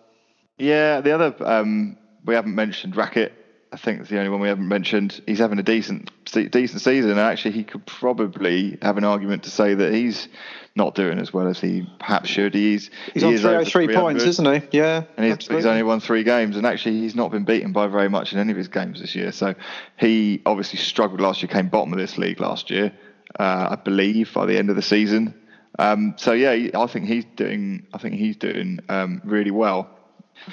Yeah, 0.58 1.00
the 1.00 1.12
other 1.12 1.34
um, 1.46 1.96
we 2.24 2.34
haven't 2.34 2.54
mentioned 2.54 2.96
Racket. 2.96 3.32
I 3.70 3.76
think 3.76 4.00
it's 4.00 4.08
the 4.08 4.16
only 4.18 4.30
one 4.30 4.40
we 4.40 4.48
haven't 4.48 4.66
mentioned. 4.66 5.20
He's 5.26 5.38
having 5.38 5.58
a 5.58 5.62
decent 5.62 6.10
decent 6.24 6.80
season, 6.80 7.10
and 7.10 7.20
actually 7.20 7.52
he 7.52 7.64
could 7.64 7.84
probably 7.86 8.78
have 8.80 8.96
an 8.96 9.04
argument 9.04 9.44
to 9.44 9.50
say 9.50 9.74
that 9.74 9.92
he's 9.92 10.28
not 10.74 10.94
doing 10.94 11.18
as 11.18 11.32
well 11.32 11.48
as 11.48 11.60
he 11.60 11.86
perhaps 11.98 12.30
should. 12.30 12.54
He's 12.54 12.90
He's 13.12 13.22
he 13.22 13.28
on 13.28 13.34
is 13.34 13.40
303 13.42 13.94
points, 13.94 14.24
isn't 14.24 14.44
he? 14.44 14.78
Yeah, 14.78 15.04
And 15.16 15.26
he's, 15.26 15.46
he's 15.46 15.66
only 15.66 15.82
won 15.82 16.00
three 16.00 16.24
games, 16.24 16.56
and 16.56 16.64
actually 16.64 17.00
he's 17.00 17.14
not 17.14 17.30
been 17.30 17.44
beaten 17.44 17.72
by 17.72 17.88
very 17.88 18.08
much 18.08 18.32
in 18.32 18.38
any 18.38 18.52
of 18.52 18.56
his 18.56 18.68
games 18.68 19.00
this 19.00 19.14
year. 19.14 19.32
So 19.32 19.54
he 19.98 20.40
obviously 20.46 20.78
struggled 20.78 21.20
last 21.20 21.42
year, 21.42 21.48
came 21.48 21.68
bottom 21.68 21.92
of 21.92 21.98
this 21.98 22.16
league 22.16 22.40
last 22.40 22.70
year, 22.70 22.92
uh, 23.38 23.68
I 23.70 23.76
believe, 23.76 24.32
by 24.32 24.46
the 24.46 24.56
end 24.56 24.70
of 24.70 24.76
the 24.76 24.82
season. 24.82 25.34
Um, 25.78 26.14
so 26.16 26.32
yeah, 26.32 26.70
I 26.74 26.86
think 26.86 27.06
he's 27.06 27.26
doing. 27.36 27.86
I 27.92 27.98
think 27.98 28.14
he's 28.14 28.36
doing 28.36 28.80
um, 28.88 29.20
really 29.24 29.50
well. 29.50 29.90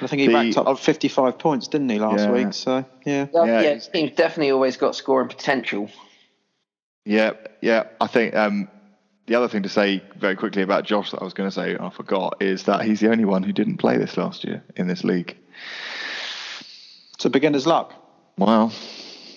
I 0.02 0.08
think 0.08 0.20
he 0.22 0.28
the- 0.28 0.34
racked 0.34 0.58
up 0.58 0.80
55 0.80 1.38
points, 1.38 1.68
didn't 1.68 1.90
he, 1.90 2.00
last 2.00 2.26
Yeah. 2.26 2.32
week? 2.32 2.54
So 2.54 2.86
yeah. 3.06 3.28
Yeah, 3.34 3.46
Yeah, 3.46 3.62
yeah, 3.62 3.70
he's- 3.74 3.88
team's 3.88 4.12
definitely 4.16 4.52
always 4.52 4.78
got 4.78 4.96
scoring 4.96 5.28
potential. 5.30 5.90
Yeah, 7.06 7.32
yeah. 7.62 7.84
I 8.02 8.08
think 8.08 8.36
um, 8.36 8.68
the 9.28 9.36
other 9.36 9.48
thing 9.48 9.64
to 9.64 9.70
say 9.70 10.02
very 10.18 10.36
quickly 10.36 10.64
about 10.64 10.86
Josh 10.86 11.12
that 11.12 11.22
I 11.22 11.24
was 11.24 11.34
going 11.34 11.48
to 11.50 11.54
say 11.54 11.72
and 11.74 11.82
I 11.82 11.90
forgot 11.90 12.38
is 12.42 12.64
that 12.64 12.84
he's 12.84 13.00
the 13.00 13.12
only 13.12 13.26
one 13.26 13.44
who 13.44 13.54
didn't 13.54 13.78
play 13.78 13.98
this 13.98 14.18
last 14.18 14.44
year 14.44 14.64
in 14.76 14.88
this 14.88 15.04
league. 15.04 15.38
So 17.20 17.30
beginner's 17.30 17.66
luck. 17.68 17.94
Well, 18.38 18.74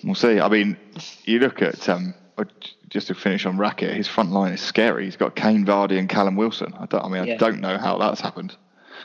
we'll 0.03 0.15
see. 0.15 0.39
I 0.39 0.49
mean, 0.49 0.77
you 1.25 1.39
look 1.39 1.61
at 1.61 1.87
um, 1.87 2.13
uh, 2.37 2.45
just 2.89 3.07
to 3.07 3.15
finish 3.15 3.45
on 3.45 3.57
Racket, 3.57 3.95
his 3.95 4.07
front 4.07 4.31
line 4.31 4.51
is 4.53 4.61
scary. 4.61 5.05
He's 5.05 5.15
got 5.15 5.35
Kane, 5.35 5.65
Vardy, 5.65 5.97
and 5.97 6.09
Callum 6.09 6.35
Wilson. 6.35 6.73
I 6.77 6.85
don't. 6.85 7.05
I 7.05 7.07
mean, 7.07 7.31
I 7.31 7.37
don't 7.37 7.61
know 7.61 7.77
how 7.77 7.97
that's 7.97 8.19
happened. 8.21 8.55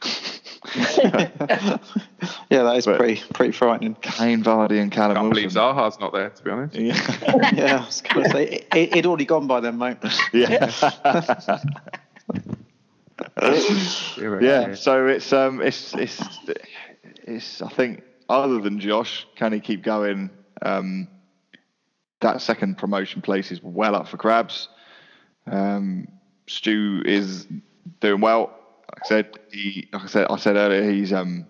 Yeah, 2.50 2.62
that 2.64 2.76
is 2.76 2.86
But- 2.86 2.98
pretty 2.98 3.22
pretty 3.32 3.52
frightening. 3.52 3.94
Kane, 3.96 4.42
Vardy, 4.42 4.80
and 4.80 4.90
Callum 4.90 5.16
I 5.16 5.20
can't 5.20 5.30
believe 5.34 5.50
Zaha's 5.50 5.98
not 6.00 6.12
there, 6.12 6.30
to 6.30 6.42
be 6.42 6.50
honest. 6.50 6.74
Yeah. 6.74 7.50
yeah, 7.54 7.76
I 7.82 7.86
was 7.86 8.00
going 8.02 8.24
to 8.24 8.30
say 8.30 8.44
it, 8.44 8.66
it, 8.74 8.88
it'd 8.92 9.06
already 9.06 9.24
gone 9.24 9.46
by 9.46 9.60
then, 9.60 9.78
mate. 9.78 9.98
yeah. 10.32 10.70
Yeah. 10.96 12.40
yeah. 14.40 14.74
So 14.74 15.06
it's 15.06 15.32
um 15.32 15.60
it's 15.60 15.94
it's 15.94 16.22
it's 17.24 17.62
I 17.62 17.68
think 17.68 18.02
other 18.28 18.60
than 18.60 18.80
Josh, 18.80 19.26
can 19.36 19.52
he 19.52 19.60
keep 19.60 19.82
going? 19.82 20.30
Um, 20.62 21.08
that 22.20 22.40
second 22.40 22.78
promotion 22.78 23.22
place 23.22 23.50
is 23.52 23.62
well 23.62 23.94
up 23.94 24.08
for 24.08 24.16
grabs. 24.16 24.68
Um, 25.46 26.08
Stu 26.46 27.02
is 27.04 27.46
doing 28.00 28.20
well. 28.20 28.58
Like 28.94 29.04
I 29.04 29.08
said, 29.08 29.38
he 29.50 29.88
like 29.92 30.02
I 30.04 30.06
said 30.06 30.26
I 30.30 30.36
said 30.36 30.56
earlier 30.56 30.90
he's 30.90 31.12
um 31.12 31.46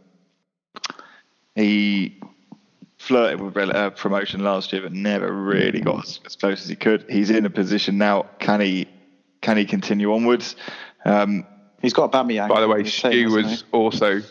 he 1.55 2.21
flirted 2.99 3.41
with 3.41 3.57
uh, 3.57 3.91
promotion 3.91 4.43
last 4.43 4.73
year, 4.73 4.83
but 4.83 4.93
never 4.93 5.31
really 5.31 5.81
got 5.81 6.05
as, 6.05 6.21
as 6.25 6.37
close 6.37 6.63
as 6.63 6.69
he 6.69 6.77
could. 6.77 7.05
He's 7.09 7.31
in 7.31 7.45
a 7.45 7.51
position 7.51 7.99
now. 7.99 8.27
Can 8.39 8.61
he 8.61 8.89
can 9.43 9.57
he 9.57 9.65
continue 9.65 10.13
onwards? 10.15 10.57
Um, 11.05 11.47
He's 11.83 11.93
got 11.93 12.13
Aubameyang. 12.13 12.49
By 12.49 12.63
the 12.63 12.69
way, 12.69 12.79
in 12.79 12.85
team, 12.87 12.91
Stu 13.29 13.31
was 13.31 13.61
he? 13.61 13.67
also, 13.73 14.23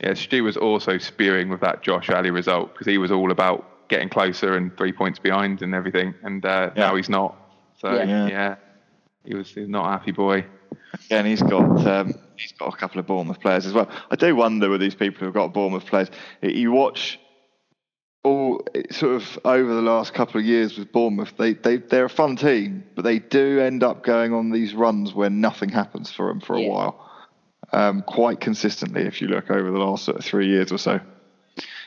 yeah, 0.00 0.14
Stu 0.14 0.44
was 0.44 0.56
also 0.56 0.96
spearing 0.98 1.48
with 1.48 1.60
that 1.60 1.82
Josh 1.82 2.08
Ali 2.08 2.30
result 2.30 2.72
because 2.72 2.86
he 2.86 2.98
was 2.98 3.10
all 3.10 3.32
about 3.32 3.88
getting 3.88 4.08
closer 4.08 4.56
and 4.56 4.76
three 4.76 4.92
points 4.92 5.18
behind 5.18 5.60
and 5.62 5.74
everything, 5.74 6.14
and 6.22 6.44
uh, 6.46 6.70
Yeah. 6.76 6.82
now 6.86 6.94
he's 6.94 7.08
not. 7.08 7.34
So 7.78 7.92
Yeah. 7.92 8.28
yeah, 8.28 8.54
he 9.24 9.34
was 9.34 9.48
he's 9.52 9.66
not 9.68 9.86
a 9.88 9.90
happy 9.90 10.12
boy. 10.12 10.46
Yeah, 11.10 11.18
and 11.18 11.26
he's 11.26 11.42
got 11.42 11.86
um, 11.86 12.14
he's 12.36 12.52
got 12.52 12.72
a 12.72 12.76
couple 12.76 13.00
of 13.00 13.06
Bournemouth 13.06 13.40
players 13.40 13.66
as 13.66 13.72
well. 13.72 13.88
I 14.10 14.16
do 14.16 14.34
wonder 14.36 14.68
with 14.70 14.80
these 14.80 14.94
people 14.94 15.24
who've 15.24 15.34
got 15.34 15.52
Bournemouth 15.52 15.86
players. 15.86 16.10
You 16.42 16.72
watch 16.72 17.18
all 18.22 18.60
sort 18.90 19.14
of 19.16 19.38
over 19.44 19.74
the 19.74 19.80
last 19.82 20.12
couple 20.12 20.38
of 20.40 20.46
years 20.46 20.76
with 20.78 20.92
Bournemouth. 20.92 21.32
They 21.38 21.54
they 21.54 21.78
they're 21.78 22.04
a 22.04 22.10
fun 22.10 22.36
team, 22.36 22.84
but 22.94 23.02
they 23.02 23.18
do 23.18 23.60
end 23.60 23.82
up 23.82 24.04
going 24.04 24.32
on 24.34 24.50
these 24.50 24.74
runs 24.74 25.14
where 25.14 25.30
nothing 25.30 25.70
happens 25.70 26.10
for 26.10 26.28
them 26.28 26.40
for 26.40 26.54
a 26.56 26.60
Yeah. 26.60 26.68
while. 26.68 27.06
Um, 27.72 28.02
quite 28.02 28.40
consistently, 28.40 29.02
if 29.02 29.20
you 29.22 29.28
look 29.28 29.48
over 29.50 29.70
the 29.70 29.78
last 29.78 30.04
sort 30.04 30.18
of 30.18 30.24
three 30.24 30.48
years 30.48 30.72
or 30.72 30.78
so. 30.78 30.98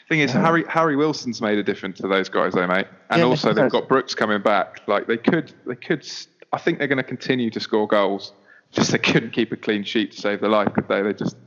Thing 0.09 0.21
is, 0.21 0.31
Harry 0.31 0.63
Harry 0.69 0.95
Wilson's 0.95 1.41
made 1.41 1.57
a 1.57 1.63
difference 1.63 1.97
to 1.99 2.07
those 2.07 2.29
guys, 2.29 2.53
though, 2.53 2.67
mate. 2.67 2.87
And 3.09 3.19
Yeah, 3.19 3.25
also 3.27 3.53
they've 3.53 3.71
got 3.71 3.87
Brooks 3.87 4.15
coming 4.15 4.41
back. 4.41 4.81
Like 4.87 5.07
they 5.07 5.17
could, 5.17 5.53
they 5.65 5.75
could. 5.75 5.99
s- 5.99 6.27
I 6.51 6.57
think 6.57 6.77
they're 6.77 6.87
going 6.87 6.97
to 6.97 7.03
continue 7.03 7.49
to 7.51 7.59
score 7.59 7.87
goals. 7.87 8.31
Just 8.73 8.91
they 8.91 8.97
couldn't 8.97 9.31
keep 9.31 9.51
a 9.51 9.55
clean 9.55 9.83
sheet 9.83 10.11
to 10.11 10.17
save 10.21 10.41
their 10.41 10.49
life, 10.49 10.73
could 10.73 10.87
they? 10.87 11.01
They 11.01 11.13
just 11.13 11.37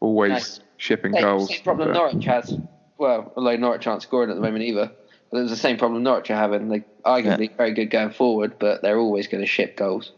always 0.00 0.60
shipping 0.78 1.12
Same, 1.12 1.22
goals. 1.22 1.48
same 1.50 1.62
problem 1.62 1.88
But- 1.88 1.94
Norwich 1.94 2.24
has. 2.24 2.56
Well, 2.98 3.32
although 3.36 3.56
Norwich 3.56 3.86
aren't 3.86 4.02
scoring 4.02 4.30
at 4.30 4.36
the 4.36 4.42
moment 4.42 4.64
either. 4.64 4.90
But 5.30 5.38
it 5.38 5.42
was 5.42 5.50
the 5.50 5.56
same 5.56 5.76
problem 5.76 6.02
Norwich 6.02 6.30
are 6.30 6.36
having. 6.36 6.68
They 6.68 6.84
arguably 7.04 7.56
very 7.56 7.72
good 7.72 7.86
going 7.90 8.10
forward, 8.10 8.58
but 8.58 8.82
they're 8.82 8.98
always 8.98 9.26
going 9.28 9.40
to 9.40 9.46
ship 9.46 9.76
goals. 9.76 10.12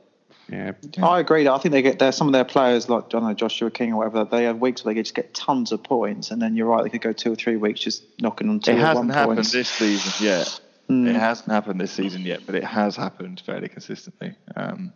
yeah, 0.51 0.73
I 1.03 1.21
agree. 1.21 1.47
I 1.49 1.57
think 1.59 1.73
they 1.73 1.81
get 1.83 1.99
there. 1.99 2.13
Some 2.13 2.27
of 2.27 2.33
their 2.33 2.45
players, 2.45 2.89
like 2.91 3.05
I 3.05 3.09
don't 3.09 3.23
know 3.23 3.33
Joshua 3.33 3.71
King 3.71 3.93
or 3.93 3.99
whatever, 3.99 4.25
they 4.25 4.45
have 4.45 4.59
weeks 4.59 4.85
where 4.85 4.93
they 4.93 5.01
just 5.01 5.15
get 5.15 5.33
tons 5.33 5.73
of 5.73 5.83
points, 5.83 6.31
and 6.31 6.43
then 6.43 6.57
you're 6.57 6.67
right, 6.67 6.83
they 6.83 6.91
could 6.91 7.01
go 7.01 7.13
two 7.15 7.33
or 7.33 7.37
three 7.37 7.57
weeks 7.57 7.81
just 7.81 8.03
knocking 8.21 8.51
on 8.51 8.61
two 8.61 8.73
It 8.73 8.75
or 8.75 8.79
one 8.79 8.87
hasn't 8.87 9.13
happened 9.15 9.37
points. 9.39 9.53
this 9.53 9.69
season 9.69 10.27
yet. 10.27 10.61
Mm. 10.91 11.09
It 11.09 11.15
hasn't 11.17 11.51
happened 11.51 11.81
this 11.81 11.93
season 11.93 12.23
yet, 12.23 12.41
but 12.45 12.57
it 12.57 12.65
has 12.65 12.95
happened 12.97 13.41
fairly 13.47 13.69
consistently. 13.69 14.35
Um, 14.55 14.93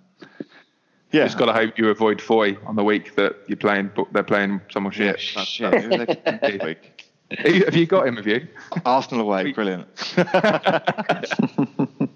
yeah, 1.12 1.24
just 1.24 1.38
got 1.38 1.46
to 1.46 1.52
hope 1.52 1.78
you 1.78 1.88
avoid 1.90 2.20
Foy 2.20 2.56
on 2.66 2.76
the 2.76 2.84
week 2.84 3.14
that 3.16 3.36
you're 3.46 3.56
playing. 3.56 3.90
But 3.96 4.12
they're 4.12 4.22
playing 4.22 4.60
someone 4.70 4.92
Yeah, 4.96 5.16
shit. 5.16 5.34
That's- 5.34 5.48
shit. 5.48 5.70
that's- 5.70 5.84
Who 5.84 5.92
are 5.94 6.06
they 6.06 6.14
playing 6.14 6.58
this 6.58 6.62
week? 6.64 7.04
have 7.66 7.74
you 7.76 7.86
got 7.86 8.06
him? 8.06 8.16
Have 8.16 8.26
you? 8.26 8.46
Arsenal 8.86 9.22
away, 9.26 9.52
brilliant. 9.52 9.86
Mind 10.16 12.08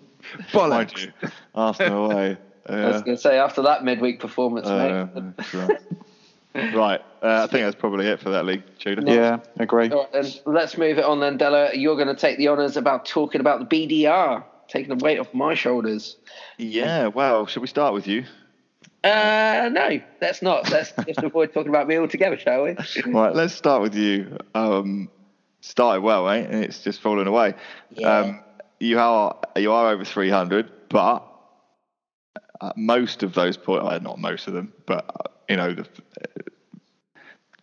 Bollocks. 0.52 1.04
you, 1.04 1.12
Arsenal 1.54 2.10
away. 2.10 2.36
I 2.68 2.86
was 2.86 2.96
Uh, 2.96 3.00
going 3.00 3.16
to 3.16 3.22
say 3.22 3.38
after 3.38 3.62
that 3.62 3.84
midweek 3.84 4.20
performance, 4.20 4.66
uh, 4.68 5.08
mate. 5.14 5.22
that's 5.36 5.54
right. 5.54 5.80
right, 6.74 7.00
uh, 7.22 7.42
I 7.42 7.46
think 7.48 7.64
that's 7.64 7.76
probably 7.76 8.06
it 8.06 8.20
for 8.20 8.30
that 8.30 8.44
league, 8.46 8.62
Tudor. 8.78 9.02
Yeah, 9.12 9.38
agree. 9.58 9.90
All 9.90 10.02
right, 10.02 10.12
then 10.12 10.32
let's 10.46 10.78
move 10.78 10.98
it 10.98 11.04
on 11.04 11.20
then, 11.20 11.36
Della. 11.36 11.74
You're 11.74 11.96
going 11.96 12.08
to 12.08 12.14
take 12.14 12.38
the 12.38 12.48
honours 12.48 12.76
about 12.76 13.04
talking 13.04 13.40
about 13.40 13.68
the 13.68 13.86
BDR, 14.04 14.44
taking 14.68 14.96
the 14.96 15.04
weight 15.04 15.18
off 15.18 15.32
my 15.34 15.54
shoulders. 15.54 16.16
Yeah, 16.56 17.08
well, 17.08 17.46
should 17.46 17.62
we 17.62 17.68
start 17.68 17.94
with 17.94 18.06
you? 18.06 18.24
Uh, 19.04 19.68
no, 19.72 20.00
let's 20.20 20.42
not. 20.42 20.70
Let's 20.70 20.92
just 21.06 21.18
avoid 21.22 21.52
talking 21.52 21.70
about 21.70 21.88
me 21.88 21.96
altogether, 21.96 22.38
shall 22.38 22.64
we? 22.64 22.76
Right, 23.06 23.34
let's 23.34 23.54
start 23.54 23.82
with 23.82 23.94
you. 23.96 24.38
Um, 24.54 25.10
started 25.60 26.02
well, 26.02 26.28
eh? 26.28 26.38
And 26.38 26.64
it's 26.64 26.82
just 26.82 27.00
fallen 27.00 27.26
away. 27.26 27.54
Yeah. 27.90 28.18
Um, 28.18 28.40
you 28.78 28.98
are 28.98 29.36
you 29.56 29.72
are 29.72 29.92
over 29.92 30.04
300, 30.04 30.70
but 30.88 31.24
uh, 32.60 32.72
most 32.76 33.22
of 33.22 33.34
those 33.34 33.56
points, 33.56 33.86
uh, 33.86 33.98
not 33.98 34.18
most 34.18 34.46
of 34.46 34.54
them, 34.54 34.72
but 34.86 35.04
uh, 35.08 35.28
you 35.48 35.56
know, 35.56 35.72
the 35.72 35.82
uh, 35.82 36.42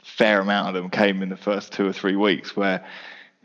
fair 0.03 0.41
amount 0.41 0.75
of 0.75 0.81
them 0.81 0.89
came 0.89 1.21
in 1.21 1.29
the 1.29 1.37
first 1.37 1.71
two 1.71 1.87
or 1.87 1.93
three 1.93 2.15
weeks 2.15 2.55
where. 2.55 2.85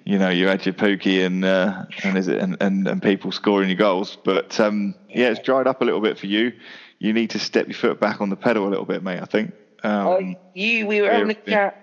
You 0.07 0.19
know, 0.19 0.29
you 0.29 0.49
had 0.49 0.67
your 0.67 0.75
Pukki 0.75 1.25
and 1.25 1.47
uh, 1.47 1.87
and 2.03 2.19
is 2.19 2.29
it 2.29 2.39
and, 2.39 2.59
and, 2.61 2.87
and 2.87 3.01
people 3.03 3.33
scoring 3.33 3.71
your 3.71 3.79
goals, 3.79 4.19
but 4.23 4.61
um, 4.61 4.95
yeah, 5.09 5.31
it's 5.31 5.41
dried 5.41 5.67
up 5.67 5.81
a 5.81 5.85
little 5.87 6.03
bit 6.03 6.19
for 6.19 6.27
you. 6.27 6.53
You 6.99 7.13
need 7.13 7.31
to 7.31 7.39
step 7.39 7.67
your 7.67 7.75
foot 7.75 8.01
back 8.01 8.21
on 8.21 8.31
the 8.31 8.37
pedal 8.37 8.67
a 8.67 8.71
little 8.71 8.85
bit, 8.85 9.03
mate. 9.03 9.21
I 9.21 9.27
think. 9.27 9.53
Um, 9.83 10.07
Oh, 10.07 10.35
you, 10.55 10.87
we 10.87 11.03
were 11.03 11.11
having 11.11 11.31
a 11.31 11.35
chat. 11.35 11.81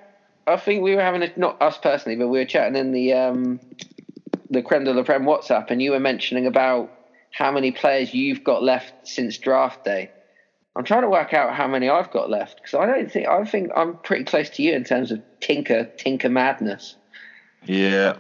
I 0.48 0.58
think 0.58 0.82
we 0.82 0.96
were 0.96 1.02
having 1.02 1.22
a 1.22 1.32
not 1.38 1.62
us 1.62 1.78
personally, 1.78 2.18
but 2.18 2.28
we 2.28 2.40
were 2.40 2.46
chatting 2.46 2.76
in 2.76 2.92
the 2.92 3.14
um, 3.14 3.60
the 4.50 4.62
creme 4.62 4.84
de 4.84 4.94
la 4.94 5.04
creme 5.04 5.24
WhatsApp, 5.24 5.70
and 5.70 5.82
you 5.82 5.92
were 5.92 6.00
mentioning 6.00 6.48
about 6.48 6.92
how 7.32 7.52
many 7.52 7.72
players 7.72 8.14
you've 8.14 8.44
got 8.44 8.64
left 8.64 9.08
since 9.08 9.38
draft 9.38 9.86
day. 9.86 10.12
I'm 10.76 10.84
trying 10.84 11.02
to 11.02 11.10
work 11.10 11.34
out 11.34 11.54
how 11.54 11.68
many 11.68 11.90
I've 11.90 12.12
got 12.12 12.30
left 12.30 12.58
because 12.58 12.74
I 12.74 12.86
don't 12.86 13.12
think 13.12 13.28
I 13.28 13.44
think 13.46 13.72
I'm 13.76 13.98
pretty 13.98 14.24
close 14.24 14.50
to 14.52 14.64
you 14.64 14.74
in 14.74 14.84
terms 14.84 15.12
of 15.12 15.22
tinker 15.40 15.86
tinker 15.98 16.30
madness. 16.30 16.96
Yeah. 17.66 18.16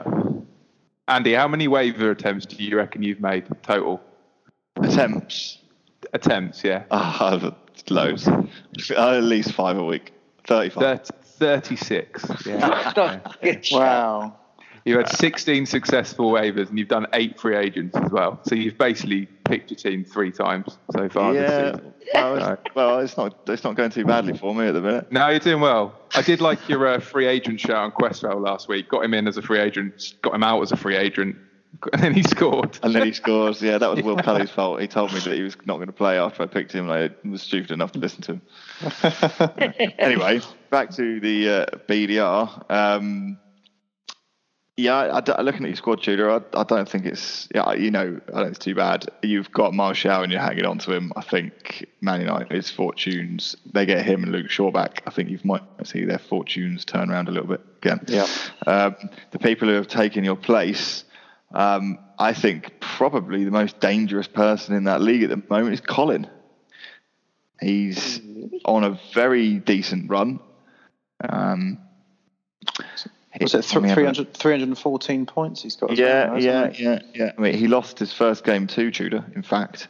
Andy, 1.07 1.33
how 1.33 1.47
many 1.47 1.67
waiver 1.67 2.11
attempts 2.11 2.45
do 2.45 2.63
you 2.63 2.77
reckon 2.77 3.03
you've 3.03 3.19
made 3.19 3.45
total? 3.63 4.01
Attempts. 4.77 5.57
Attempts, 6.13 6.63
yeah. 6.63 6.83
Ah, 6.91 7.51
loads. 7.89 8.27
At 8.97 9.23
least 9.23 9.53
five 9.53 9.77
a 9.77 9.83
week. 9.83 10.13
35. 10.47 11.05
30, 11.07 11.13
36. 11.37 12.25
Yeah. 12.45 13.19
Good. 13.41 13.67
Wow. 13.71 14.35
You've 14.83 14.97
had 14.97 15.09
16 15.09 15.67
successful 15.67 16.31
waivers 16.31 16.69
and 16.69 16.79
you've 16.79 16.87
done 16.87 17.05
eight 17.13 17.39
free 17.39 17.55
agents 17.55 17.95
as 17.95 18.11
well. 18.11 18.39
So 18.43 18.55
you've 18.55 18.79
basically 18.79 19.27
picked 19.45 19.69
your 19.69 19.77
team 19.77 20.03
three 20.03 20.31
times 20.31 20.77
so 20.91 21.07
far 21.07 21.33
this 21.33 21.49
Yeah. 21.49 21.71
season. 21.73 21.93
Well, 22.15 22.35
Right. 22.35 22.57
it's, 22.65 22.75
well, 22.75 22.99
it's 22.99 23.15
not 23.15 23.35
it's 23.47 23.63
not 23.63 23.75
going 23.75 23.91
too 23.91 24.05
badly 24.05 24.35
for 24.35 24.55
me 24.55 24.65
at 24.67 24.73
the 24.73 24.81
minute. 24.81 25.11
No, 25.11 25.29
you're 25.29 25.39
doing 25.39 25.61
well. 25.61 25.93
I 26.15 26.23
did 26.23 26.41
like 26.41 26.67
your 26.67 26.85
uh, 26.87 26.99
free 26.99 27.27
agent 27.27 27.59
shout 27.59 27.77
on 27.77 27.91
Questrail 27.91 28.41
last 28.41 28.67
week. 28.67 28.89
Got 28.89 29.05
him 29.05 29.13
in 29.13 29.27
as 29.27 29.37
a 29.37 29.41
free 29.43 29.59
agent, 29.59 30.15
got 30.23 30.33
him 30.33 30.43
out 30.43 30.61
as 30.63 30.71
a 30.71 30.77
free 30.77 30.95
agent, 30.97 31.35
and 31.93 32.01
then 32.01 32.13
he 32.13 32.23
scored. 32.23 32.79
And 32.83 32.93
then 32.93 33.05
he 33.05 33.13
scores. 33.13 33.61
Yeah, 33.61 33.77
that 33.77 33.89
was 33.89 34.03
Will 34.03 34.17
Kelly's 34.17 34.51
fault. 34.51 34.81
He 34.81 34.87
told 34.87 35.13
me 35.13 35.19
that 35.19 35.33
he 35.33 35.41
was 35.41 35.55
not 35.65 35.77
going 35.77 35.87
to 35.87 35.93
play 35.93 36.17
after 36.17 36.43
I 36.43 36.47
picked 36.47 36.73
him. 36.73 36.89
and 36.89 37.11
I 37.23 37.27
was 37.27 37.41
stupid 37.41 37.71
enough 37.71 37.91
to 37.93 37.99
listen 37.99 38.21
to 38.23 38.31
him. 38.33 39.93
anyway, 39.99 40.41
back 40.69 40.91
to 40.95 41.19
the 41.19 41.49
uh, 41.49 41.65
BDR. 41.87 42.71
Um, 42.71 43.37
yeah, 44.77 44.95
I, 44.95 45.31
I, 45.31 45.41
looking 45.41 45.63
at 45.63 45.69
your 45.69 45.75
squad, 45.75 46.01
Tudor, 46.01 46.31
I, 46.31 46.41
I 46.59 46.63
don't 46.63 46.89
think 46.89 47.05
it's 47.05 47.47
yeah, 47.53 47.73
you 47.73 47.91
know, 47.91 48.19
I 48.29 48.31
don't 48.31 48.43
think 48.43 48.55
it's 48.55 48.65
too 48.65 48.75
bad. 48.75 49.05
You've 49.21 49.51
got 49.51 49.73
Marshall 49.73 50.23
and 50.23 50.31
you're 50.31 50.41
hanging 50.41 50.65
on 50.65 50.79
to 50.79 50.93
him. 50.93 51.11
I 51.15 51.21
think 51.21 51.85
Man 51.99 52.21
United's 52.21 52.71
fortunes 52.71 53.55
they 53.73 53.85
get 53.85 54.05
him 54.05 54.23
and 54.23 54.31
Luke 54.31 54.49
Shaw 54.49 54.71
back. 54.71 55.03
I 55.05 55.11
think 55.11 55.29
you 55.29 55.39
might 55.43 55.63
see 55.83 56.05
their 56.05 56.19
fortunes 56.19 56.85
turn 56.85 57.11
around 57.11 57.27
a 57.27 57.31
little 57.31 57.49
bit 57.49 57.61
again. 57.81 57.99
Yeah. 58.07 58.27
Um, 58.65 58.95
the 59.31 59.39
people 59.39 59.67
who 59.67 59.75
have 59.75 59.87
taken 59.87 60.23
your 60.23 60.37
place, 60.37 61.03
um, 61.53 61.99
I 62.17 62.33
think 62.33 62.79
probably 62.79 63.43
the 63.43 63.51
most 63.51 63.79
dangerous 63.79 64.27
person 64.27 64.75
in 64.75 64.85
that 64.85 65.01
league 65.01 65.23
at 65.23 65.29
the 65.29 65.41
moment 65.49 65.73
is 65.73 65.81
Colin. 65.81 66.27
He's 67.59 68.19
on 68.65 68.83
a 68.83 68.99
very 69.13 69.59
decent 69.59 70.09
run. 70.09 70.39
Um, 71.27 71.77
Was 73.39 73.53
it 73.53 73.63
th- 73.63 73.83
300, 73.83 74.33
314 74.33 75.25
points 75.25 75.63
he's 75.63 75.75
got? 75.75 75.95
yeah, 75.95 76.33
hasn't 76.33 76.43
yeah, 76.43 76.71
yeah, 76.73 76.99
yeah. 77.13 77.31
I 77.37 77.41
mean, 77.41 77.53
he 77.53 77.67
lost 77.67 77.99
his 77.99 78.11
first 78.11 78.43
game 78.43 78.67
to 78.67 78.91
Tudor, 78.91 79.23
in 79.35 79.43
fact, 79.43 79.87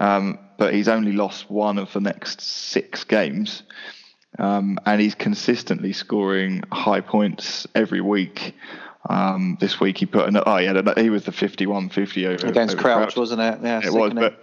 um, 0.00 0.38
but 0.58 0.74
he's 0.74 0.88
only 0.88 1.12
lost 1.12 1.50
one 1.50 1.78
of 1.78 1.92
the 1.92 2.00
next 2.00 2.40
six 2.40 3.04
games, 3.04 3.62
um, 4.38 4.78
and 4.86 5.00
he's 5.00 5.14
consistently 5.14 5.92
scoring 5.92 6.62
high 6.70 7.00
points 7.00 7.66
every 7.74 8.00
week. 8.00 8.54
Um, 9.08 9.58
this 9.60 9.78
week 9.80 9.98
he 9.98 10.06
put 10.06 10.26
an 10.26 10.40
oh 10.46 10.56
yeah 10.56 10.72
he 10.96 11.10
was 11.10 11.24
the 11.24 11.30
51-50 11.30 12.26
over 12.26 12.46
Against 12.46 12.74
over 12.74 12.82
Crouch, 12.82 13.16
wasn't 13.16 13.42
it? 13.42 13.58
Yeah, 13.62 13.80
it 13.84 13.92
was, 13.92 14.14
but 14.14 14.40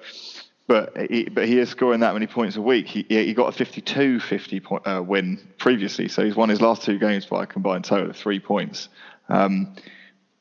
but 0.68 0.96
he, 1.10 1.26
but 1.26 1.48
he 1.48 1.58
is 1.60 1.70
scoring 1.70 2.02
that 2.02 2.14
many 2.14 2.28
points 2.28 2.56
a 2.56 2.62
week. 2.62 2.88
He 2.88 3.06
he 3.10 3.34
got 3.34 3.60
a 3.60 3.66
52-50 3.66 4.64
point, 4.64 4.88
uh, 4.88 5.04
win 5.06 5.40
previously, 5.58 6.08
so 6.08 6.24
he's 6.24 6.36
won 6.36 6.50
his 6.50 6.62
last 6.62 6.84
two 6.84 7.00
games 7.00 7.26
by 7.26 7.44
a 7.44 7.46
combined 7.48 7.86
total 7.86 8.10
of 8.10 8.16
three 8.16 8.40
points. 8.40 8.88
Um, 9.28 9.76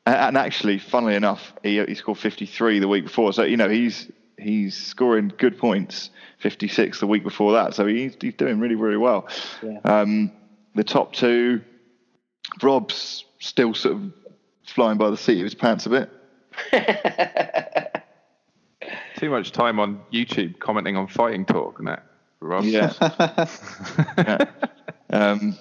and, 0.05 0.37
actually, 0.37 0.79
funnily 0.79 1.15
enough, 1.15 1.53
he 1.63 1.83
he 1.83 1.95
scored 1.95 2.17
53 2.17 2.79
the 2.79 2.87
week 2.87 3.03
before. 3.03 3.33
So 3.33 3.43
you 3.43 3.57
know 3.57 3.69
he's 3.69 4.11
he's 4.37 4.77
scoring 4.77 5.31
good 5.37 5.57
points. 5.57 6.11
56 6.41 6.99
the 6.99 7.07
week 7.07 7.23
before 7.23 7.53
that, 7.53 7.75
so 7.75 7.85
he's 7.85 8.15
he's 8.19 8.33
doing 8.33 8.59
really 8.59 8.75
really 8.75 8.97
well. 8.97 9.27
Um, 9.83 10.31
the 10.75 10.83
top 10.83 11.13
two, 11.13 11.61
Rob's 12.61 13.25
still 13.39 13.73
sort 13.73 13.95
of 13.95 14.13
flying 14.65 14.97
by 14.97 15.09
the 15.09 15.17
seat 15.17 15.39
of 15.39 15.43
his 15.43 15.55
pants 15.55 15.85
a 15.85 15.89
bit. 15.89 16.09
Too 19.17 19.29
much 19.29 19.51
time 19.51 19.79
on 19.79 20.01
YouTube 20.11 20.59
commenting 20.59 20.97
on 20.97 21.07
fighting 21.07 21.45
talk 21.45 21.79
and 21.79 21.87
that, 21.87 22.05
Rob. 22.39 22.63
Yeah. 22.63 22.93
yeah. 24.17 24.45
Um, 25.09 25.57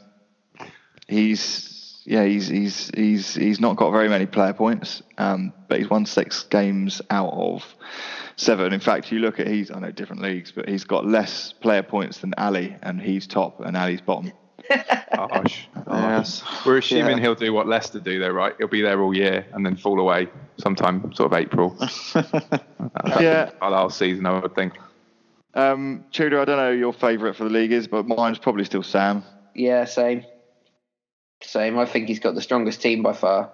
he's 1.09 2.03
yeah 2.07 2.25
he's 2.25 2.49
he's 2.49 2.91
he's 2.95 3.35
he's 3.35 3.61
not 3.61 3.77
got 3.77 3.91
very 3.91 4.09
many 4.09 4.27
player 4.27 4.55
points, 4.55 5.03
um, 5.19 5.53
but 5.69 5.79
he's 5.79 5.91
won 5.91 6.07
six 6.07 6.45
games 6.45 7.03
out 7.11 7.33
of 7.33 7.65
seven. 8.37 8.73
In 8.73 8.81
fact, 8.81 9.13
you 9.13 9.19
look 9.19 9.39
at 9.39 9.47
he's 9.47 9.71
I 9.71 9.79
know 9.81 9.93
different 9.93 10.23
leagues, 10.23 10.53
but 10.53 10.69
he's 10.69 10.85
got 10.85 11.07
less 11.07 11.53
player 11.53 11.83
points 11.83 12.19
than 12.19 12.33
Ali, 12.39 12.77
and 12.83 13.01
he's 13.01 13.27
top, 13.27 13.61
and 13.61 13.77
Ali's 13.77 14.01
bottom. 14.01 14.33
Gosh. 15.15 15.69
Yes. 15.89 16.43
We're 16.65 16.79
assuming 16.79 17.17
Yeah. 17.19 17.23
he'll 17.23 17.35
do 17.35 17.53
what 17.53 17.67
Leicester 17.67 18.01
do, 18.01 18.19
though, 18.21 18.31
right? 18.31 18.55
He'll 18.59 18.69
be 18.69 18.81
there 18.83 19.01
all 19.03 19.15
year 19.15 19.47
and 19.53 19.65
then 19.67 19.77
fall 19.77 19.99
away 20.01 20.29
sometime 20.59 21.13
sort 21.15 21.33
of 21.33 21.39
April. 21.39 21.77
Yeah. 23.21 23.51
Our 23.61 23.71
last 23.71 23.99
season, 23.99 24.27
I 24.27 24.39
would 24.41 24.55
think. 24.55 24.75
Um, 25.55 26.05
Tudor, 26.13 26.41
I 26.41 26.45
don't 26.45 26.57
know 26.57 26.73
who 26.73 26.79
your 26.79 26.93
favourite 26.93 27.35
for 27.37 27.45
the 27.45 27.51
league 27.51 27.73
is, 27.73 27.87
but 27.89 28.07
mine's 28.07 28.39
probably 28.39 28.65
still 28.65 28.83
Sam. 28.83 29.25
Yeah, 29.55 29.85
same. 29.85 30.25
Same. 31.43 31.79
I 31.79 31.87
think 31.87 32.09
he's 32.09 32.21
got 32.21 32.35
the 32.35 32.41
strongest 32.43 32.81
team 32.83 33.03
by 33.03 33.13
far. 33.15 33.51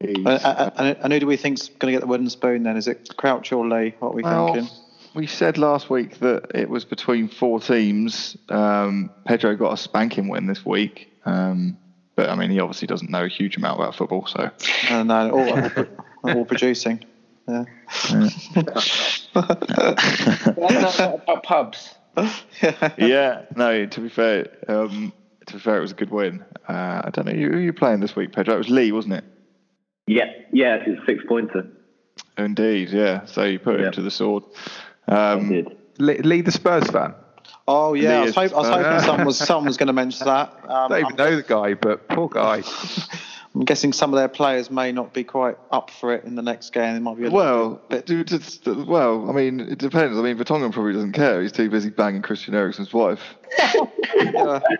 He's, 0.00 0.16
And, 0.16 0.28
and, 0.28 0.72
and- 0.76 0.96
and 1.02 1.12
who 1.12 1.20
do 1.20 1.26
we 1.26 1.36
think's 1.36 1.68
going 1.68 1.92
to 1.92 1.96
get 1.96 2.00
the 2.00 2.06
wooden 2.06 2.28
spoon 2.30 2.62
then? 2.62 2.76
Is 2.76 2.86
it 2.88 3.16
Crouch 3.16 3.52
or 3.52 3.66
Lee? 3.66 3.94
What 3.98 4.10
are 4.10 4.14
we 4.14 4.22
Well, 4.22 4.54
thinking? 4.54 4.70
We 5.14 5.26
said 5.26 5.58
last 5.58 5.90
week 5.90 6.18
that 6.20 6.50
it 6.54 6.68
was 6.68 6.84
between 6.84 7.28
four 7.28 7.60
teams. 7.60 8.36
Um, 8.48 9.10
Pedro 9.24 9.54
got 9.56 9.72
a 9.72 9.76
spanking 9.76 10.28
win 10.28 10.46
this 10.46 10.64
week, 10.66 11.10
um, 11.24 11.76
but 12.16 12.28
I 12.30 12.34
mean, 12.34 12.50
he 12.50 12.60
obviously 12.60 12.86
doesn't 12.86 13.10
know 13.10 13.24
a 13.24 13.28
huge 13.28 13.56
amount 13.56 13.80
about 13.80 13.94
football. 13.94 14.26
So 14.26 14.50
Uh, 14.90 15.02
no, 15.04 15.30
all, 15.30 15.60
all, 15.62 15.70
pro- 15.70 15.88
all 16.24 16.44
producing. 16.44 17.04
Yeah. 17.46 17.64
about 19.34 21.42
pubs. 21.42 21.94
yeah, 22.96 23.42
no. 23.56 23.86
To 23.86 24.00
be 24.00 24.08
fair, 24.08 24.46
um, 24.68 25.12
to 25.46 25.54
be 25.54 25.58
fair, 25.58 25.78
it 25.78 25.80
was 25.80 25.92
a 25.92 25.96
good 25.96 26.10
win. 26.10 26.44
Uh, 26.68 27.02
I 27.04 27.10
don't 27.12 27.26
know 27.26 27.32
who 27.32 27.50
who 27.50 27.58
you 27.58 27.72
playing 27.72 28.00
this 28.00 28.14
week, 28.16 28.32
Pedro. 28.32 28.54
It 28.54 28.58
was 28.58 28.70
Lee, 28.70 28.92
wasn't 28.92 29.14
it? 29.14 29.24
Yeah, 30.06 30.30
yeah, 30.52 30.76
it's 30.76 31.02
a 31.02 31.06
six 31.06 31.24
pointer. 31.26 31.66
Indeed, 32.38 32.90
yeah. 32.90 33.24
So 33.26 33.44
you 33.44 33.58
put 33.58 33.76
him 33.76 33.84
Yeah. 33.86 33.90
to 33.92 34.02
the 34.02 34.10
sword. 34.10 34.44
I 35.08 35.32
Um, 35.32 35.48
did. 35.48 35.76
Le- 35.98 36.22
Lead 36.22 36.44
the 36.46 36.52
Spurs 36.52 36.84
fan. 36.90 37.14
Oh 37.66 37.94
yeah, 37.94 38.20
I 38.20 38.24
was, 38.24 38.34
hope, 38.34 38.52
I 38.52 38.56
was 38.56 38.68
hoping 38.68 39.00
someone 39.00 39.26
was 39.26 39.38
someone 39.38 39.64
was 39.66 39.76
going 39.76 39.86
to 39.86 39.92
mention 39.92 40.26
that. 40.26 40.52
Um, 40.68 40.88
don't 40.90 40.98
even 41.00 41.06
I'm, 41.12 41.16
know 41.16 41.36
the 41.36 41.42
guy, 41.42 41.74
but 41.74 42.08
poor 42.08 42.28
guy. 42.28 42.62
I'm 43.54 43.64
guessing 43.64 43.92
some 43.92 44.12
of 44.12 44.18
their 44.18 44.26
players 44.28 44.68
may 44.68 44.90
not 44.90 45.14
be 45.14 45.22
quite 45.22 45.56
up 45.70 45.88
for 45.88 46.12
it 46.12 46.24
in 46.24 46.34
the 46.34 46.42
next 46.42 46.72
game. 46.72 46.96
It 46.96 47.00
might 47.00 47.16
be 47.16 47.26
a 47.26 47.30
Well, 47.30 47.80
bit. 47.88 48.04
dude, 48.04 48.32
it's, 48.32 48.58
well, 48.66 49.30
I 49.30 49.32
mean, 49.32 49.60
it 49.60 49.78
depends. 49.78 50.18
I 50.18 50.22
mean, 50.22 50.36
Vertonghen 50.36 50.72
probably 50.72 50.92
doesn't 50.92 51.12
care. 51.12 51.40
He's 51.40 51.52
too 51.52 51.70
busy 51.70 51.90
banging 51.90 52.22
Christian 52.22 52.54
Eriksen's 52.54 52.92
wife. 52.92 53.20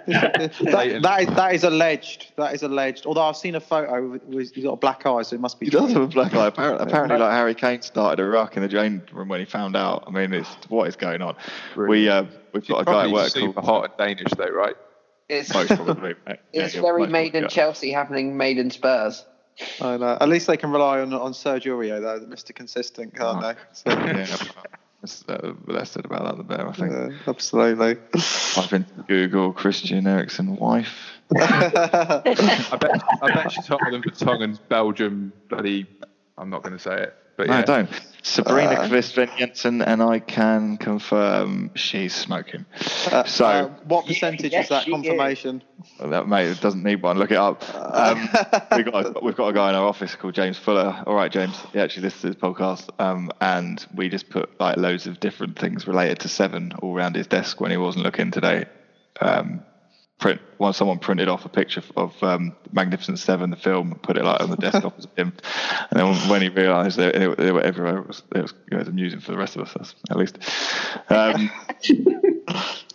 Yeah. 0.07 0.31
that, 0.37 1.03
that, 1.03 1.21
is, 1.21 1.29
that 1.35 1.55
is 1.55 1.65
alleged. 1.65 2.33
That 2.37 2.55
is 2.55 2.63
alleged. 2.63 3.07
Although 3.07 3.23
I've 3.23 3.37
seen 3.37 3.55
a 3.55 3.61
photo, 3.61 4.09
with, 4.09 4.25
with, 4.25 4.55
he's 4.55 4.65
got 4.65 4.73
a 4.73 4.77
black 4.77 5.05
eye, 5.07 5.23
so 5.23 5.35
it 5.35 5.41
must 5.41 5.59
be. 5.61 5.67
He 5.67 5.71
does 5.71 5.93
have 5.93 6.03
a 6.03 6.07
black 6.07 6.35
eye. 6.35 6.47
Apparently, 6.47 6.87
apparently, 6.87 7.19
like 7.19 7.33
Harry 7.33 7.55
Kane 7.55 7.83
started 7.83 8.23
a 8.23 8.27
ruck 8.27 8.57
in 8.57 8.63
the 8.63 8.69
drain 8.69 9.03
room 9.13 9.29
when 9.29 9.41
he 9.41 9.47
found 9.47 9.77
out. 9.77 10.05
I 10.07 10.11
mean, 10.11 10.33
it's 10.33 10.49
what 10.69 10.89
is 10.89 10.97
going 10.97 11.21
on. 11.23 11.37
We 11.77 12.09
uh, 12.09 12.25
we've 12.53 12.67
got 12.67 12.83
a 12.83 12.85
guy 12.85 12.91
at 12.91 12.95
Probably 12.95 13.13
work 13.13 13.29
super 13.31 13.53
called 13.61 13.65
hot 13.65 14.01
and 14.01 14.17
Danish, 14.17 14.33
though, 14.37 14.49
right? 14.49 14.77
It's, 15.29 15.53
most 15.53 15.75
probably. 15.75 16.15
mate. 16.27 16.39
Yeah, 16.53 16.69
very 16.69 17.03
most 17.03 17.11
made 17.11 17.35
in 17.35 17.49
Chelsea 17.49 17.91
happening 17.91 18.37
made 18.37 18.59
in 18.59 18.71
Spurs. 18.71 19.25
I 19.81 19.97
know. 19.97 20.19
At 20.21 20.29
least 20.29 20.47
they 20.47 20.57
can 20.57 20.71
rely 20.73 21.01
on 21.01 21.13
on 21.13 21.35
Serge 21.35 21.65
Aurier 21.65 22.01
though, 22.01 22.27
Mr. 22.27 22.55
Consistent, 22.55 23.15
can't 23.17 23.41
they? 23.41 23.55
So, 23.73 23.91
Yeah, 23.91 24.19
yeah 24.19 24.37
that's, 25.05 25.25
uh, 25.29 25.53
the 25.67 25.73
less 25.73 25.91
said 25.91 26.07
about 26.07 26.25
that, 26.25 26.37
the 26.39 26.45
better. 26.45 26.67
I 26.67 26.73
think. 26.73 26.93
uh, 26.93 27.31
absolutely. 27.31 27.99
I've 28.57 28.71
been 28.71 28.87
Google 29.07 29.53
Christian 29.53 30.07
Eriksen 30.07 30.57
wife. 30.57 31.11
I 31.37 32.79
bet, 32.81 33.03
I 33.23 33.35
bet 33.35 33.53
she's 33.53 33.67
hotter 33.67 33.91
than 33.91 34.03
Vertonghen's 34.03 34.59
Belgium 34.59 35.33
bloody. 35.49 35.87
I'm 36.39 36.49
not 36.49 36.63
going 36.63 36.73
to 36.73 36.79
say 36.79 37.03
it, 37.03 37.17
but 37.37 37.47
No, 37.49 37.55
yeah. 37.59 37.63
don't. 37.63 37.91
Sabrina 38.27 38.71
Uh, 38.71 38.89
Kvist 38.89 39.37
Jensen, 39.37 39.83
and 39.83 40.03
I 40.03 40.19
can 40.19 40.79
confirm 40.79 41.71
she's 41.75 42.15
smoking. 42.15 42.65
Uh, 43.13 43.25
so. 43.25 43.45
uh, 43.45 43.69
what 43.87 44.07
percentage 44.07 44.51
yes, 44.51 44.65
is 44.65 44.69
that 44.71 44.85
she 44.85 44.91
is. 44.91 44.95
confirmation? 44.95 45.63
Well, 46.01 46.09
that 46.09 46.27
mate 46.27 46.49
it 46.49 46.61
doesn't 46.63 46.83
need 46.83 47.03
one. 47.03 47.19
Look 47.19 47.33
it 47.33 47.37
up. 47.37 47.63
Um, 47.75 48.27
we 48.77 48.83
got 48.83 49.23
we've 49.23 49.37
got 49.37 49.49
a 49.49 49.53
guy 49.53 49.69
in 49.69 49.75
our 49.75 49.87
office 49.87 50.15
called 50.15 50.35
James 50.35 50.57
Fuller. 50.57 51.03
All 51.07 51.15
right, 51.15 51.31
James. 51.31 51.55
He 51.75 51.79
actually 51.81 52.05
listens 52.05 52.23
to 52.23 52.27
this 52.29 52.37
podcast, 52.37 52.89
um, 52.99 53.31
and 53.43 53.85
we 53.95 54.09
just 54.09 54.31
put 54.31 54.59
like 54.59 54.79
loads 54.79 55.07
of 55.07 55.21
different 55.21 55.59
things 55.59 55.87
related 55.87 56.21
to 56.21 56.29
Seven 56.29 56.73
all 56.81 56.97
around 56.97 57.17
his 57.17 57.27
desk 57.27 57.61
when 57.61 57.71
he 57.71 57.77
wasn't 57.77 58.05
looking 58.07 58.31
today. 58.31 58.65
Um, 59.21 59.63
print 60.25 60.41
once 60.57 60.79
someone 60.79 60.99
printed 60.99 61.29
off 61.29 61.45
a 61.45 61.51
picture 61.51 61.83
of 61.99 62.15
um, 62.23 62.57
Magnificent 62.73 63.19
Seven, 63.19 63.51
the 63.51 63.57
film, 63.57 63.93
and 63.93 64.03
put 64.03 64.17
it 64.17 64.25
like 64.25 64.41
on 64.41 64.49
the 64.49 64.57
desk 64.57 64.83
opposite 64.83 65.11
him. 65.19 65.35
And 65.91 66.01
then 66.01 66.31
when 66.31 66.41
he 66.41 66.49
realised 66.49 66.97
they, 66.97 67.13
they, 67.13 67.35
they 67.35 67.53
were 67.53 67.61
everywhere, 67.61 67.99
it 67.99 68.07
was, 68.09 68.23
it 68.35 68.41
was, 68.41 68.55
it 68.73 68.75
was 68.75 68.89
amusing 68.89 69.21
for 69.21 69.33
the 69.33 69.37
rest 69.37 69.55
of 69.55 69.61
us, 69.69 69.95
at 70.11 70.17
least. 70.17 70.39
Um, 71.11 71.51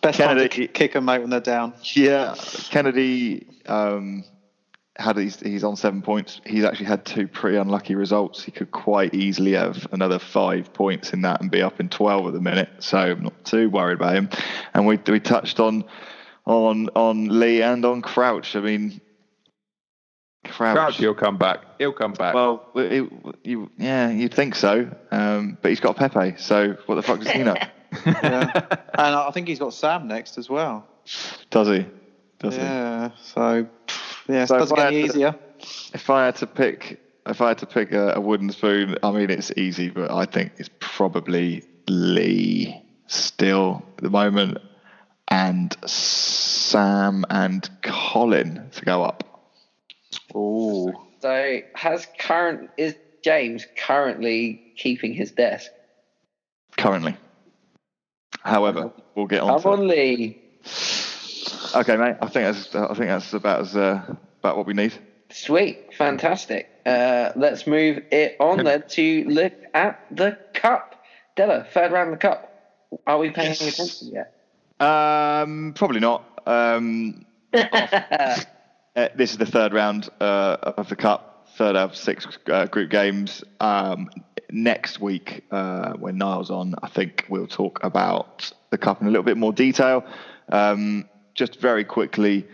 Best 0.01 0.17
time 0.17 0.37
to 0.37 0.47
Kennedy- 0.47 0.49
ki- 0.49 0.67
kick 0.69 0.93
them 0.93 1.07
out 1.07 1.21
when 1.21 1.29
they're 1.29 1.39
down. 1.39 1.73
yeah, 1.93 2.33
Kennedy 2.71 3.45
um, 3.67 4.23
had 4.97 5.15
he's, 5.15 5.39
he's 5.39 5.63
on 5.63 5.75
seven 5.75 6.01
points. 6.01 6.41
He's 6.47 6.63
actually 6.63 6.87
had 6.87 7.05
two 7.05 7.27
pretty 7.27 7.57
unlucky 7.57 7.93
results. 7.93 8.41
He 8.43 8.51
could 8.51 8.71
quite 8.71 9.13
easily 9.13 9.51
have 9.51 9.85
another 9.91 10.17
five 10.17 10.73
points 10.73 11.13
in 11.13 11.21
that 11.21 11.41
and 11.41 11.51
be 11.51 11.61
up 11.61 11.79
in 11.79 11.89
twelve 11.89 12.25
at 12.25 12.33
the 12.33 12.41
minute. 12.41 12.69
So 12.79 12.97
I'm 12.97 13.21
not 13.21 13.45
too 13.45 13.69
worried 13.69 13.97
about 13.99 14.15
him. 14.15 14.29
And 14.73 14.87
we 14.87 14.97
we 15.05 15.19
touched 15.19 15.59
on 15.59 15.83
on 16.49 16.89
on 16.95 17.39
Lee 17.39 17.61
and 17.61 17.85
on 17.85 18.01
Crouch. 18.01 18.55
I 18.55 18.59
mean, 18.61 18.99
Crouch. 20.45 20.75
Crouch, 20.75 20.97
he'll 20.97 21.13
come 21.13 21.37
back. 21.37 21.59
He'll 21.77 21.93
come 21.93 22.13
back. 22.13 22.33
well, 22.33 22.65
it, 22.75 23.09
you, 23.43 23.69
yeah, 23.77 24.09
you'd 24.09 24.33
think 24.33 24.55
so, 24.55 24.89
um, 25.11 25.57
but 25.61 25.69
he's 25.69 25.79
got 25.79 25.95
Pepe. 25.95 26.35
So 26.37 26.75
what 26.87 26.95
the 26.95 27.03
fuck 27.03 27.19
does 27.19 27.29
he 27.31 27.43
know? 27.43 27.55
Yeah. 28.05 28.51
and 28.93 29.15
I 29.15 29.31
think 29.31 29.47
he's 29.47 29.57
got 29.57 29.73
Sam 29.73 30.07
next 30.07 30.37
as 30.37 30.47
well. 30.47 30.85
Does 31.49 31.67
he? 31.69 31.85
Does 32.37 32.55
he? 32.55 32.61
Yeah. 32.61 33.09
So, 33.23 33.67
yeah, 34.27 34.43
it 34.43 34.47
So 34.47 34.59
doesn't 34.59 34.75
get 34.75 34.87
any 34.87 35.01
had 35.01 35.09
to- 35.09 35.15
easier. 35.17 35.35
If 35.95 36.09
I 36.11 36.25
had 36.25 36.35
to 36.37 36.47
pick, 36.47 36.99
if 37.25 37.41
I 37.41 37.47
had 37.49 37.57
to 37.59 37.65
pick 37.65 37.91
a, 37.91 38.13
a 38.13 38.21
wooden 38.21 38.51
spoon, 38.51 38.95
I 39.01 39.11
mean 39.11 39.29
it's 39.31 39.51
easy, 39.57 39.89
but 39.89 40.11
I 40.11 40.25
think 40.25 40.51
it's 40.57 40.69
probably 40.79 41.63
Lee 41.87 42.79
still 43.07 43.83
at 43.97 44.03
the 44.03 44.09
moment, 44.11 44.59
and 45.29 45.75
Sam 46.69 47.25
and 47.29 47.67
Colin 47.81 48.69
to 48.73 48.85
go 48.85 49.03
up. 49.03 49.23
Oh. 50.33 51.07
So 51.21 51.61
has 51.75 52.07
current 52.19 52.69
is 52.77 52.95
James 53.23 53.65
currently 53.75 54.73
keeping 54.77 55.13
his 55.13 55.31
desk? 55.31 55.71
currently. 56.79 57.15
However, 58.41 58.91
we'll 59.15 59.27
get 59.27 59.41
on. 59.41 59.49
Come 59.49 59.61
to 59.61 59.69
on, 59.69 59.87
Lee. 59.87 60.41
Okay, 61.75 61.97
mate. 61.97 62.15
I 62.21 62.27
think 62.27 62.55
that's 62.55 62.75
I 62.75 62.93
think 62.93 63.07
that's 63.07 63.33
about 63.33 63.61
as 63.61 63.75
uh, 63.75 64.01
about 64.39 64.57
what 64.57 64.65
we 64.65 64.73
need. 64.73 64.93
Sweet, 65.29 65.93
fantastic. 65.93 66.69
Uh, 66.85 67.31
let's 67.35 67.67
move 67.67 68.03
it 68.11 68.35
on 68.39 68.63
then 68.63 68.83
to 68.89 69.23
look 69.25 69.53
at 69.73 70.03
the 70.09 70.37
cup. 70.53 71.03
Della, 71.35 71.65
third 71.71 71.91
round 71.91 72.13
of 72.13 72.19
the 72.19 72.27
cup. 72.27 72.45
Are 73.05 73.19
we 73.19 73.29
paying 73.29 73.55
any 73.59 73.69
attention 73.69 74.09
yet? 74.09 74.33
Um, 74.79 75.73
probably 75.75 75.99
not. 75.99 76.28
Um, 76.49 77.25
uh, 77.53 78.35
this 79.15 79.31
is 79.31 79.37
the 79.37 79.45
third 79.45 79.71
round 79.71 80.09
uh, 80.19 80.57
of 80.61 80.89
the 80.89 80.95
cup, 80.95 81.47
third 81.55 81.75
out 81.75 81.91
of 81.91 81.95
six 81.95 82.27
uh, 82.51 82.65
group 82.65 82.89
games. 82.89 83.43
Um, 83.59 84.09
next 84.51 84.99
week, 84.99 85.45
uh, 85.51 85.93
when 85.93 86.17
Niall's 86.17 86.49
on, 86.49 86.73
I 86.81 86.89
think 86.89 87.25
we'll 87.29 87.47
talk 87.47 87.83
about 87.83 88.51
the 88.71 88.79
cup 88.79 88.99
in 88.99 89.07
a 89.07 89.11
little 89.11 89.23
bit 89.23 89.37
more 89.37 89.53
detail. 89.53 90.03
Um, 90.51 91.07
just 91.35 91.61
very 91.61 91.85
quickly, 91.85 92.47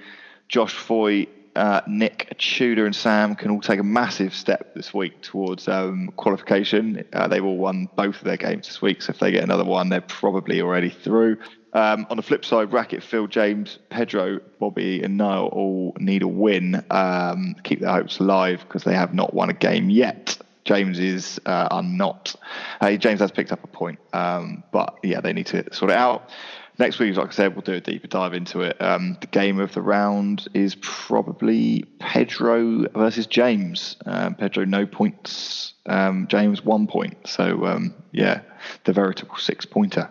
Josh 0.50 0.74
Foy, 0.74 1.28
uh, 1.56 1.80
Nick 1.88 2.36
Tudor, 2.38 2.86
and 2.86 2.96
Sam 2.96 3.36
can 3.36 3.50
all 3.50 3.62
take 3.62 3.80
a 3.80 3.84
massive 3.84 4.36
step 4.36 4.76
this 4.76 4.94
week 4.94 5.22
towards 5.22 5.70
um, 5.70 6.12
qualification. 6.18 7.06
Uh, 7.14 7.30
they've 7.30 7.46
all 7.46 7.58
won 7.58 7.88
both 7.96 8.18
of 8.18 8.24
their 8.26 8.36
games 8.36 8.68
this 8.68 8.82
week, 8.82 9.02
so 9.02 9.12
if 9.12 9.20
they 9.20 9.32
get 9.32 9.44
another 9.44 9.64
one, 9.64 9.88
they're 9.88 10.02
probably 10.02 10.62
already 10.62 10.90
through. 10.90 11.38
Um, 11.76 12.08
on 12.10 12.16
the 12.16 12.24
flip 12.24 12.46
side, 12.46 12.72
Racket, 12.72 13.04
Phil, 13.04 13.28
James, 13.28 13.80
Pedro, 13.90 14.40
Bobby, 14.60 15.04
and 15.04 15.18
Niall 15.18 15.48
all 15.48 15.94
need 16.00 16.22
a 16.22 16.28
win, 16.28 16.82
um, 16.90 17.54
keep 17.66 17.82
their 17.82 17.92
hopes 17.92 18.20
alive 18.20 18.62
because 18.62 18.86
they 18.86 18.96
have 18.96 19.14
not 19.14 19.34
won 19.34 19.50
a 19.50 19.54
game 19.54 19.90
yet. 19.90 20.38
James 20.64 21.00
is 21.00 21.38
uh, 21.46 21.68
are 21.70 21.84
not. 21.84 22.34
Uh, 22.80 22.94
James 22.94 23.20
has 23.20 23.30
picked 23.30 23.52
up 23.52 23.62
a 23.66 23.68
point, 23.68 24.00
um, 24.14 24.64
but 24.72 24.98
yeah, 25.04 25.20
they 25.20 25.34
need 25.34 25.48
to 25.48 25.66
sort 25.74 25.92
it 25.92 25.98
out. 25.98 26.30
Next 26.78 27.00
week, 27.00 27.16
like 27.16 27.30
I 27.30 27.32
said, 27.32 27.56
we'll 27.56 27.62
do 27.62 27.74
a 27.74 27.80
deeper 27.80 28.08
dive 28.08 28.34
into 28.34 28.62
it. 28.62 28.82
Um, 28.82 29.18
the 29.22 29.28
game 29.28 29.60
of 29.60 29.74
the 29.74 29.82
round 29.82 30.48
is 30.54 30.76
probably 30.82 31.86
Pedro 32.00 32.86
versus 32.90 33.28
James. 33.28 33.96
Um, 34.06 34.36
Pedro 34.36 34.66
no 34.66 34.86
points, 34.86 35.74
um, 35.86 36.28
James 36.28 36.64
one 36.64 36.88
point. 36.88 37.16
So 37.26 37.66
um, 37.66 37.94
yeah, 38.12 38.42
the 38.84 38.92
veritable 38.92 39.38
six 39.38 39.66
pointer. 39.66 40.10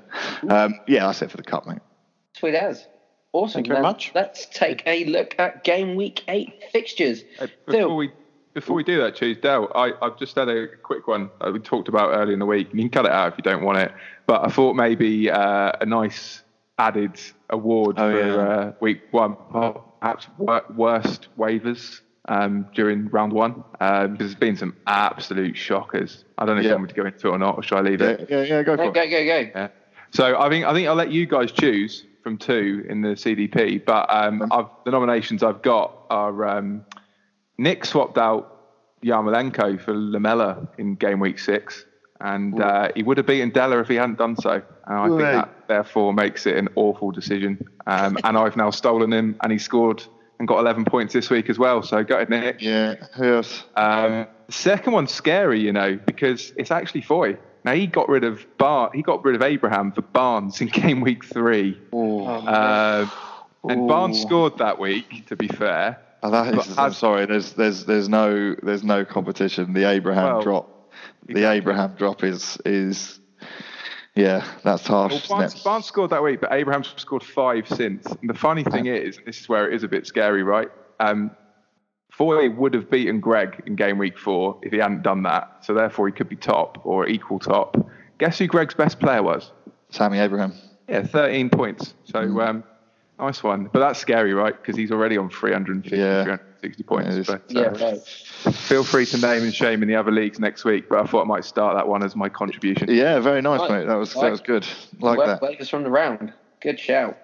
Um, 0.48 0.80
yeah, 0.86 1.06
that's 1.06 1.20
it 1.20 1.30
for 1.30 1.36
the 1.36 1.42
cup, 1.42 1.66
mate. 1.66 1.80
Sweet 2.32 2.54
as. 2.54 2.86
Awesome. 3.32 3.58
Thank 3.58 3.66
you 3.66 3.72
very 3.72 3.82
Then 3.82 3.92
much. 3.92 4.12
Let's 4.14 4.46
take 4.46 4.82
a 4.86 5.04
look 5.06 5.34
at 5.38 5.64
game 5.64 5.96
week 5.96 6.22
eight 6.28 6.62
fixtures. 6.72 7.24
Hey, 7.38 7.48
Phil. 7.66 7.80
before 7.80 7.96
we 7.96 8.12
before 8.54 8.76
we 8.76 8.84
do 8.84 9.00
that, 9.00 9.16
choose 9.16 9.36
Dell. 9.36 9.70
I, 9.74 9.92
I've 10.00 10.16
just 10.16 10.36
had 10.36 10.48
a 10.48 10.68
quick 10.82 11.08
one 11.08 11.28
that 11.40 11.52
we 11.52 11.58
talked 11.58 11.88
about 11.88 12.14
earlier 12.14 12.32
in 12.32 12.38
the 12.38 12.46
week. 12.46 12.68
You 12.72 12.78
can 12.78 12.88
cut 12.88 13.04
it 13.04 13.10
out 13.10 13.32
if 13.32 13.38
you 13.38 13.42
don't 13.42 13.64
want 13.64 13.78
it, 13.78 13.92
but 14.26 14.46
I 14.46 14.48
thought 14.48 14.76
maybe 14.76 15.28
uh, 15.28 15.72
a 15.80 15.84
nice 15.84 16.43
added 16.78 17.20
award 17.50 17.96
Oh, 17.98 18.10
for 18.10 18.18
yeah. 18.18 18.34
uh, 18.36 18.72
week 18.80 19.00
one, 19.10 19.36
perhaps 20.00 20.26
worst 20.38 21.28
waivers 21.38 22.00
um, 22.28 22.66
during 22.74 23.08
round 23.08 23.32
one. 23.32 23.62
Um, 23.80 24.16
there's 24.16 24.34
been 24.34 24.56
some 24.56 24.74
absolute 24.86 25.56
shockers. 25.56 26.24
I 26.38 26.44
don't 26.46 26.56
know 26.56 26.60
if 26.60 26.64
Yeah. 26.64 26.70
you 26.70 26.76
want 26.76 26.82
me 26.84 26.88
to 26.88 26.94
go 26.94 27.06
into 27.06 27.28
it 27.28 27.30
or 27.30 27.38
not, 27.38 27.56
or 27.56 27.62
should 27.62 27.78
I 27.78 27.82
leave 27.82 28.00
Yeah, 28.00 28.08
it? 28.08 28.26
yeah, 28.30 28.42
yeah 28.42 28.62
go 28.62 28.72
for 28.76 28.84
Go, 28.84 28.88
it. 28.90 28.94
go, 28.94 29.02
go, 29.10 29.24
go. 29.24 29.50
Yeah. 29.54 29.68
So 30.12 30.40
I 30.40 30.48
think 30.48 30.64
I 30.64 30.72
think 30.72 30.88
I'll 30.88 30.94
let 30.94 31.10
you 31.12 31.26
guys 31.26 31.52
choose 31.52 32.04
from 32.22 32.38
two 32.38 32.84
in 32.88 33.02
the 33.02 33.10
CDP. 33.10 33.84
But 33.84 34.06
um, 34.08 34.48
I've, 34.50 34.66
the 34.84 34.90
nominations 34.92 35.42
I've 35.42 35.60
got 35.62 35.92
are 36.08 36.44
um, 36.46 36.84
Nick 37.58 37.84
swapped 37.84 38.16
out 38.16 38.50
Yarmolenko 39.04 39.80
for 39.80 39.92
Lamela 39.94 40.68
in 40.78 40.94
game 40.94 41.20
week 41.20 41.38
six, 41.38 41.84
and 42.20 42.60
uh, 42.60 42.88
he 42.94 43.02
would 43.02 43.16
have 43.18 43.26
beaten 43.26 43.50
Della 43.50 43.78
if 43.80 43.88
he 43.88 43.96
hadn't 43.96 44.18
done 44.18 44.36
so. 44.36 44.62
And 44.86 44.98
I 44.98 45.08
think 45.08 45.20
that 45.20 45.68
therefore 45.68 46.12
makes 46.14 46.46
it 46.46 46.56
an 46.56 46.68
awful 46.76 47.10
decision. 47.10 47.66
Um, 47.86 48.16
and 48.24 48.36
I've 48.36 48.56
now 48.56 48.70
stolen 48.70 49.12
him, 49.12 49.36
and 49.42 49.52
he 49.52 49.58
scored 49.58 50.02
and 50.38 50.48
got 50.48 50.58
11 50.58 50.84
points 50.84 51.12
this 51.12 51.30
week 51.30 51.48
as 51.50 51.58
well. 51.58 51.82
So 51.82 52.02
go 52.04 52.16
ahead, 52.16 52.30
Nick. 52.30 52.60
Yeah, 52.60 52.94
who 53.14 53.34
else? 53.36 53.64
Um, 53.76 54.26
the 54.46 54.52
second 54.52 54.92
one's 54.92 55.12
scary, 55.12 55.60
you 55.60 55.72
know, 55.72 55.96
because 56.06 56.52
it's 56.56 56.70
actually 56.70 57.02
Foy. 57.02 57.36
Now 57.64 57.72
he 57.72 57.86
got 57.86 58.08
rid 58.08 58.24
of 58.24 58.44
Bar, 58.58 58.90
he 58.92 59.00
got 59.02 59.24
rid 59.24 59.34
of 59.34 59.42
Abraham 59.42 59.92
for 59.92 60.02
Barnes 60.02 60.60
in 60.60 60.68
game 60.72 61.00
week 61.00 61.24
three, 61.24 61.80
uh, 61.92 63.06
and 63.68 63.88
Barnes 63.88 64.20
scored 64.20 64.58
that 64.58 64.78
week. 64.78 65.26
To 65.28 65.36
be 65.36 65.48
fair, 65.48 65.98
Oh, 66.24 66.30
that 66.30 66.54
is, 66.54 66.66
But 66.68 66.78
I'm 66.78 66.92
sorry. 66.94 67.26
There's 67.26 67.52
there's 67.52 67.84
there's 67.84 68.08
no 68.08 68.54
there's 68.62 68.82
no 68.82 69.04
competition. 69.04 69.74
The 69.74 69.88
Abraham 69.88 70.24
Well, 70.24 70.42
drop, 70.42 70.73
the. 71.26 71.44
Abraham 71.50 71.94
drop 71.96 72.22
is 72.24 72.58
is 72.64 73.20
yeah, 74.14 74.44
that's 74.62 74.86
harsh. 74.86 75.12
well, 75.28 75.38
Barnes. 75.40 75.62
Barnes 75.62 75.84
scored 75.86 76.10
that 76.10 76.22
week, 76.22 76.40
but 76.40 76.52
Abraham's 76.52 76.92
scored 76.96 77.24
five 77.24 77.68
since. 77.68 78.06
And 78.06 78.30
the 78.30 78.34
funny 78.34 78.62
thing 78.64 78.86
is, 78.86 79.18
this 79.26 79.40
is 79.40 79.48
where 79.48 79.68
it 79.68 79.74
is 79.74 79.82
a 79.82 79.88
bit 79.88 80.06
scary, 80.06 80.42
right? 80.42 80.68
Um, 81.00 81.30
Foy 82.12 82.48
would 82.48 82.74
have 82.74 82.88
beaten 82.90 83.18
Greg 83.18 83.60
in 83.66 83.74
game 83.74 83.98
week 83.98 84.16
four 84.16 84.58
if 84.62 84.70
he 84.72 84.78
hadn't 84.78 85.02
done 85.02 85.24
that. 85.24 85.64
So 85.64 85.74
therefore, 85.74 86.06
he 86.06 86.12
could 86.12 86.28
be 86.28 86.36
top 86.36 86.78
or 86.84 87.08
equal 87.08 87.40
top. 87.40 87.76
Guess 88.18 88.38
who 88.38 88.46
Greg's 88.46 88.74
best 88.74 89.00
player 89.00 89.20
was? 89.22 89.50
Tammy 89.90 90.20
Abraham. 90.20 90.52
Yeah, 90.88 91.02
13 91.02 91.50
points. 91.50 91.94
So 92.04 92.20
Mm. 92.20 92.46
um, 92.48 92.64
nice 93.18 93.42
one. 93.42 93.68
But 93.72 93.80
that's 93.80 93.98
scary, 93.98 94.32
right? 94.32 94.54
Because 94.56 94.76
he's 94.76 94.92
already 94.92 95.16
on 95.16 95.28
350, 95.28 95.96
Yeah. 95.96 96.36
360 96.72 96.82
points. 96.84 97.14
It 97.14 97.20
is. 97.20 97.26
But, 97.26 97.42
Yeah, 97.48 97.62
uh, 97.86 97.90
right. 97.92 98.54
feel 98.56 98.84
free 98.84 99.06
to 99.06 99.18
name 99.18 99.42
and 99.42 99.54
shame 99.54 99.82
in 99.82 99.88
the 99.88 99.96
other 99.96 100.10
leagues 100.10 100.38
next 100.38 100.64
week. 100.64 100.88
But 100.88 101.00
I 101.00 101.04
thought 101.06 101.22
I 101.22 101.26
might 101.26 101.44
start 101.44 101.76
that 101.76 101.88
one 101.88 102.02
as 102.02 102.16
my 102.16 102.28
contribution. 102.28 102.90
Yeah, 102.90 103.20
very 103.20 103.42
nice, 103.42 103.60
Right. 103.60 103.80
mate. 103.80 103.86
That 103.86 103.94
was 103.96 104.14
that 104.14 104.30
was 104.30 104.40
good. 104.40 104.66
Like 105.00 105.18
Well, 105.18 105.26
that. 105.26 105.40
waivers 105.42 105.68
from 105.68 105.82
the 105.82 105.90
round. 105.90 106.32
Good 106.60 106.80
shout. 106.80 107.16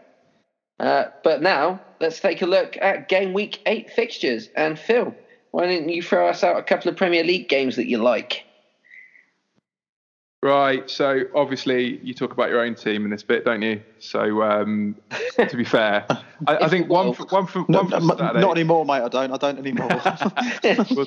Uh, 0.79 1.07
but 1.25 1.43
now 1.43 1.81
let's 2.01 2.21
take 2.21 2.43
a 2.43 2.47
look 2.47 2.77
at 2.81 3.09
game 3.09 3.33
week 3.33 3.61
eight 3.67 3.91
fixtures. 3.91 4.49
And 4.57 4.79
Phil, 4.79 5.15
why 5.51 5.67
don't 5.67 5.89
you 5.89 6.03
throw 6.03 6.29
us 6.29 6.43
out 6.43 6.57
a 6.59 6.63
couple 6.63 6.91
of 6.91 6.97
Premier 6.97 7.23
League 7.25 7.49
games 7.49 7.77
that 7.77 7.87
you 7.87 7.99
like? 7.99 8.45
Right. 10.43 10.89
So 10.89 11.25
obviously 11.35 11.99
you 12.03 12.15
talk 12.15 12.33
about 12.33 12.49
your 12.49 12.61
own 12.61 12.75
team 12.75 13.05
in 13.05 13.11
this 13.11 13.23
bit, 13.23 13.45
don't 13.45 13.61
you? 13.61 13.83
So 13.99 14.43
um, 14.43 14.97
to 15.37 15.57
be 15.57 15.65
fair, 15.65 16.07
I, 16.47 16.57
I 16.57 16.69
think 16.69 16.89
one 16.89 17.07
will. 17.07 17.13
for, 17.15 17.27
one 17.27 17.47
from 17.47 17.67
No, 17.69 17.83
one 17.83 17.91
from 17.91 18.07
no, 18.07 18.17
Saturday. 18.17 18.41
not 18.41 18.53
anymore, 18.57 18.87
mate. 18.87 19.03
I 19.03 19.09
don't. 19.09 19.33
I 19.33 19.37
don't 19.37 19.59
anymore. 19.59 19.89
we're, 20.65 21.07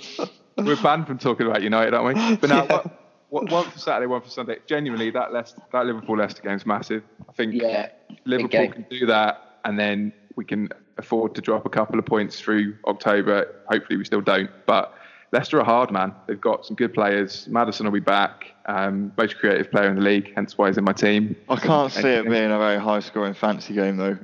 we're 0.58 0.84
banned 0.84 1.08
from 1.08 1.18
talking 1.18 1.48
about 1.48 1.64
United, 1.64 1.96
aren't 1.96 2.16
we? 2.16 2.36
But 2.38 2.50
now, 2.52 2.64
Yeah. 2.66 2.74
what, 2.76 2.86
what, 3.30 3.50
one 3.52 3.72
for 3.72 3.80
Saturday, 3.80 4.06
one 4.06 4.22
for 4.22 4.30
Sunday. 4.30 4.58
Genuinely, 4.68 5.10
that 5.10 5.34
Leicester, 5.34 5.62
that 5.72 5.88
Liverpool 5.88 6.18
Leicester 6.18 6.44
game's 6.44 6.68
massive. 6.68 7.02
I 7.28 7.32
think 7.32 7.56
Yeah, 7.56 7.90
Liverpool 8.26 8.70
can 8.72 8.86
do 8.92 9.08
that, 9.08 9.58
and 9.66 9.80
then 9.80 10.14
we 10.36 10.46
can 10.46 10.70
afford 11.00 11.34
to 11.34 11.42
drop 11.42 11.66
a 11.66 11.70
couple 11.70 11.98
of 11.98 12.06
points 12.06 12.40
through 12.40 12.76
October. 12.86 13.48
Hopefully, 13.68 13.98
we 13.98 14.06
still 14.06 14.22
don't. 14.22 14.52
But 14.68 14.94
Leicester 15.34 15.60
are 15.60 15.66
hard, 15.66 15.90
man. 15.90 16.14
They've 16.28 16.40
got 16.40 16.64
some 16.64 16.76
good 16.76 16.94
players. 16.94 17.48
Maddison 17.48 17.88
will 17.88 17.92
be 17.92 18.00
back. 18.00 18.54
Um, 18.68 19.12
most 19.18 19.40
creative 19.40 19.72
player 19.72 19.90
in 19.90 19.96
the 19.96 20.02
league, 20.02 20.32
hence 20.36 20.60
why 20.60 20.68
he's 20.68 20.78
in 20.78 20.84
my 20.84 20.94
team. 20.94 21.36
I 21.50 21.56
can't 21.56 21.92
see 21.92 22.08
it 22.08 22.30
being 22.30 22.52
a 22.52 22.60
very 22.60 22.80
high 22.80 23.00
scoring 23.00 23.34
fancy 23.34 23.74
game 23.74 23.98
though. 23.98 24.20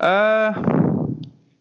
Uh, 0.00 0.52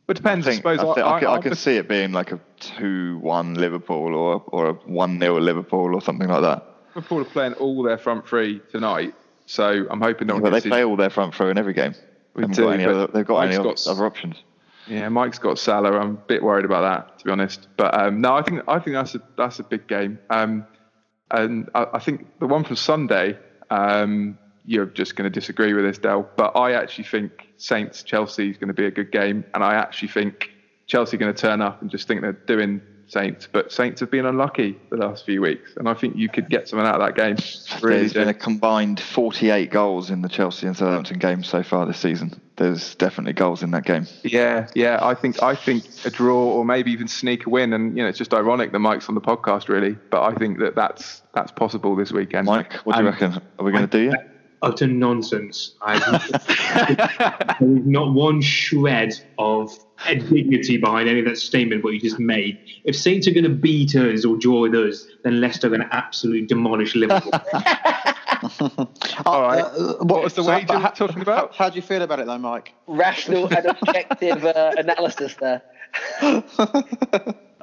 it 0.07 0.15
depends. 0.15 0.47
I, 0.47 0.51
I 0.51 0.55
suppose 0.55 0.79
I, 0.79 0.93
think, 0.95 0.97
I, 1.05 1.19
can, 1.19 1.27
I 1.27 1.35
I'm 1.35 1.41
can 1.43 1.55
see 1.55 1.77
it 1.77 1.87
being 1.87 2.13
like 2.13 2.31
a 2.31 2.39
2 2.61 3.19
1 3.19 3.53
Liverpool 3.53 4.15
or, 4.15 4.43
or 4.47 4.69
a 4.69 4.73
1 4.73 5.19
0 5.19 5.39
Liverpool 5.39 5.93
or 5.93 6.01
something 6.01 6.27
like 6.27 6.41
that. 6.41 6.65
Liverpool 6.95 7.21
are 7.21 7.25
playing 7.25 7.53
all 7.53 7.83
their 7.83 7.99
front 7.99 8.27
three 8.27 8.59
tonight, 8.71 9.13
so 9.45 9.85
I'm 9.91 10.01
hoping 10.01 10.27
no 10.27 10.33
one 10.33 10.43
But 10.43 10.63
they 10.63 10.67
play 10.67 10.83
all 10.83 10.95
their 10.95 11.11
front 11.11 11.35
three 11.35 11.51
in 11.51 11.59
every 11.59 11.73
game. 11.73 11.93
We 12.33 12.47
do, 12.47 12.63
got 12.63 12.79
other, 12.79 13.07
they've 13.07 13.25
got 13.25 13.41
any 13.41 13.55
got- 13.55 13.85
other 13.85 14.03
options. 14.03 14.37
Yeah, 14.87 15.09
Mike's 15.09 15.39
got 15.39 15.57
Salah. 15.57 15.91
I'm 15.97 16.11
a 16.11 16.13
bit 16.13 16.43
worried 16.43 16.65
about 16.65 16.81
that, 16.81 17.19
to 17.19 17.25
be 17.25 17.31
honest. 17.31 17.67
But 17.77 17.99
um, 17.99 18.21
no, 18.21 18.35
I 18.35 18.41
think 18.41 18.61
I 18.67 18.79
think 18.79 18.95
that's 18.95 19.15
a 19.15 19.21
that's 19.37 19.59
a 19.59 19.63
big 19.63 19.87
game. 19.87 20.19
Um, 20.29 20.65
and 21.31 21.69
I, 21.73 21.87
I 21.93 21.99
think 21.99 22.27
the 22.39 22.47
one 22.47 22.63
from 22.63 22.75
Sunday, 22.75 23.37
um, 23.69 24.37
you're 24.65 24.85
just 24.85 25.15
going 25.15 25.31
to 25.31 25.39
disagree 25.39 25.73
with 25.73 25.85
this, 25.85 25.97
Del. 25.97 26.29
But 26.35 26.55
I 26.55 26.73
actually 26.73 27.05
think 27.05 27.47
Saints 27.57 28.03
Chelsea 28.03 28.49
is 28.49 28.57
going 28.57 28.67
to 28.67 28.73
be 28.73 28.85
a 28.85 28.91
good 28.91 29.11
game, 29.11 29.43
and 29.53 29.63
I 29.63 29.75
actually 29.75 30.09
think 30.09 30.51
Chelsea 30.87 31.17
are 31.17 31.19
going 31.19 31.33
to 31.33 31.39
turn 31.39 31.61
up 31.61 31.81
and 31.81 31.89
just 31.89 32.07
think 32.07 32.21
they're 32.21 32.33
doing 32.33 32.81
Saints. 33.07 33.47
But 33.51 33.71
Saints 33.71 33.99
have 33.99 34.11
been 34.11 34.25
unlucky 34.25 34.77
the 34.89 34.97
last 34.97 35.25
few 35.25 35.41
weeks, 35.41 35.73
and 35.77 35.89
I 35.89 35.93
think 35.93 36.15
you 36.15 36.29
could 36.29 36.49
get 36.49 36.67
something 36.67 36.85
out 36.87 37.01
of 37.01 37.07
that 37.07 37.15
game. 37.15 37.37
Really, 37.81 38.01
There's 38.01 38.13
been 38.13 38.27
a 38.27 38.33
combined 38.33 38.99
48 38.99 39.71
goals 39.71 40.11
in 40.11 40.21
the 40.21 40.29
Chelsea 40.29 40.67
and 40.67 40.75
Southampton 40.75 41.19
games 41.19 41.47
so 41.47 41.63
far 41.63 41.85
this 41.85 41.99
season. 41.99 42.39
There's 42.57 42.95
definitely 42.95 43.33
goals 43.33 43.63
in 43.63 43.71
that 43.71 43.83
game. 43.83 44.07
Yeah, 44.23 44.67
yeah. 44.75 44.99
I 45.01 45.13
think 45.13 45.43
I 45.43 45.55
think 45.55 45.83
a 46.05 46.09
draw 46.09 46.37
or 46.37 46.63
maybe 46.63 46.91
even 46.91 47.07
sneak 47.07 47.45
a 47.45 47.49
win, 47.49 47.73
and 47.73 47.97
you 47.97 48.03
know 48.03 48.07
it's 48.09 48.17
just 48.17 48.33
ironic 48.33 48.71
that 48.71 48.79
Mike's 48.79 49.09
on 49.09 49.15
the 49.15 49.21
podcast, 49.21 49.67
really. 49.67 49.97
But 50.09 50.23
I 50.23 50.33
think 50.35 50.59
that 50.59 50.73
that's 50.75 51.21
that's 51.33 51.51
possible 51.51 51.95
this 51.97 52.11
weekend. 52.13 52.45
Mike, 52.45 52.73
what 52.85 52.95
do 52.95 53.01
you 53.01 53.07
Um, 53.07 53.13
reckon? 53.13 53.41
Are 53.59 53.65
we 53.65 53.71
going 53.71 53.87
to 53.87 53.97
do 53.97 54.03
you? 54.03 54.13
Utter 54.61 54.87
nonsense. 54.87 55.75
I 55.81 55.99
there 57.59 57.69
is 57.69 57.85
not 57.85 58.13
one 58.13 58.41
shred 58.41 59.13
of 59.37 59.77
dignity 60.07 60.77
behind 60.77 61.09
any 61.09 61.19
of 61.19 61.25
that 61.25 61.37
statement 61.37 61.83
what 61.83 61.93
you 61.93 61.99
just 61.99 62.19
made. 62.19 62.57
If 62.83 62.95
Saints 62.95 63.27
are 63.27 63.31
going 63.31 63.43
to 63.43 63.49
beat 63.49 63.95
us 63.95 64.23
or 64.25 64.37
draw 64.37 64.61
with 64.61 64.73
us, 64.73 65.05
then 65.23 65.41
Leicester 65.41 65.67
are 65.67 65.69
going 65.71 65.81
to 65.81 65.93
absolutely 65.93 66.47
demolish 66.47 66.95
Liverpool. 66.95 67.31
All 69.25 69.41
right. 69.41 69.61
Uh, 69.63 69.95
What 70.03 70.23
was 70.23 70.33
the 70.33 70.43
wager 70.43 70.67
but 70.67 70.81
we're 70.83 71.07
talking 71.07 71.21
about? 71.21 71.53
How, 71.55 71.65
how 71.65 71.69
do 71.69 71.75
you 71.75 71.81
feel 71.81 72.01
about 72.01 72.19
it 72.19 72.25
though, 72.27 72.37
Mike? 72.37 72.73
Rational 72.87 73.47
and 73.53 73.65
objective 73.65 74.45
uh, 74.45 74.71
analysis 74.77 75.35
there. 75.35 75.61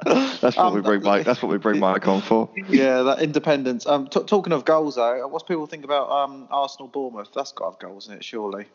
That's 0.05 0.57
what 0.57 0.57
Um, 0.57 0.73
we 0.73 0.81
bring 0.81 1.01
Mike. 1.03 1.25
That's 1.25 1.41
what 1.41 1.49
we 1.51 1.57
bring 1.57 1.79
Mike 1.79 2.07
on 2.07 2.21
for. 2.21 2.49
yeah, 2.67 3.03
that 3.03 3.21
independence. 3.21 3.85
Um, 3.87 4.07
t- 4.07 4.23
talking 4.23 4.51
of 4.53 4.65
goals 4.65 4.95
though, 4.95 5.27
what's 5.27 5.43
people 5.45 5.65
think 5.67 5.85
about 5.85 6.09
um, 6.11 6.47
Arsenal 6.51 6.87
Bournemouth? 6.89 7.29
That's 7.33 7.51
got 7.53 7.65
to 7.65 7.71
have 7.71 7.79
goals 7.79 8.07
in 8.09 8.15
it, 8.15 8.23
surely. 8.23 8.65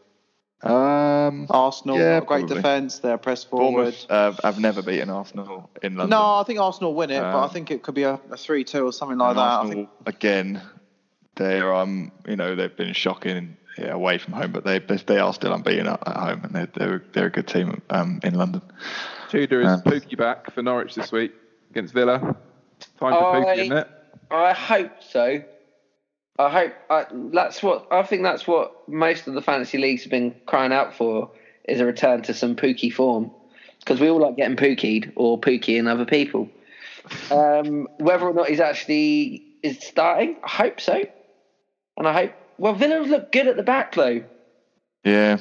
Um, 0.62 1.46
Arsenal, 1.50 1.98
Yeah, 1.98 2.18
great 2.20 2.40
probably. 2.40 2.56
defence. 2.56 2.98
They're 3.00 3.18
press 3.18 3.44
forward. 3.44 3.94
Bournemouth 4.08 4.10
uh, 4.10 4.32
have 4.42 4.58
never 4.58 4.82
beaten 4.82 5.10
Arsenal 5.10 5.70
in 5.82 5.96
London. 5.96 6.10
No, 6.18 6.34
I 6.36 6.44
think 6.44 6.58
Arsenal 6.60 6.94
win 6.94 7.10
it, 7.10 7.20
but 7.20 7.36
I 7.38 7.44
Um, 7.44 7.50
think 7.50 7.70
it 7.70 7.82
could 7.82 7.94
be 7.94 8.02
a, 8.04 8.18
a 8.30 8.36
three-two 8.36 8.84
or 8.86 8.92
something 8.92 9.18
like 9.18 9.30
And 9.30 9.38
that. 9.38 9.42
I 9.42 9.54
Arsenal, 9.56 9.74
think 9.74 9.88
again, 10.06 10.62
they're 11.38 11.74
um, 11.74 12.12
you 12.26 12.36
know, 12.36 12.54
they've 12.54 12.76
been 12.76 12.92
shocking 12.92 13.56
yeah, 13.78 13.92
away 13.92 14.18
from 14.18 14.34
home, 14.34 14.52
but 14.52 14.64
they 14.64 14.78
they, 14.80 14.96
they 14.96 15.18
are 15.18 15.32
still 15.32 15.54
unbeaten 15.54 15.86
at, 15.86 16.06
at 16.06 16.16
home, 16.16 16.44
and 16.44 16.52
they're 16.52 16.68
they're, 16.74 17.04
they're 17.12 17.26
a 17.26 17.30
good 17.30 17.48
team 17.48 17.80
um, 17.90 18.20
in 18.22 18.34
London. 18.34 18.60
Tudor 19.30 19.60
is 19.62 19.68
Um, 19.68 19.82
Pukki 19.82 20.16
back 20.16 20.52
for 20.52 20.62
Norwich 20.62 20.94
this 20.94 21.12
week 21.12 21.32
against 21.70 21.94
Villa. 21.94 22.18
Time 22.18 22.36
for 22.98 23.08
Pukki, 23.08 23.46
I- 23.46 23.54
isn't 23.54 23.76
it? 23.76 23.88
I 24.30 24.52
hope 24.52 25.02
so. 25.02 25.42
I 26.40 26.50
hope 26.50 26.72
I, 26.88 27.06
that's 27.32 27.62
what 27.62 27.88
I 27.90 28.02
think. 28.02 28.22
That's 28.22 28.46
what 28.46 28.88
most 28.88 29.26
of 29.26 29.34
the 29.34 29.42
fantasy 29.42 29.78
leagues 29.78 30.02
have 30.02 30.10
been 30.10 30.34
crying 30.46 30.72
out 30.72 30.94
for 30.94 31.30
is 31.64 31.80
a 31.80 31.84
return 31.86 32.22
to 32.22 32.34
some 32.34 32.54
Pukki 32.54 32.92
form 32.92 33.30
because 33.80 34.00
we 34.00 34.08
all 34.08 34.20
like 34.20 34.36
getting 34.36 34.56
pookied 34.56 35.12
or 35.16 35.40
pookying 35.40 35.88
other 35.88 36.04
people. 36.04 36.48
Um, 37.30 37.88
whether 37.98 38.26
or 38.26 38.34
not 38.34 38.48
he's 38.48 38.60
actually 38.60 39.44
is 39.62 39.78
starting, 39.80 40.36
I 40.44 40.48
hope 40.48 40.80
so, 40.80 41.04
and 41.98 42.08
I 42.08 42.12
hope. 42.12 42.32
Well, 42.58 42.74
Villa 42.74 43.00
look 43.00 43.30
good 43.32 43.46
at 43.46 43.56
the 43.56 43.62
back 43.62 43.94
though. 43.94 44.24
Yeah, 45.04 45.38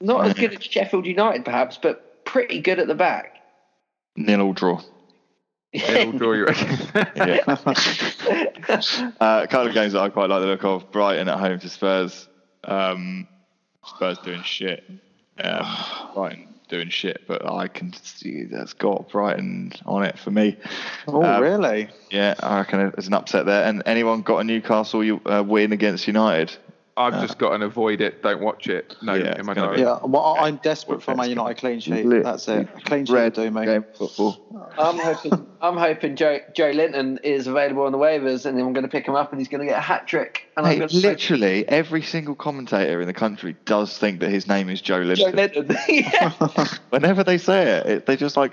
Not 0.00 0.26
as 0.26 0.34
good 0.34 0.54
as 0.54 0.62
Sheffield 0.62 1.06
United, 1.06 1.44
perhaps, 1.44 1.76
but 1.80 2.24
pretty 2.24 2.60
good 2.60 2.78
at 2.78 2.86
the 2.86 2.94
back. 2.94 3.34
nil 4.16 4.40
all 4.40 4.52
draw. 4.52 4.80
It'll 5.72 6.12
draw 6.12 6.32
you. 6.32 6.46
reckon? 6.46 6.78
Yeah. 7.16 7.38
uh, 7.48 9.40
a 9.42 9.48
couple 9.48 9.66
of 9.66 9.74
games 9.74 9.92
that 9.92 10.00
I 10.00 10.08
quite 10.08 10.30
like 10.30 10.40
the 10.40 10.46
look 10.46 10.64
of: 10.64 10.90
Brighton 10.92 11.28
at 11.28 11.38
home 11.38 11.58
to 11.58 11.68
Spurs. 11.68 12.28
Um, 12.64 13.26
Spurs 13.84 14.18
doing 14.18 14.42
shit. 14.42 14.84
Um, 15.38 15.66
Brighton 16.14 16.45
doing 16.68 16.88
shit, 16.88 17.22
but 17.26 17.48
I 17.50 17.68
can 17.68 17.92
see 17.92 18.44
that's 18.44 18.72
got 18.72 19.08
Brighton 19.08 19.72
on 19.84 20.04
it 20.04 20.18
for 20.18 20.30
me. 20.30 20.56
Oh, 21.06 21.22
Um, 21.22 21.42
really? 21.42 21.88
Yeah, 22.10 22.34
I 22.40 22.58
reckon 22.58 22.90
there's 22.94 23.06
an 23.06 23.14
upset 23.14 23.46
there. 23.46 23.64
And 23.64 23.82
anyone 23.86 24.22
got 24.22 24.38
a 24.38 24.44
Newcastle 24.44 25.04
you, 25.04 25.20
uh, 25.26 25.44
win 25.46 25.72
against 25.72 26.06
United? 26.06 26.56
I've 26.98 27.20
just 27.20 27.36
got 27.38 27.56
to 27.56 27.64
avoid 27.64 28.00
it, 28.00 28.22
don't 28.22 28.40
watch 28.40 28.68
it. 28.68 28.96
No, 29.02 29.12
Yeah, 29.14 29.38
in 29.38 29.44
my 29.44 29.52
diary. 29.52 29.76
be- 29.76 29.82
Yeah. 29.82 29.98
Well, 30.02 30.24
I- 30.24 30.46
I'm 30.46 30.56
desperate 30.56 31.02
for 31.02 31.12
a 31.12 31.16
Man 31.16 31.24
It's 31.26 31.30
United 31.30 31.58
clean 31.58 31.80
sheet. 31.80 32.06
lit. 32.06 32.24
That's 32.24 32.48
it. 32.48 32.68
A 32.74 32.80
clean 32.80 33.04
sheet 33.04 33.12
Red 33.12 33.32
do 33.34 33.50
me. 33.50 33.66
game 33.66 33.84
football. 33.94 34.38
I'm 34.78 34.98
hoping. 34.98 35.46
I'm 35.60 35.76
hoping 35.76 36.16
Joe 36.16 36.38
Joe 36.54 36.70
Linton 36.70 37.18
is 37.22 37.46
available 37.46 37.82
on 37.84 37.92
the 37.92 37.98
waivers, 37.98 38.46
and 38.46 38.56
then 38.58 38.64
I'm 38.66 38.72
going 38.72 38.84
to 38.84 38.90
pick 38.90 39.06
him 39.06 39.14
up, 39.14 39.30
and 39.30 39.38
he's 39.40 39.48
going 39.48 39.60
to 39.60 39.66
get 39.66 39.76
a 39.76 39.82
hat 39.82 40.06
trick. 40.06 40.50
And 40.56 40.66
I'm 40.66 40.78
Mate, 40.78 40.88
going 40.90 41.02
literally 41.02 41.68
every 41.68 42.02
single 42.02 42.34
commentator 42.34 43.00
in 43.02 43.06
the 43.06 43.12
country 43.14 43.56
does 43.66 43.96
think 43.98 44.20
that 44.20 44.30
his 44.30 44.48
name 44.48 44.70
is 44.70 44.80
Joe 44.80 44.98
Linton. 44.98 45.30
Joe 45.32 45.36
Linton. 45.36 45.66
Linton. 45.68 45.86
yeah. 45.88 46.66
Whenever 46.90 47.22
they 47.24 47.36
say 47.36 47.62
it, 47.78 47.86
it 47.86 48.06
they 48.06 48.16
just 48.16 48.36
like, 48.38 48.52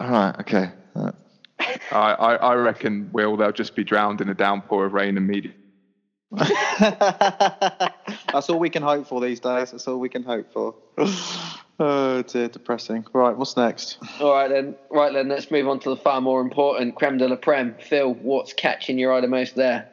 all 0.00 0.08
right, 0.08 0.38
okay. 0.40 0.70
Uh, 0.94 1.10
I, 1.90 2.12
I, 2.12 2.34
I 2.36 2.54
reckon 2.54 3.10
Will 3.12 3.36
they'll 3.36 3.50
just 3.52 3.74
be 3.74 3.82
drowned 3.82 4.20
in 4.20 4.28
a 4.28 4.34
downpour 4.34 4.86
of 4.86 4.92
rain 4.92 5.16
and 5.16 5.26
media. 5.26 5.52
That's 8.32 8.50
all 8.50 8.58
we 8.58 8.68
can 8.70 8.82
hope 8.82 9.06
for 9.06 9.20
these 9.20 9.40
days. 9.40 9.70
That's 9.70 9.88
all 9.88 9.98
we 9.98 10.08
can 10.08 10.22
hope 10.22 10.52
for. 10.52 10.74
Oh 11.80 12.22
dear, 12.22 12.48
depressing. 12.48 13.06
Right, 13.12 13.36
what's 13.36 13.56
next? 13.56 13.98
All 14.20 14.32
right 14.32 14.48
then. 14.48 14.74
Right 14.90 15.12
then. 15.12 15.28
Let's 15.28 15.48
move 15.48 15.68
on 15.68 15.78
to 15.80 15.90
the 15.90 15.96
far 15.96 16.20
more 16.20 16.40
important 16.40 16.96
creme 16.96 17.18
de 17.18 17.28
la 17.28 17.36
creme. 17.36 17.76
Phil, 17.80 18.14
what's 18.14 18.52
catching 18.52 18.98
your 18.98 19.12
eye 19.12 19.20
the 19.20 19.28
most 19.28 19.54
there? 19.54 19.88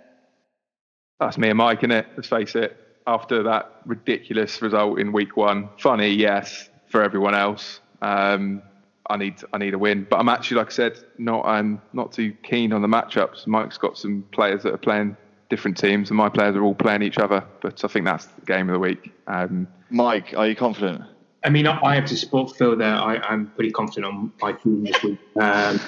That's 1.20 1.38
me 1.38 1.50
and 1.50 1.60
Mike, 1.60 1.82
innit? 1.82 2.08
Let's 2.16 2.28
face 2.28 2.56
it. 2.56 2.76
After 3.06 3.44
that 3.44 3.72
ridiculous 3.86 4.64
result 4.64 5.00
in 5.00 5.12
week 5.12 5.38
one, 5.38 5.70
funny, 5.78 6.10
yes, 6.10 6.72
for 6.88 7.04
everyone 7.04 7.36
else. 7.36 7.80
Um, 8.02 8.64
I 9.08 9.18
need 9.18 9.36
I 9.54 9.60
need 9.60 9.76
a 9.76 9.78
win, 9.78 10.08
but 10.10 10.18
I'm 10.18 10.30
actually, 10.30 10.58
like 10.58 10.68
I 10.68 10.74
said, 10.74 10.98
not 11.20 11.46
I'm 11.46 11.84
not 11.94 12.12
too 12.12 12.34
keen 12.42 12.74
on 12.74 12.82
the 12.82 12.88
matchups. 12.88 13.46
Mike's 13.46 13.78
got 13.78 13.96
some 13.96 14.26
players 14.32 14.64
that 14.64 14.74
are 14.74 14.80
playing 14.80 15.16
different 15.50 15.78
teams, 15.78 16.10
and 16.10 16.18
my 16.18 16.30
players 16.30 16.56
are 16.56 16.64
all 16.64 16.76
playing 16.76 17.02
each 17.02 17.18
other. 17.18 17.44
But 17.62 17.84
I 17.84 17.88
think 17.88 18.06
that's 18.06 18.26
the 18.26 18.46
game 18.46 18.70
of 18.70 18.74
the 18.74 18.80
week. 18.80 19.14
Um, 19.28 19.68
Mike, 19.90 20.34
are 20.36 20.48
you 20.48 20.56
confident? 20.56 21.04
I 21.44 21.50
mean, 21.50 21.68
I 21.68 21.80
I 21.84 21.96
have 21.96 22.06
to 22.06 22.18
support 22.18 22.56
Phil 22.56 22.76
there. 22.76 22.96
I, 22.96 23.18
I'm 23.18 23.48
pretty 23.52 23.72
confident 23.72 24.06
on 24.06 24.32
my 24.42 24.54
team 24.54 24.84
this 24.84 25.02
week. 25.04 25.20
Um, 25.40 25.80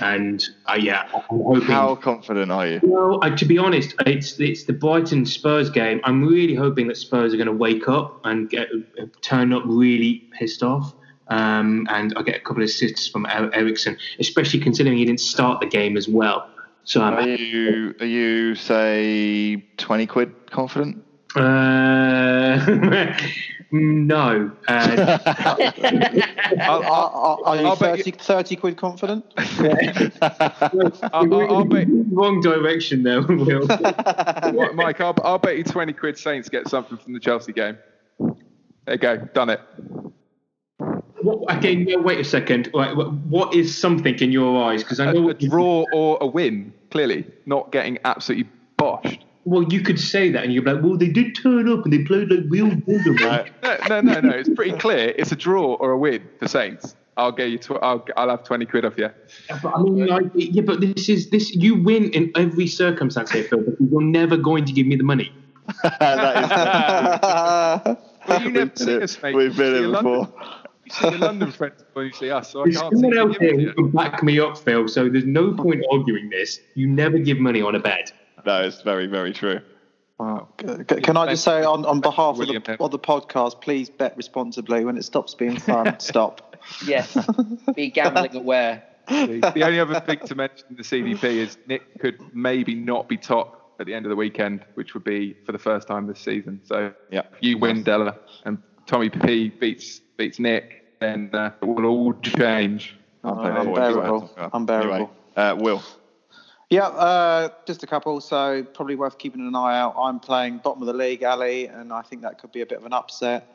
and 0.00 0.44
uh, 0.66 0.78
yeah, 0.78 1.08
I'm 1.14 1.22
hoping. 1.28 1.62
How 1.62 1.94
confident 1.94 2.50
are 2.50 2.66
you? 2.66 2.80
Well, 2.82 3.18
uh, 3.22 3.34
to 3.36 3.44
be 3.44 3.58
honest, 3.58 3.94
it's 4.06 4.38
it's 4.38 4.64
the 4.64 4.72
Brighton 4.72 5.26
Spurs 5.26 5.70
game. 5.70 6.00
I'm 6.04 6.24
really 6.24 6.54
hoping 6.54 6.88
that 6.88 6.96
Spurs 6.96 7.34
are 7.34 7.36
going 7.36 7.48
to 7.48 7.52
wake 7.52 7.88
up 7.88 8.20
and 8.24 8.48
get 8.48 8.68
uh, 9.00 9.06
turn 9.22 9.52
up 9.52 9.62
really 9.66 10.28
pissed 10.38 10.62
off. 10.62 10.94
Um, 11.28 11.86
and 11.90 12.14
I 12.16 12.22
get 12.22 12.36
a 12.36 12.40
couple 12.40 12.62
of 12.62 12.68
assists 12.68 13.06
from 13.06 13.26
Er- 13.26 13.50
Eriksen, 13.52 13.98
especially 14.18 14.60
considering 14.60 14.96
he 14.96 15.04
didn't 15.04 15.20
start 15.20 15.60
the 15.60 15.66
game 15.66 15.96
as 15.96 16.08
well. 16.08 16.48
So 16.88 17.02
Are 17.02 17.20
I'm 17.20 17.28
you, 17.28 17.94
are 18.00 18.06
you 18.06 18.54
say, 18.54 19.56
20 19.76 20.06
quid 20.06 20.32
confident? 20.50 21.04
uh, 21.36 21.40
no. 23.70 24.50
Uh, 24.66 25.18
I'll, 25.26 25.62
Are, 26.62 26.82
I'll, 26.82 26.82
are, 26.86 27.38
are 27.44 27.56
you 27.56 27.66
I'll 27.66 27.76
bet 27.76 27.98
30, 27.98 28.12
30 28.12 28.56
quid 28.56 28.76
confident? 28.78 29.22
I'll, 29.36 30.94
I'll, 31.12 31.56
I'll 31.56 31.64
bet, 31.66 31.88
wrong 32.10 32.40
direction 32.40 33.02
there, 33.02 33.20
Will. 33.20 33.66
What, 33.66 34.74
Mike, 34.74 35.02
I'll, 35.02 35.14
I'll 35.22 35.38
bet 35.38 35.58
you 35.58 35.64
20 35.64 35.92
quid 35.92 36.16
Saints 36.16 36.48
get 36.48 36.68
something 36.68 36.96
from 36.96 37.12
the 37.12 37.20
Chelsea 37.20 37.52
game. 37.52 37.76
There 38.18 38.94
you 38.94 38.96
go, 38.96 39.16
done 39.34 39.50
it. 39.50 39.60
What, 41.20 41.58
okay, 41.58 41.74
no, 41.74 42.00
wait 42.00 42.18
a 42.20 42.24
second. 42.24 42.70
Right, 42.72 42.96
what 42.96 43.52
is 43.52 43.76
something 43.76 44.14
in 44.20 44.32
your 44.32 44.64
eyes? 44.64 44.82
Because 44.82 45.00
I 45.00 45.12
know 45.12 45.18
a 45.18 45.26
what 45.26 45.42
you- 45.42 45.50
draw 45.50 45.84
or 45.92 46.16
a 46.22 46.26
win, 46.26 46.72
clearly, 46.90 47.26
not 47.46 47.72
getting 47.72 47.98
absolutely 48.04 48.50
boshed. 48.78 49.18
Well, 49.44 49.62
you 49.64 49.80
could 49.80 49.98
say 49.98 50.30
that, 50.32 50.44
and 50.44 50.52
you'd 50.52 50.64
be 50.64 50.72
like, 50.72 50.82
"Well, 50.82 50.96
they 50.98 51.08
did 51.08 51.34
turn 51.34 51.68
up 51.70 51.84
and 51.84 51.92
they 51.92 52.02
played 52.04 52.30
like 52.30 52.40
real 52.48 52.68
gentlemen." 52.68 53.16
No, 53.62 53.78
no, 53.88 54.00
no, 54.02 54.20
no. 54.20 54.30
It's 54.30 54.48
pretty 54.50 54.76
clear. 54.76 55.14
It's 55.16 55.32
a 55.32 55.36
draw 55.36 55.74
or 55.74 55.92
a 55.92 55.98
win 55.98 56.28
for 56.38 56.48
Saints. 56.48 56.94
I'll 57.16 57.32
get 57.32 57.50
you. 57.50 57.58
Tw- 57.58 57.82
I'll, 57.82 58.04
I'll 58.16 58.28
have 58.28 58.44
20 58.44 58.66
quid 58.66 58.84
off 58.84 58.96
you. 58.98 59.08
But 59.62 59.72
I 59.74 59.82
mean, 59.82 60.06
like, 60.06 60.24
yeah, 60.34 60.62
but 60.62 60.80
this 60.80 61.08
is 61.08 61.30
this. 61.30 61.50
You 61.54 61.82
win 61.82 62.10
in 62.10 62.30
every 62.36 62.66
circumstance 62.66 63.30
here, 63.32 63.44
Phil. 63.44 63.60
But 63.62 63.74
you're 63.80 64.02
never 64.02 64.36
going 64.36 64.64
to 64.66 64.72
give 64.72 64.86
me 64.86 64.96
the 64.96 65.02
money. 65.04 65.32
that 66.00 66.44
is, 66.44 67.96
Well, 68.28 68.42
you 68.42 68.50
never 68.50 68.70
We've 68.70 68.78
see 68.78 68.84
been 68.86 69.02
us, 69.02 69.16
it- 69.16 69.22
mate. 69.22 69.34
we've 69.34 69.56
been 69.56 69.66
You 69.66 69.72
see 69.72 69.78
it 69.78 69.80
your 69.80 69.88
London- 69.88 70.20
before. 70.20 70.34
You 70.88 70.94
see 70.94 71.08
your 71.10 71.18
London 71.18 71.52
friends 71.52 71.84
when 71.92 72.06
you 72.06 72.12
see 72.12 72.30
us, 72.30 72.50
so 72.50 72.62
I 72.62 72.64
can't 72.70 72.76
someone 72.76 73.12
you 73.12 73.18
else 73.20 73.36
here 73.38 73.56
who 73.56 73.72
can 73.74 73.90
back 73.90 74.22
me 74.22 74.38
up, 74.40 74.56
Phil. 74.58 74.88
So 74.88 75.08
there's 75.08 75.24
no 75.26 75.52
point 75.52 75.84
arguing 75.92 76.30
this. 76.30 76.60
You 76.74 76.86
never 76.86 77.18
give 77.18 77.38
money 77.38 77.62
on 77.62 77.74
a 77.74 77.78
bet. 77.80 78.12
That 78.44 78.64
is 78.64 78.80
very, 78.82 79.06
very 79.06 79.32
true. 79.32 79.60
Wow. 80.18 80.48
C- 80.60 81.00
Can 81.00 81.16
I 81.16 81.26
just 81.30 81.44
say 81.44 81.62
on, 81.62 81.84
on 81.84 82.00
behalf 82.00 82.38
of 82.40 82.46
the, 82.48 82.76
of 82.80 82.90
the 82.90 82.98
podcast, 82.98 83.60
please 83.60 83.88
bet 83.88 84.16
responsibly. 84.16 84.84
When 84.84 84.96
it 84.96 85.04
stops 85.04 85.34
being 85.34 85.58
fun, 85.58 85.94
stop. 86.00 86.56
Yes. 86.86 87.16
Be 87.74 87.90
gambling 87.94 88.34
aware. 88.34 88.82
the 89.08 89.62
only 89.64 89.78
other 89.80 90.00
thing 90.00 90.18
to 90.26 90.34
mention 90.34 90.66
in 90.70 90.76
the 90.76 90.82
CDP 90.82 91.22
is 91.24 91.56
Nick 91.66 91.82
could 92.00 92.16
maybe 92.32 92.74
not 92.74 93.08
be 93.08 93.16
top 93.16 93.76
at 93.80 93.86
the 93.86 93.94
end 93.94 94.06
of 94.06 94.10
the 94.10 94.16
weekend, 94.16 94.64
which 94.74 94.94
would 94.94 95.04
be 95.04 95.36
for 95.46 95.52
the 95.52 95.58
first 95.58 95.86
time 95.86 96.06
this 96.06 96.18
season. 96.20 96.60
So 96.64 96.92
Yeah. 97.10 97.22
you 97.40 97.58
win 97.58 97.84
Della 97.84 98.16
and 98.44 98.58
Tommy 98.88 99.10
P 99.10 99.50
beats 99.50 100.00
beats 100.16 100.38
Nick, 100.38 100.98
then 100.98 101.30
uh, 101.34 101.52
it 101.62 101.64
will 101.64 101.84
all 101.84 102.14
change. 102.14 102.96
I'll 103.22 103.36
play 103.36 103.50
that 103.50 103.64
for 103.64 103.68
you. 103.68 103.76
unbearable. 103.76 104.30
Anyway, 104.36 104.50
Unbearable. 104.54 105.10
uh, 105.36 105.56
Will. 105.58 105.82
Yeah, 106.70 106.86
uh, 106.88 107.50
just 107.66 107.82
a 107.82 107.86
couple. 107.86 108.20
So 108.20 108.64
probably 108.74 108.96
worth 108.96 109.18
keeping 109.18 109.46
an 109.46 109.54
eye 109.54 109.78
out. 109.78 109.94
I'm 109.98 110.18
playing 110.18 110.58
bottom 110.58 110.82
of 110.82 110.86
the 110.86 110.94
league, 110.94 111.22
Ali, 111.22 111.66
and 111.66 111.92
I 111.92 112.00
think 112.02 112.22
that 112.22 112.38
could 112.40 112.50
be 112.50 112.62
a 112.62 112.66
bit 112.66 112.78
of 112.78 112.86
an 112.86 112.94
upset 112.94 113.46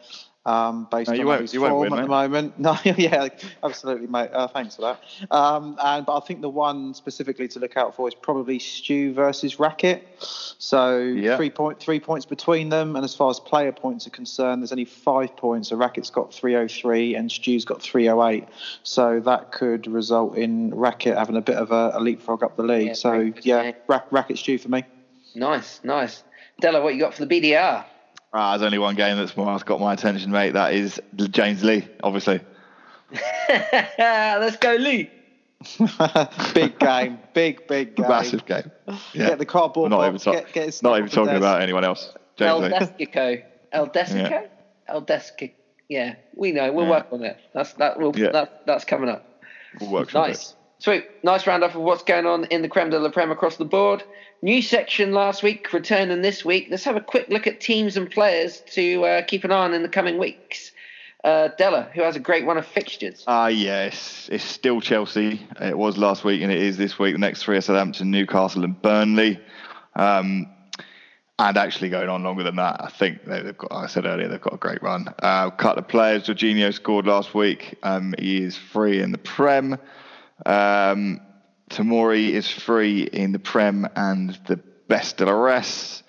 um, 0.45 0.87
based 0.91 1.09
No, 1.09 1.15
you 1.15 1.21
on 1.21 1.27
won't- 1.27 1.41
his 1.41 1.53
you 1.53 1.61
won't 1.61 1.71
form 1.71 1.89
win, 1.91 1.99
at 1.99 2.01
the 2.03 2.07
moment. 2.09 2.59
No, 2.59 2.77
yeah, 2.83 3.29
absolutely, 3.63 4.07
mate. 4.07 4.29
Uh, 4.33 4.47
thanks 4.47 4.75
for 4.75 4.81
that. 4.81 4.99
Um, 5.31 5.77
and 5.81 6.05
but 6.05 6.17
I 6.17 6.19
think 6.19 6.41
the 6.41 6.49
one 6.49 6.93
specifically 6.93 7.47
to 7.49 7.59
look 7.59 7.77
out 7.77 7.95
for 7.95 8.07
is 8.07 8.13
probably 8.15 8.59
Stew 8.59 9.13
versus 9.13 9.59
Racket. 9.59 10.05
So 10.57 10.97
Yeah. 10.99 11.37
three 11.37 11.49
point 11.49 11.79
three 11.79 11.99
points 11.99 12.25
between 12.25 12.69
them, 12.69 12.95
and 12.95 13.05
as 13.05 13.15
far 13.15 13.29
as 13.29 13.39
player 13.39 13.71
points 13.71 14.05
are 14.05 14.09
concerned, 14.11 14.61
there's 14.61 14.71
only 14.71 14.85
five 14.85 15.35
points. 15.37 15.69
So 15.69 15.75
Racket's 15.77 16.09
got 16.09 16.33
303 16.33 17.15
and 17.15 17.31
Stew's 17.31 17.63
got 17.65 17.81
308. 17.81 18.45
So 18.83 19.19
that 19.21 19.51
could 19.51 19.87
result 19.87 20.35
in 20.37 20.73
Racket 20.75 21.17
having 21.17 21.37
a 21.37 21.41
bit 21.41 21.55
of 21.55 21.71
a, 21.71 21.91
a 21.95 21.99
leapfrog 22.01 22.43
up 22.43 22.55
the 22.57 22.63
league. 22.63 22.87
Yeah, 22.87 22.93
so 22.93 23.13
yeah, 23.41 23.61
yeah. 23.63 23.71
Ra- 23.87 24.01
Racket 24.11 24.37
Stew 24.37 24.57
for 24.57 24.69
me. 24.69 24.83
Nice, 25.35 25.79
nice. 25.83 26.23
Della, 26.59 26.81
what 26.81 26.93
you 26.93 26.99
got 26.99 27.13
for 27.13 27.25
the 27.25 27.41
BDR? 27.41 27.85
Ah, 28.33 28.57
there's 28.57 28.65
only 28.65 28.79
one 28.79 28.95
game 28.95 29.15
that's 29.17 29.37
more 29.37 29.57
got 29.59 29.79
my 29.79 29.93
attention, 29.93 30.31
mate. 30.31 30.53
That 30.53 30.73
is 30.73 30.99
James 31.15 31.63
Lee, 31.63 31.87
obviously. 32.01 32.41
Let's 33.99 34.57
go, 34.57 34.73
Lee. 34.75 35.09
big 36.53 36.77
game, 36.79 37.19
big 37.33 37.67
big 37.67 37.95
game. 37.95 38.07
Massive 38.07 38.45
game. 38.45 38.69
Yeah. 39.13 39.29
Get 39.29 39.37
the 39.39 39.45
cardboard 39.45 39.91
not 39.91 39.97
box. 39.97 40.07
even, 40.07 40.19
talk- 40.43 40.53
get, 40.53 40.53
get 40.53 40.83
not 40.83 40.97
even 40.97 41.09
talking 41.09 41.25
desk. 41.27 41.37
about 41.37 41.61
anyone 41.61 41.83
else. 41.85 42.13
El 42.39 42.61
James 42.61 42.73
Lee. 42.99 43.05
Desico. 43.05 43.43
El 43.71 43.87
Desico? 43.87 44.29
Yeah. 44.29 44.47
El 44.87 45.01
Desico. 45.03 45.51
Yeah, 45.87 46.15
we 46.35 46.51
know. 46.51 46.71
We'll 46.73 46.85
Yeah. 46.85 46.91
work 46.91 47.07
on 47.11 47.23
it. 47.23 47.37
That's 47.53 47.73
that. 47.73 47.99
Will, 47.99 48.17
Yeah. 48.17 48.31
that 48.31 48.65
that's 48.65 48.83
coming 48.83 49.09
up. 49.09 49.25
We'll 49.79 49.91
work 49.91 50.09
from 50.09 50.21
Nice. 50.27 50.55
Sweet. 50.83 51.05
Nice 51.23 51.47
roundup 51.47 51.75
of 51.75 51.81
what's 51.81 52.03
going 52.03 52.25
on 52.25 52.43
in 52.47 52.61
the 52.61 52.67
Creme 52.67 52.89
de 52.89 52.99
la 52.99 53.07
Prem 53.09 53.31
across 53.31 53.55
the 53.55 53.63
board. 53.63 54.03
New 54.41 54.61
section 54.61 55.13
last 55.13 55.41
week, 55.41 55.71
returning 55.71 56.21
this 56.21 56.43
week. 56.43 56.67
Let's 56.69 56.83
have 56.83 56.97
a 56.97 56.99
quick 56.99 57.29
look 57.29 57.47
at 57.47 57.61
teams 57.61 57.95
and 57.95 58.11
players 58.11 58.61
to 58.73 59.05
uh, 59.05 59.21
keep 59.21 59.45
an 59.45 59.53
eye 59.53 59.63
on 59.63 59.73
in 59.73 59.81
the 59.81 59.87
coming 59.87 60.17
weeks. 60.17 60.73
Uh, 61.23 61.47
Della, 61.57 61.87
who 61.93 62.01
has 62.01 62.17
a 62.17 62.19
great 62.19 62.45
run 62.45 62.57
of 62.57 62.65
fixtures. 62.65 63.23
Ah, 63.27 63.47
yes, 63.47 64.27
it's 64.29 64.43
still 64.43 64.81
Chelsea. 64.81 65.39
It 65.61 65.77
was 65.77 65.97
last 65.97 66.25
week, 66.25 66.41
and 66.41 66.51
it 66.51 66.61
is 66.61 66.75
this 66.75 66.99
week. 66.99 67.13
The 67.15 67.19
next 67.19 67.43
three 67.43 67.55
are 67.55 67.61
Southampton, 67.61 68.11
Newcastle, 68.11 68.65
and 68.65 68.81
Burnley. 68.81 69.39
Um, 69.95 70.49
and 71.39 71.57
actually 71.57 71.91
going 71.91 72.09
on 72.09 72.23
longer 72.23 72.43
than 72.43 72.57
that, 72.57 72.75
I 72.83 72.89
think 72.89 73.23
they- 73.23 73.41
they've 73.41 73.57
got. 73.57 73.71
I 73.71 73.87
said 73.87 74.05
earlier, 74.05 74.27
they've 74.27 74.41
got 74.41 74.55
a 74.55 74.57
great 74.57 74.83
run. 74.83 75.07
Uh, 75.23 75.49
couple 75.51 75.79
of 75.79 75.87
players. 75.87 76.23
Jorginho 76.27 76.73
scored 76.73 77.07
last 77.07 77.33
week. 77.33 77.75
Um, 77.83 78.13
he 78.19 78.43
is 78.43 78.57
free 78.57 79.01
in 79.01 79.13
the 79.13 79.17
Prem. 79.17 79.79
Um, 80.45 81.21
Tomori 81.69 82.29
is 82.29 82.49
free 82.49 83.03
in 83.03 83.31
the 83.31 83.39
Prem 83.39 83.87
and 83.95 84.37
the 84.47 84.57
best 84.87 85.21
of 85.21 85.27
the 85.27 85.33
rest. 85.33 86.03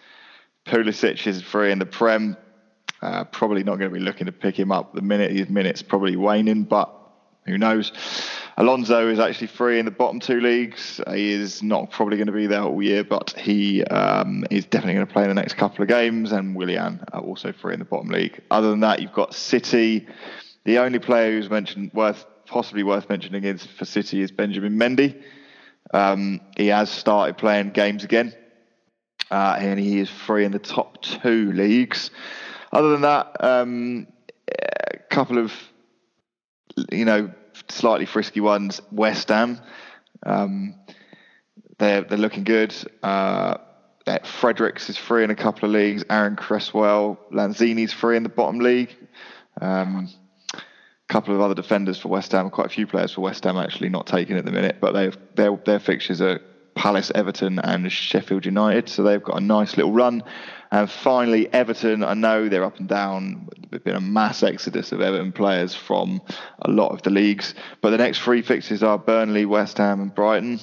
Pulisic 0.67 1.27
is 1.27 1.43
free 1.43 1.73
in 1.73 1.79
the 1.79 1.87
Prem. 1.87 2.37
Uh, 3.03 3.25
probably 3.25 3.63
not 3.63 3.79
going 3.79 3.91
to 3.91 3.95
be 3.95 4.03
looking 4.03 4.27
to 4.27 4.33
pick 4.33 4.59
him 4.59 4.73
up 4.73 4.95
the 4.95 5.03
minute 5.03 5.31
his 5.31 5.49
minutes 5.49 5.83
probably 5.83 6.17
waning, 6.17 6.65
but 6.65 6.91
who 7.45 7.59
knows? 7.59 7.93
Alonso 8.57 9.09
is 9.09 9.19
actually 9.19 9.49
free 9.49 9.79
in 9.79 9.85
the 9.85 9.91
bottom 9.91 10.21
two 10.21 10.41
leagues. 10.41 11.01
He 11.09 11.33
is 11.33 11.63
not 11.63 11.91
probably 11.91 12.17
going 12.17 12.29
to 12.29 12.33
be 12.33 12.47
there 12.47 12.63
all 12.63 12.83
year, 12.83 13.05
but 13.05 13.35
he 13.37 13.85
um, 13.85 14.47
is 14.51 14.65
definitely 14.65 14.95
going 14.95 15.07
to 15.07 15.13
play 15.13 15.25
in 15.25 15.29
the 15.29 15.35
next 15.35 15.55
couple 15.55 15.83
of 15.83 15.89
games. 15.89 16.33
And 16.33 16.57
Willian 16.57 17.05
also 17.13 17.53
free 17.53 17.75
in 17.75 17.81
the 17.81 17.85
bottom 17.85 18.09
league. 18.09 18.41
Other 18.51 18.71
than 18.71 18.81
that, 18.81 19.03
you've 19.03 19.13
got 19.13 19.35
City. 19.35 20.07
The 20.65 20.79
only 20.79 20.99
player 20.99 21.33
who's 21.33 21.51
mentioned 21.51 21.91
worth 21.93 22.25
possibly 22.47 22.83
worth 22.83 23.09
mentioning 23.09 23.45
is 23.45 23.65
for 23.65 23.85
City 23.85 24.23
is 24.23 24.31
Benjamin 24.31 24.79
Mendy. 24.79 25.23
Um, 25.93 26.41
he 26.57 26.69
has 26.69 26.91
started 26.91 27.37
playing 27.37 27.71
games 27.71 28.05
again, 28.05 28.35
uh, 29.31 29.57
and 29.59 29.79
he 29.79 30.01
is 30.01 30.11
free 30.11 30.45
in 30.45 30.53
the 30.53 30.59
top 30.59 31.03
two 31.03 31.53
leagues. 31.53 32.11
Other 32.73 32.91
than 32.91 33.03
that, 33.03 33.37
um, 33.41 34.07
a 34.49 34.99
couple 35.11 35.39
of 35.39 35.53
you 36.91 37.05
know 37.05 37.31
slightly 37.69 38.07
frisky 38.07 38.41
ones. 38.41 38.81
West 38.91 39.29
Ham, 39.29 39.61
um, 40.25 40.75
they're 41.79 42.03
they're 42.03 42.19
looking 42.19 42.45
good. 42.45 42.75
Uh, 43.03 43.59
uh, 44.07 44.19
Fredericks 44.19 44.91
is 44.91 44.99
free 44.99 45.25
in 45.25 45.31
a 45.31 45.35
couple 45.35 45.67
of 45.67 45.73
leagues. 45.73 46.05
Aaron 46.11 46.37
Cresswell, 46.37 47.19
Lanzini's 47.33 47.93
free 47.93 48.17
in 48.17 48.23
the 48.23 48.29
bottom 48.29 48.59
league. 48.59 48.95
Um, 49.61 50.11
couple 51.09 51.35
of 51.35 51.41
other 51.41 51.55
defenders 51.55 51.99
for 51.99 52.09
West 52.09 52.33
Ham, 52.33 52.51
quite 52.51 52.67
a 52.67 52.71
few 52.71 52.87
players 52.87 53.13
for 53.13 53.21
West 53.21 53.45
Ham 53.45 53.57
actually 53.57 53.89
not 53.89 54.07
taken 54.07 54.37
at 54.37 54.45
the 54.45 54.53
minute, 54.53 54.79
but 54.81 54.93
they've 54.93 55.17
their 55.35 55.57
their 55.65 55.79
fixtures 55.79 56.21
are 56.21 56.41
Palace, 56.75 57.13
Everton, 57.15 57.59
and 57.61 57.91
Sheffield 57.91 58.45
United, 58.45 58.89
so 58.89 59.03
they've 59.03 59.23
got 59.23 59.37
a 59.37 59.41
nice 59.41 59.77
little 59.77 59.93
run. 59.93 60.23
And 60.73 60.91
finally, 60.91 61.53
Everton. 61.53 62.03
I 62.03 62.15
know 62.15 62.49
they're 62.49 62.65
up 62.65 62.79
and 62.79 62.89
down. 62.89 63.49
There's 63.71 63.83
been 63.83 63.95
a 63.95 64.01
mass 64.01 64.43
exodus 64.43 64.91
of 64.91 65.01
Everton 65.01 65.33
players 65.33 65.75
from 65.75 66.21
a 66.63 66.71
lot 66.71 66.91
of 66.91 67.03
the 67.03 67.11
leagues, 67.11 67.55
but 67.81 67.91
the 67.91 67.99
next 67.99 68.21
three 68.21 68.43
fixtures 68.43 68.83
are 68.83 68.99
Burnley, 68.99 69.45
West 69.47 69.79
Ham, 69.79 70.01
and 70.01 70.15
Brighton. 70.15 70.61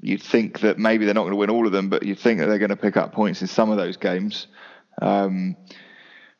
You'd 0.00 0.22
think 0.22 0.60
that 0.60 0.78
maybe 0.78 1.04
they're 1.04 1.14
not 1.14 1.22
going 1.22 1.32
to 1.32 1.36
win 1.36 1.50
all 1.50 1.66
of 1.66 1.72
them, 1.72 1.90
but 1.90 2.02
you'd 2.02 2.18
think 2.18 2.40
that 2.40 2.46
they're 2.46 2.58
going 2.58 2.70
to 2.70 2.76
pick 2.76 2.96
up 2.96 3.12
points 3.12 3.42
in 3.42 3.46
some 3.46 3.70
of 3.70 3.76
those 3.76 3.96
games. 3.96 4.46
Um, 5.02 5.56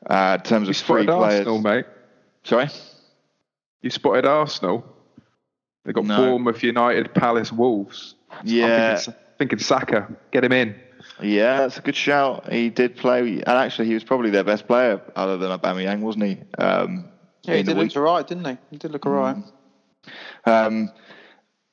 uh, 0.09 0.39
in 0.39 0.49
terms 0.49 0.69
of 0.69 0.77
spotted 0.77 1.07
players, 1.07 1.47
Arsenal, 1.47 1.61
mate. 1.61 1.87
Sorry. 2.45 2.69
You 3.83 3.91
spotted 3.91 4.25
Arsenal. 4.27 4.85
They 5.85 5.93
got 5.93 6.05
No. 6.05 6.17
Bournemouth, 6.17 6.63
United, 6.63 7.13
Palace, 7.15 7.53
Wolves. 7.53 8.15
Yeah, 8.43 8.93
I'm 8.93 8.97
thinking, 8.97 9.15
thinking 9.39 9.59
Saka. 9.59 10.09
Get 10.31 10.45
him 10.45 10.53
in. 10.53 10.75
Yeah, 11.23 11.59
that's 11.59 11.79
a 11.79 11.83
good 11.83 11.95
shout. 11.97 12.51
He 12.51 12.71
did 12.71 12.97
play, 12.97 13.21
and 13.21 13.49
actually, 13.49 13.89
he 13.89 13.95
was 13.95 14.05
probably 14.05 14.31
their 14.31 14.45
best 14.45 14.67
player 14.67 15.01
other 15.15 15.37
than 15.37 15.51
Aubameyang, 15.57 16.01
wasn't 16.01 16.25
he? 16.25 16.39
Um, 16.59 17.09
Yeah, 17.43 17.57
he 17.57 17.63
did 17.63 17.77
look 17.77 17.95
alright, 17.97 18.27
didn't 18.27 18.47
he? 18.47 18.57
He 18.71 18.77
did 18.79 18.91
look 18.91 19.05
alright. 19.07 19.37
Um, 20.47 20.91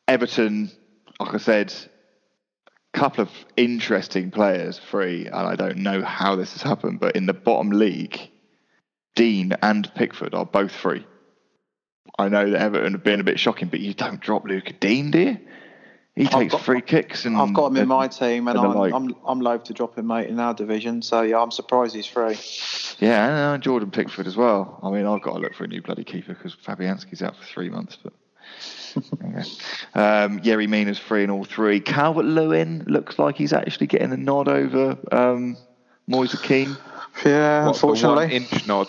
Everton, 0.07 0.71
like 1.19 1.33
I 1.33 1.37
said, 1.37 1.73
a 2.93 2.97
couple 2.97 3.21
of 3.23 3.31
interesting 3.55 4.31
players 4.31 4.77
free, 4.77 5.27
and 5.27 5.35
I 5.35 5.55
don't 5.55 5.77
know 5.77 6.03
how 6.03 6.35
this 6.35 6.51
has 6.53 6.61
happened, 6.61 6.99
but 6.99 7.15
in 7.15 7.25
the 7.25 7.33
bottom 7.33 7.69
league, 7.69 8.19
Digne 9.15 9.53
and 9.61 9.93
Pickford 9.95 10.33
are 10.33 10.45
both 10.45 10.71
free. 10.71 11.05
I 12.17 12.29
know 12.29 12.49
that 12.49 12.61
Everton 12.61 12.93
have 12.93 13.03
been 13.03 13.19
a 13.19 13.23
bit 13.23 13.39
shocking, 13.39 13.67
but 13.69 13.79
you 13.79 13.93
don't 13.93 14.19
drop 14.19 14.45
Luca 14.45 14.73
Digne, 14.73 15.11
do 15.11 15.19
you? 15.19 15.37
He 16.15 16.27
takes 16.27 16.51
got- 16.51 16.61
free 16.61 16.81
kicks, 16.81 17.25
and 17.25 17.37
I've 17.37 17.53
got 17.53 17.67
him 17.67 17.77
in 17.77 17.87
my 17.87 18.07
team, 18.09 18.49
and 18.49 18.57
and 18.57 18.67
I'm, 18.67 18.75
like. 18.75 18.93
I'm 18.93 19.15
I'm 19.25 19.39
loath 19.39 19.63
to 19.65 19.73
drop 19.73 19.97
him, 19.97 20.07
mate, 20.07 20.29
in 20.29 20.39
our 20.39 20.53
division. 20.53 21.01
So 21.01 21.21
yeah, 21.21 21.39
I'm 21.39 21.51
surprised 21.51 21.95
he's 21.95 22.05
free. 22.05 22.37
Yeah, 22.99 23.27
and 23.27 23.37
uh, 23.37 23.57
Jordan 23.59 23.91
Pickford 23.91 24.27
as 24.27 24.35
well. 24.35 24.77
I 24.83 24.91
mean, 24.91 25.05
I've 25.05 25.21
got 25.21 25.33
to 25.33 25.39
look 25.39 25.55
for 25.55 25.63
a 25.63 25.67
new 25.67 25.81
bloody 25.81 26.03
keeper 26.03 26.33
because 26.33 26.53
Fabianski's 26.53 27.21
out 27.21 27.37
for 27.37 27.45
three 27.45 27.69
months. 27.69 27.97
But 28.03 28.13
okay. 29.23 29.39
um, 29.95 30.41
Yerry 30.41 30.67
Mina's 30.67 30.99
free 30.99 31.23
in 31.23 31.29
all 31.29 31.45
three. 31.45 31.79
Calvert 31.79 32.25
Lewin 32.25 32.83
looks 32.87 33.17
like 33.17 33.37
he's 33.37 33.53
actually 33.53 33.87
getting 33.87 34.11
a 34.11 34.17
nod 34.17 34.49
over 34.49 34.97
um, 35.13 35.55
Moise 36.07 36.39
Kean. 36.41 36.75
Yeah, 37.25 37.65
What, 37.67 37.77
the 37.77 37.87
one 37.87 37.95
unfortunately. 37.97 38.35
inch 38.35 38.67
nod. 38.67 38.87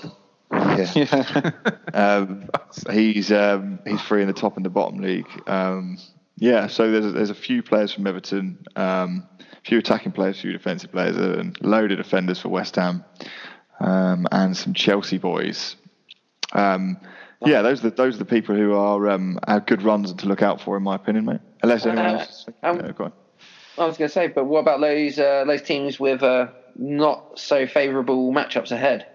Yeah. 0.52 0.90
Yeah. 0.94 1.50
um, 1.94 2.48
he's 2.90 3.32
um, 3.32 3.78
he's 3.86 4.00
free 4.02 4.20
in 4.22 4.28
the 4.28 4.34
top 4.34 4.56
and 4.56 4.64
the 4.64 4.70
bottom 4.70 4.98
league. 5.00 5.26
Um, 5.46 5.98
yeah, 6.36 6.66
so 6.66 6.90
there's 6.90 7.12
there's 7.14 7.30
a 7.30 7.34
few 7.34 7.62
players 7.62 7.92
from 7.92 8.06
Everton, 8.06 8.58
um, 8.76 9.26
a 9.40 9.60
few 9.68 9.78
attacking 9.78 10.12
players, 10.12 10.38
a 10.38 10.42
few 10.42 10.52
defensive 10.52 10.90
players, 10.92 11.16
and 11.16 11.56
loaded 11.62 11.96
defenders 11.96 12.40
for 12.40 12.48
West 12.48 12.76
Ham, 12.76 13.04
um, 13.80 14.26
and 14.32 14.56
some 14.56 14.74
Chelsea 14.74 15.18
boys. 15.18 15.76
Um, 16.52 16.98
yeah, 17.44 17.62
those 17.62 17.80
are 17.80 17.90
the, 17.90 17.96
those 17.96 18.16
are 18.16 18.18
the 18.18 18.24
people 18.24 18.54
who 18.54 18.74
are 18.74 19.08
um, 19.10 19.38
have 19.48 19.66
good 19.66 19.82
runs 19.82 20.10
and 20.10 20.20
to 20.20 20.26
look 20.26 20.42
out 20.42 20.60
for, 20.60 20.76
in 20.76 20.82
my 20.82 20.94
opinion, 20.96 21.24
mate. 21.24 21.40
Unless 21.62 21.86
anyone 21.86 22.06
Uh, 22.06 22.18
else. 22.18 22.46
um, 22.62 22.76
yeah, 22.80 22.92
go 22.92 23.04
on. 23.04 23.12
I 23.78 23.86
was 23.86 23.96
going 23.96 24.08
to 24.08 24.12
say, 24.12 24.26
but 24.28 24.44
what 24.44 24.60
about 24.60 24.80
those 24.80 25.18
uh, 25.18 25.44
those 25.46 25.62
teams 25.62 25.98
with 25.98 26.22
uh, 26.22 26.48
not 26.76 27.38
so 27.38 27.66
favourable 27.66 28.32
matchups 28.32 28.72
ahead. 28.72 29.06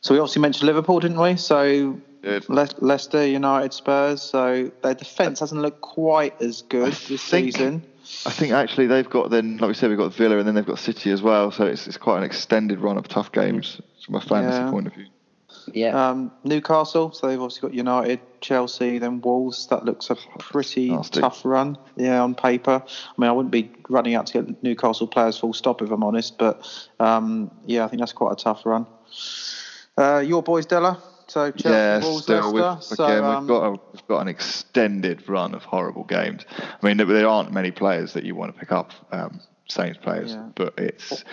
So 0.00 0.14
we 0.14 0.20
obviously 0.20 0.42
mentioned 0.42 0.66
Liverpool, 0.66 1.00
didn't 1.00 1.20
we? 1.20 1.36
So 1.36 2.00
Good. 2.22 2.48
Le- 2.48 2.68
Leicester, 2.80 3.26
United, 3.26 3.72
Spurs. 3.72 4.22
So 4.22 4.70
their 4.82 4.94
defence 4.94 5.40
hasn't 5.40 5.60
looked 5.60 5.80
quite 5.80 6.40
as 6.42 6.62
good 6.62 6.92
this 6.92 7.22
think- 7.22 7.54
season. 7.54 7.82
I 8.24 8.30
think 8.30 8.52
actually 8.52 8.86
they've 8.86 9.08
got 9.10 9.30
then, 9.30 9.56
like 9.58 9.66
we 9.66 9.74
said, 9.74 9.88
we've 9.88 9.98
got 9.98 10.14
Villa 10.14 10.38
and 10.38 10.46
then 10.46 10.54
they've 10.54 10.64
got 10.64 10.78
City 10.78 11.10
as 11.10 11.22
well. 11.22 11.50
So 11.50 11.66
it's, 11.66 11.88
it's 11.88 11.96
quite 11.96 12.18
an 12.18 12.24
extended 12.24 12.78
run 12.78 12.98
of 12.98 13.08
tough 13.08 13.32
games 13.32 13.80
from 14.04 14.14
a 14.14 14.20
fantasy 14.20 14.58
Yeah. 14.62 14.70
point 14.70 14.86
of 14.86 14.92
view. 14.94 15.06
Yeah. 15.72 16.10
Um, 16.10 16.30
Newcastle, 16.44 17.12
so 17.12 17.26
they've 17.28 17.40
obviously 17.40 17.68
got 17.68 17.74
United, 17.74 18.20
Chelsea, 18.40 18.98
then 18.98 19.20
Wolves. 19.20 19.66
That 19.68 19.84
looks 19.84 20.10
a 20.10 20.16
pretty 20.38 20.90
Nasty. 20.90 21.20
tough 21.20 21.44
run, 21.44 21.76
yeah, 21.96 22.22
on 22.22 22.34
paper. 22.34 22.82
I 22.86 23.20
mean, 23.20 23.28
I 23.28 23.32
wouldn't 23.32 23.52
be 23.52 23.70
running 23.88 24.14
out 24.14 24.26
to 24.28 24.42
get 24.42 24.62
Newcastle 24.62 25.06
players 25.06 25.38
full 25.38 25.52
stop 25.52 25.82
if 25.82 25.90
I'm 25.90 26.02
honest, 26.04 26.38
but 26.38 26.66
um, 27.00 27.50
yeah, 27.66 27.84
I 27.84 27.88
think 27.88 28.00
that's 28.00 28.12
quite 28.12 28.32
a 28.32 28.36
tough 28.36 28.64
run. 28.64 28.86
Uh, 29.98 30.18
your 30.18 30.42
boys, 30.42 30.66
Della. 30.66 31.02
So 31.28 31.50
Chelsea, 31.50 31.68
Yeah, 31.68 31.98
Wolves, 32.00 32.22
still, 32.22 32.52
we've, 32.52 32.62
Leicester. 32.62 32.94
So, 32.94 33.04
again, 33.04 33.24
um, 33.24 33.44
we've 33.44 33.48
got 33.48 33.64
a, 33.66 33.70
we've 33.92 34.06
got 34.06 34.20
an 34.20 34.28
extended 34.28 35.28
run 35.28 35.54
of 35.54 35.64
horrible 35.64 36.04
games. 36.04 36.44
I 36.58 36.86
mean, 36.86 36.98
there, 36.98 37.06
there 37.06 37.28
aren't 37.28 37.52
many 37.52 37.72
players 37.72 38.12
that 38.12 38.24
you 38.24 38.34
want 38.36 38.54
to 38.54 38.60
pick 38.60 38.70
up, 38.70 38.92
um, 39.10 39.40
Saints 39.68 39.98
players, 40.00 40.30
Yeah. 40.34 40.46
but 40.54 40.74
it's 40.78 41.24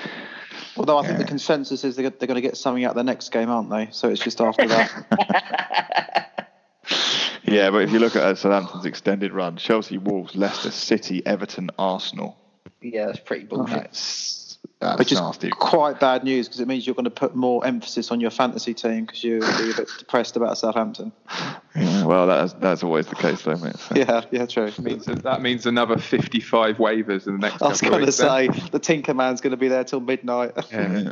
although 0.78 0.97
I 0.97 1.05
think 1.05 1.19
the 1.19 1.26
consensus 1.26 1.84
is 1.84 1.95
they're, 1.95 2.09
they're 2.09 2.28
going 2.28 2.36
to 2.36 2.41
get 2.41 2.57
something 2.57 2.84
out 2.86 2.91
of 2.91 2.97
the 2.97 3.03
next 3.03 3.30
game, 3.30 3.49
aren't 3.49 3.69
they? 3.69 3.89
So 3.91 4.09
it's 4.09 4.21
just 4.21 4.41
after 4.41 4.67
that. 4.67 6.49
yeah. 7.43 7.69
But 7.69 7.84
if 7.84 7.91
you 7.91 7.99
look 7.99 8.15
at 8.15 8.24
uh, 8.24 8.36
Southampton's 8.36 8.86
extended 8.86 9.34
run, 9.34 9.57
Chelsea, 9.57 9.97
Wolves, 9.97 10.36
Leicester, 10.36 10.71
City, 10.71 11.26
Everton, 11.26 11.69
Arsenal, 11.78 12.38
yeah, 12.82 13.05
that's 13.05 13.19
pretty 13.19 13.45
bullshit. 13.45 13.76
that's 13.76 14.42
that's 14.84 14.99
Which 14.99 15.11
is 15.11 15.19
nasty. 15.19 15.49
quite 15.49 15.99
bad 15.99 16.23
news 16.23 16.47
because 16.47 16.59
it 16.59 16.67
means 16.67 16.86
you're 16.86 16.95
going 16.95 17.03
to 17.05 17.09
put 17.09 17.36
more 17.36 17.65
emphasis 17.65 18.11
on 18.11 18.19
your 18.21 18.29
fantasy 18.31 18.73
team 18.73 19.05
because 19.05 19.23
you're, 19.23 19.43
you're 19.61 19.71
a 19.73 19.75
bit 19.77 19.89
depressed 19.99 20.36
about 20.36 20.57
Southampton. 20.57 21.11
Yeah, 21.75 22.05
well, 22.05 22.27
that's 22.27 22.53
that's 22.53 22.84
always 22.84 23.07
the 23.07 23.15
case, 23.15 23.41
though, 23.43 23.55
mate. 23.57 23.77
So- 23.77 23.95
Yeah, 23.97 24.21
yeah, 24.31 24.45
true. 24.45 24.71
means 24.79 25.05
that, 25.05 25.23
that 25.23 25.41
means 25.41 25.65
another 25.65 25.97
55 25.97 26.77
waivers 26.77 27.27
in 27.27 27.34
the 27.34 27.39
next 27.49 27.61
I 27.61 27.67
was 27.69 27.81
going 27.81 27.93
to 27.99 28.05
weeks. 28.05 28.15
say 28.17 28.47
the 28.71 28.79
Tinker 28.79 29.13
Man's 29.13 29.41
going 29.41 29.51
to 29.51 29.57
be 29.57 29.67
there 29.69 29.84
till 29.84 29.99
midnight. 29.99 30.51
Yeah. 30.71 31.11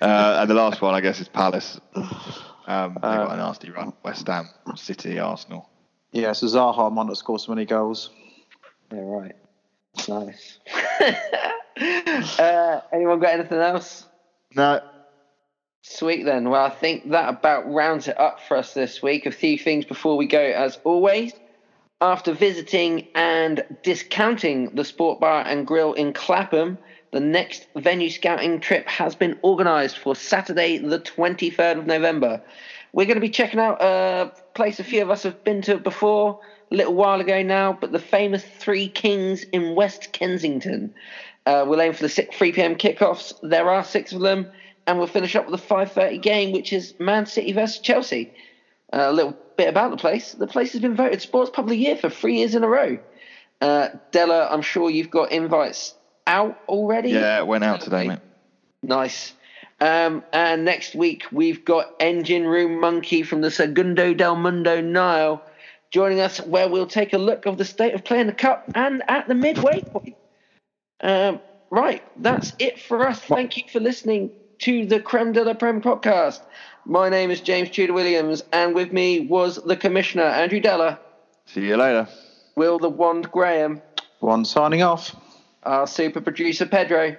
Uh, 0.00 0.38
and 0.40 0.50
the 0.50 0.54
last 0.54 0.82
one, 0.82 0.92
I 0.92 1.00
guess, 1.00 1.20
is 1.20 1.28
Palace. 1.28 1.80
Um, 1.94 2.98
they 3.00 3.08
Uh, 3.08 3.26
got 3.26 3.32
a 3.34 3.36
nasty 3.36 3.70
run. 3.70 3.92
West 4.02 4.26
Ham, 4.26 4.48
City, 4.74 5.18
Arsenal. 5.20 5.70
Yeah, 6.12 6.32
so 6.32 6.46
Zaha 6.46 6.92
might 6.92 7.06
not 7.06 7.16
score 7.16 7.38
so 7.38 7.52
many 7.52 7.64
goals. 7.64 8.10
Yeah, 8.92 8.98
right. 9.00 9.36
Nice. 10.08 10.58
uh, 12.38 12.80
anyone 12.92 13.20
got 13.20 13.34
anything 13.34 13.58
else? 13.58 14.06
No, 14.54 14.80
Sweet 15.86 16.24
then. 16.24 16.48
Well, 16.48 16.64
I 16.64 16.70
think 16.70 17.10
that 17.10 17.28
about 17.28 17.70
rounds 17.70 18.08
it 18.08 18.18
up 18.18 18.40
for 18.40 18.56
us 18.56 18.72
this 18.72 19.02
week. 19.02 19.26
A 19.26 19.30
few 19.30 19.58
things 19.58 19.84
before 19.84 20.16
we 20.16 20.26
go, 20.26 20.40
as 20.40 20.78
always. 20.82 21.34
After 22.00 22.32
visiting 22.32 23.08
and 23.14 23.62
discounting 23.82 24.74
the 24.74 24.84
Sport 24.84 25.20
Bar 25.20 25.42
and 25.46 25.66
Grill 25.66 25.92
in 25.92 26.14
Clapham, 26.14 26.78
the 27.12 27.20
next 27.20 27.66
venue 27.76 28.08
scouting 28.08 28.60
trip 28.60 28.88
has 28.88 29.14
been 29.14 29.38
organised 29.44 29.98
for 29.98 30.16
Saturday, 30.16 30.78
the 30.78 31.00
23rd 31.00 31.80
of 31.80 31.86
November. 31.86 32.40
We're 32.94 33.04
going 33.04 33.16
to 33.16 33.20
be 33.20 33.28
checking 33.28 33.60
out 33.60 33.82
a 33.82 34.32
place 34.54 34.80
a 34.80 34.84
few 34.84 35.02
of 35.02 35.10
us 35.10 35.24
have 35.24 35.44
been 35.44 35.60
to 35.62 35.76
before, 35.76 36.40
a 36.70 36.74
little 36.74 36.94
while 36.94 37.20
ago 37.20 37.42
now, 37.42 37.72
but 37.72 37.92
the 37.92 37.98
famous 37.98 38.44
Three 38.44 38.88
Kings 38.88 39.44
in 39.44 39.74
West 39.74 40.12
Kensington. 40.12 40.94
Uh, 41.46 41.64
we'll 41.66 41.80
aim 41.80 41.92
for 41.92 42.02
the 42.02 42.08
six, 42.08 42.36
3 42.36 42.52
p.m. 42.52 42.76
kickoffs. 42.76 43.34
There 43.42 43.68
are 43.68 43.84
six 43.84 44.12
of 44.12 44.20
them, 44.20 44.50
and 44.86 44.98
we'll 44.98 45.06
finish 45.06 45.36
up 45.36 45.48
with 45.48 45.60
the 45.60 45.66
5:30 45.74 46.22
game, 46.22 46.52
which 46.52 46.72
is 46.72 46.94
Man 46.98 47.26
City 47.26 47.52
versus 47.52 47.78
Chelsea. 47.78 48.32
Uh, 48.92 49.06
a 49.08 49.12
little 49.12 49.36
bit 49.56 49.68
about 49.68 49.90
the 49.90 49.96
place. 49.96 50.32
The 50.32 50.46
place 50.46 50.72
has 50.72 50.80
been 50.80 50.96
voted 50.96 51.20
Sports 51.20 51.50
Pub 51.50 51.66
of 51.66 51.70
the 51.70 51.76
Year 51.76 51.96
for 51.96 52.08
three 52.08 52.38
years 52.38 52.54
in 52.54 52.64
a 52.64 52.68
row. 52.68 52.98
Uh, 53.60 53.88
Della, 54.10 54.48
I'm 54.50 54.62
sure 54.62 54.90
you've 54.90 55.10
got 55.10 55.32
invites 55.32 55.94
out 56.26 56.58
already. 56.68 57.10
yeah, 57.10 57.38
it 57.38 57.46
went 57.46 57.64
out 57.64 57.82
today, 57.82 58.08
mate. 58.08 58.18
Nice. 58.82 59.32
Um, 59.80 60.22
and 60.32 60.64
next 60.64 60.94
week 60.94 61.24
we've 61.32 61.64
got 61.64 61.94
Engine 62.00 62.46
Room 62.46 62.80
Monkey 62.80 63.22
from 63.22 63.40
the 63.40 63.50
Segundo 63.50 64.14
del 64.14 64.36
Mundo 64.36 64.80
Niall 64.80 65.42
joining 65.94 66.18
us, 66.18 66.38
where 66.40 66.68
we'll 66.68 66.88
take 66.88 67.12
a 67.12 67.18
look 67.18 67.46
of 67.46 67.56
the 67.56 67.64
state 67.64 67.94
of 67.94 68.02
play 68.02 68.18
in 68.18 68.26
the 68.26 68.32
cup 68.32 68.64
and 68.74 69.00
at 69.06 69.28
the 69.28 69.34
midway 69.34 69.80
point. 69.80 70.16
Um, 71.00 71.40
right, 71.70 72.02
that's 72.20 72.52
it 72.58 72.80
for 72.80 73.06
us. 73.06 73.20
Thank 73.20 73.56
you 73.56 73.62
for 73.72 73.78
listening 73.78 74.30
to 74.58 74.86
the 74.86 74.98
Creme 74.98 75.32
de 75.32 75.44
la 75.44 75.54
Prem 75.54 75.80
podcast. 75.80 76.40
My 76.84 77.08
name 77.08 77.30
is 77.30 77.40
James 77.40 77.70
Tudor 77.70 77.92
Williams, 77.92 78.42
and 78.52 78.74
with 78.74 78.92
me 78.92 79.20
was 79.20 79.62
the 79.62 79.76
Commissioner 79.76 80.24
Andrew 80.24 80.58
Della, 80.58 80.98
See 81.46 81.68
you 81.68 81.76
later. 81.76 82.08
Will 82.56 82.78
the 82.80 82.88
Wand 82.88 83.30
Graham, 83.30 83.80
One 84.18 84.44
signing 84.44 84.82
off. 84.82 85.14
our 85.62 85.86
super 85.86 86.20
producer 86.20 86.66
Pedro, 86.66 87.14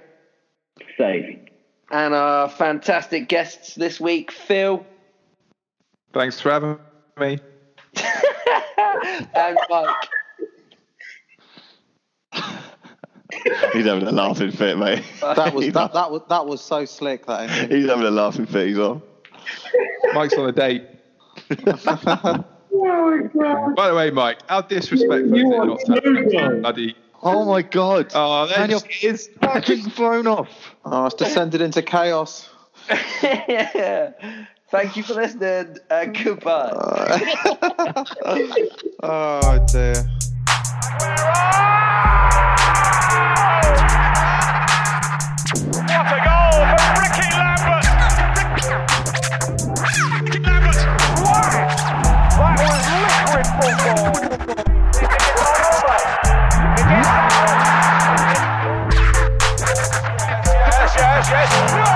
Safe. 0.97 1.39
and 1.91 2.13
our 2.13 2.49
fantastic 2.49 3.29
guests 3.29 3.73
this 3.75 4.01
week, 4.01 4.31
Phil. 4.31 4.85
Thanks 6.11 6.41
for 6.41 6.51
having 6.51 6.77
me. 7.17 7.39
And 9.35 9.57
Mike. 9.69 10.09
He's 13.73 13.85
having 13.85 14.07
a 14.07 14.11
laughing 14.11 14.51
fit, 14.51 14.77
mate. 14.77 15.03
That 15.21 15.53
was 15.53 15.65
that, 15.73 15.93
that 15.93 16.11
was 16.11 16.21
that 16.29 16.45
was 16.45 16.61
so 16.61 16.85
slick. 16.85 17.25
That 17.25 17.49
ending. 17.49 17.77
He's 17.77 17.89
having 17.89 18.05
a 18.05 18.11
laughing 18.11 18.45
fit. 18.45 18.67
He's 18.67 18.79
on. 18.79 19.01
Mike's 20.13 20.35
on 20.35 20.49
a 20.49 20.51
date. 20.51 20.83
oh 21.67 22.43
By 23.75 23.87
the 23.89 23.95
way, 23.95 24.11
Mike, 24.11 24.39
how 24.47 24.61
disrespectful 24.61 25.35
is 25.35 25.41
it 25.41 25.47
not 25.47 25.79
to 25.79 26.39
have 26.39 26.61
bloody. 26.61 26.95
Oh 27.21 27.45
my 27.45 27.61
god! 27.61 28.11
Oh, 28.13 28.47
there 28.47 28.59
Man, 28.59 28.71
it 28.71 29.03
is. 29.03 29.29
fucking 29.41 29.89
thrown 29.91 30.27
off. 30.27 30.75
Oh, 30.85 31.07
it's 31.07 31.15
descended 31.15 31.61
into 31.61 31.81
chaos. 31.81 32.49
Thank 34.75 34.97
you 34.97 35.03
for 35.03 35.13
listening 35.13 35.77
uh, 35.89 35.93
and 35.93 36.13
goodbye. 36.23 36.69
oh 39.03 39.65
dear. 39.71 39.95
What 45.87 46.11
a 46.11 46.19
goal 46.27 46.59
for 46.75 46.91
Ricky 46.99 47.23
Lambert! 47.39 47.87
Ricky 50.11 50.39
Lambert! 50.43 50.79
Wow! 51.23 51.55
That 52.35 52.67
was 52.67 52.85
liquid 52.99 53.47
football! 53.55 54.11
It's 54.99 55.15
all 55.31 55.55
over! 55.71 55.99
It 56.75 56.87
is! 56.91 57.07
Yes, 60.43 60.91
yes, 60.97 61.29
yes! 61.29 61.49
No! 61.71 61.94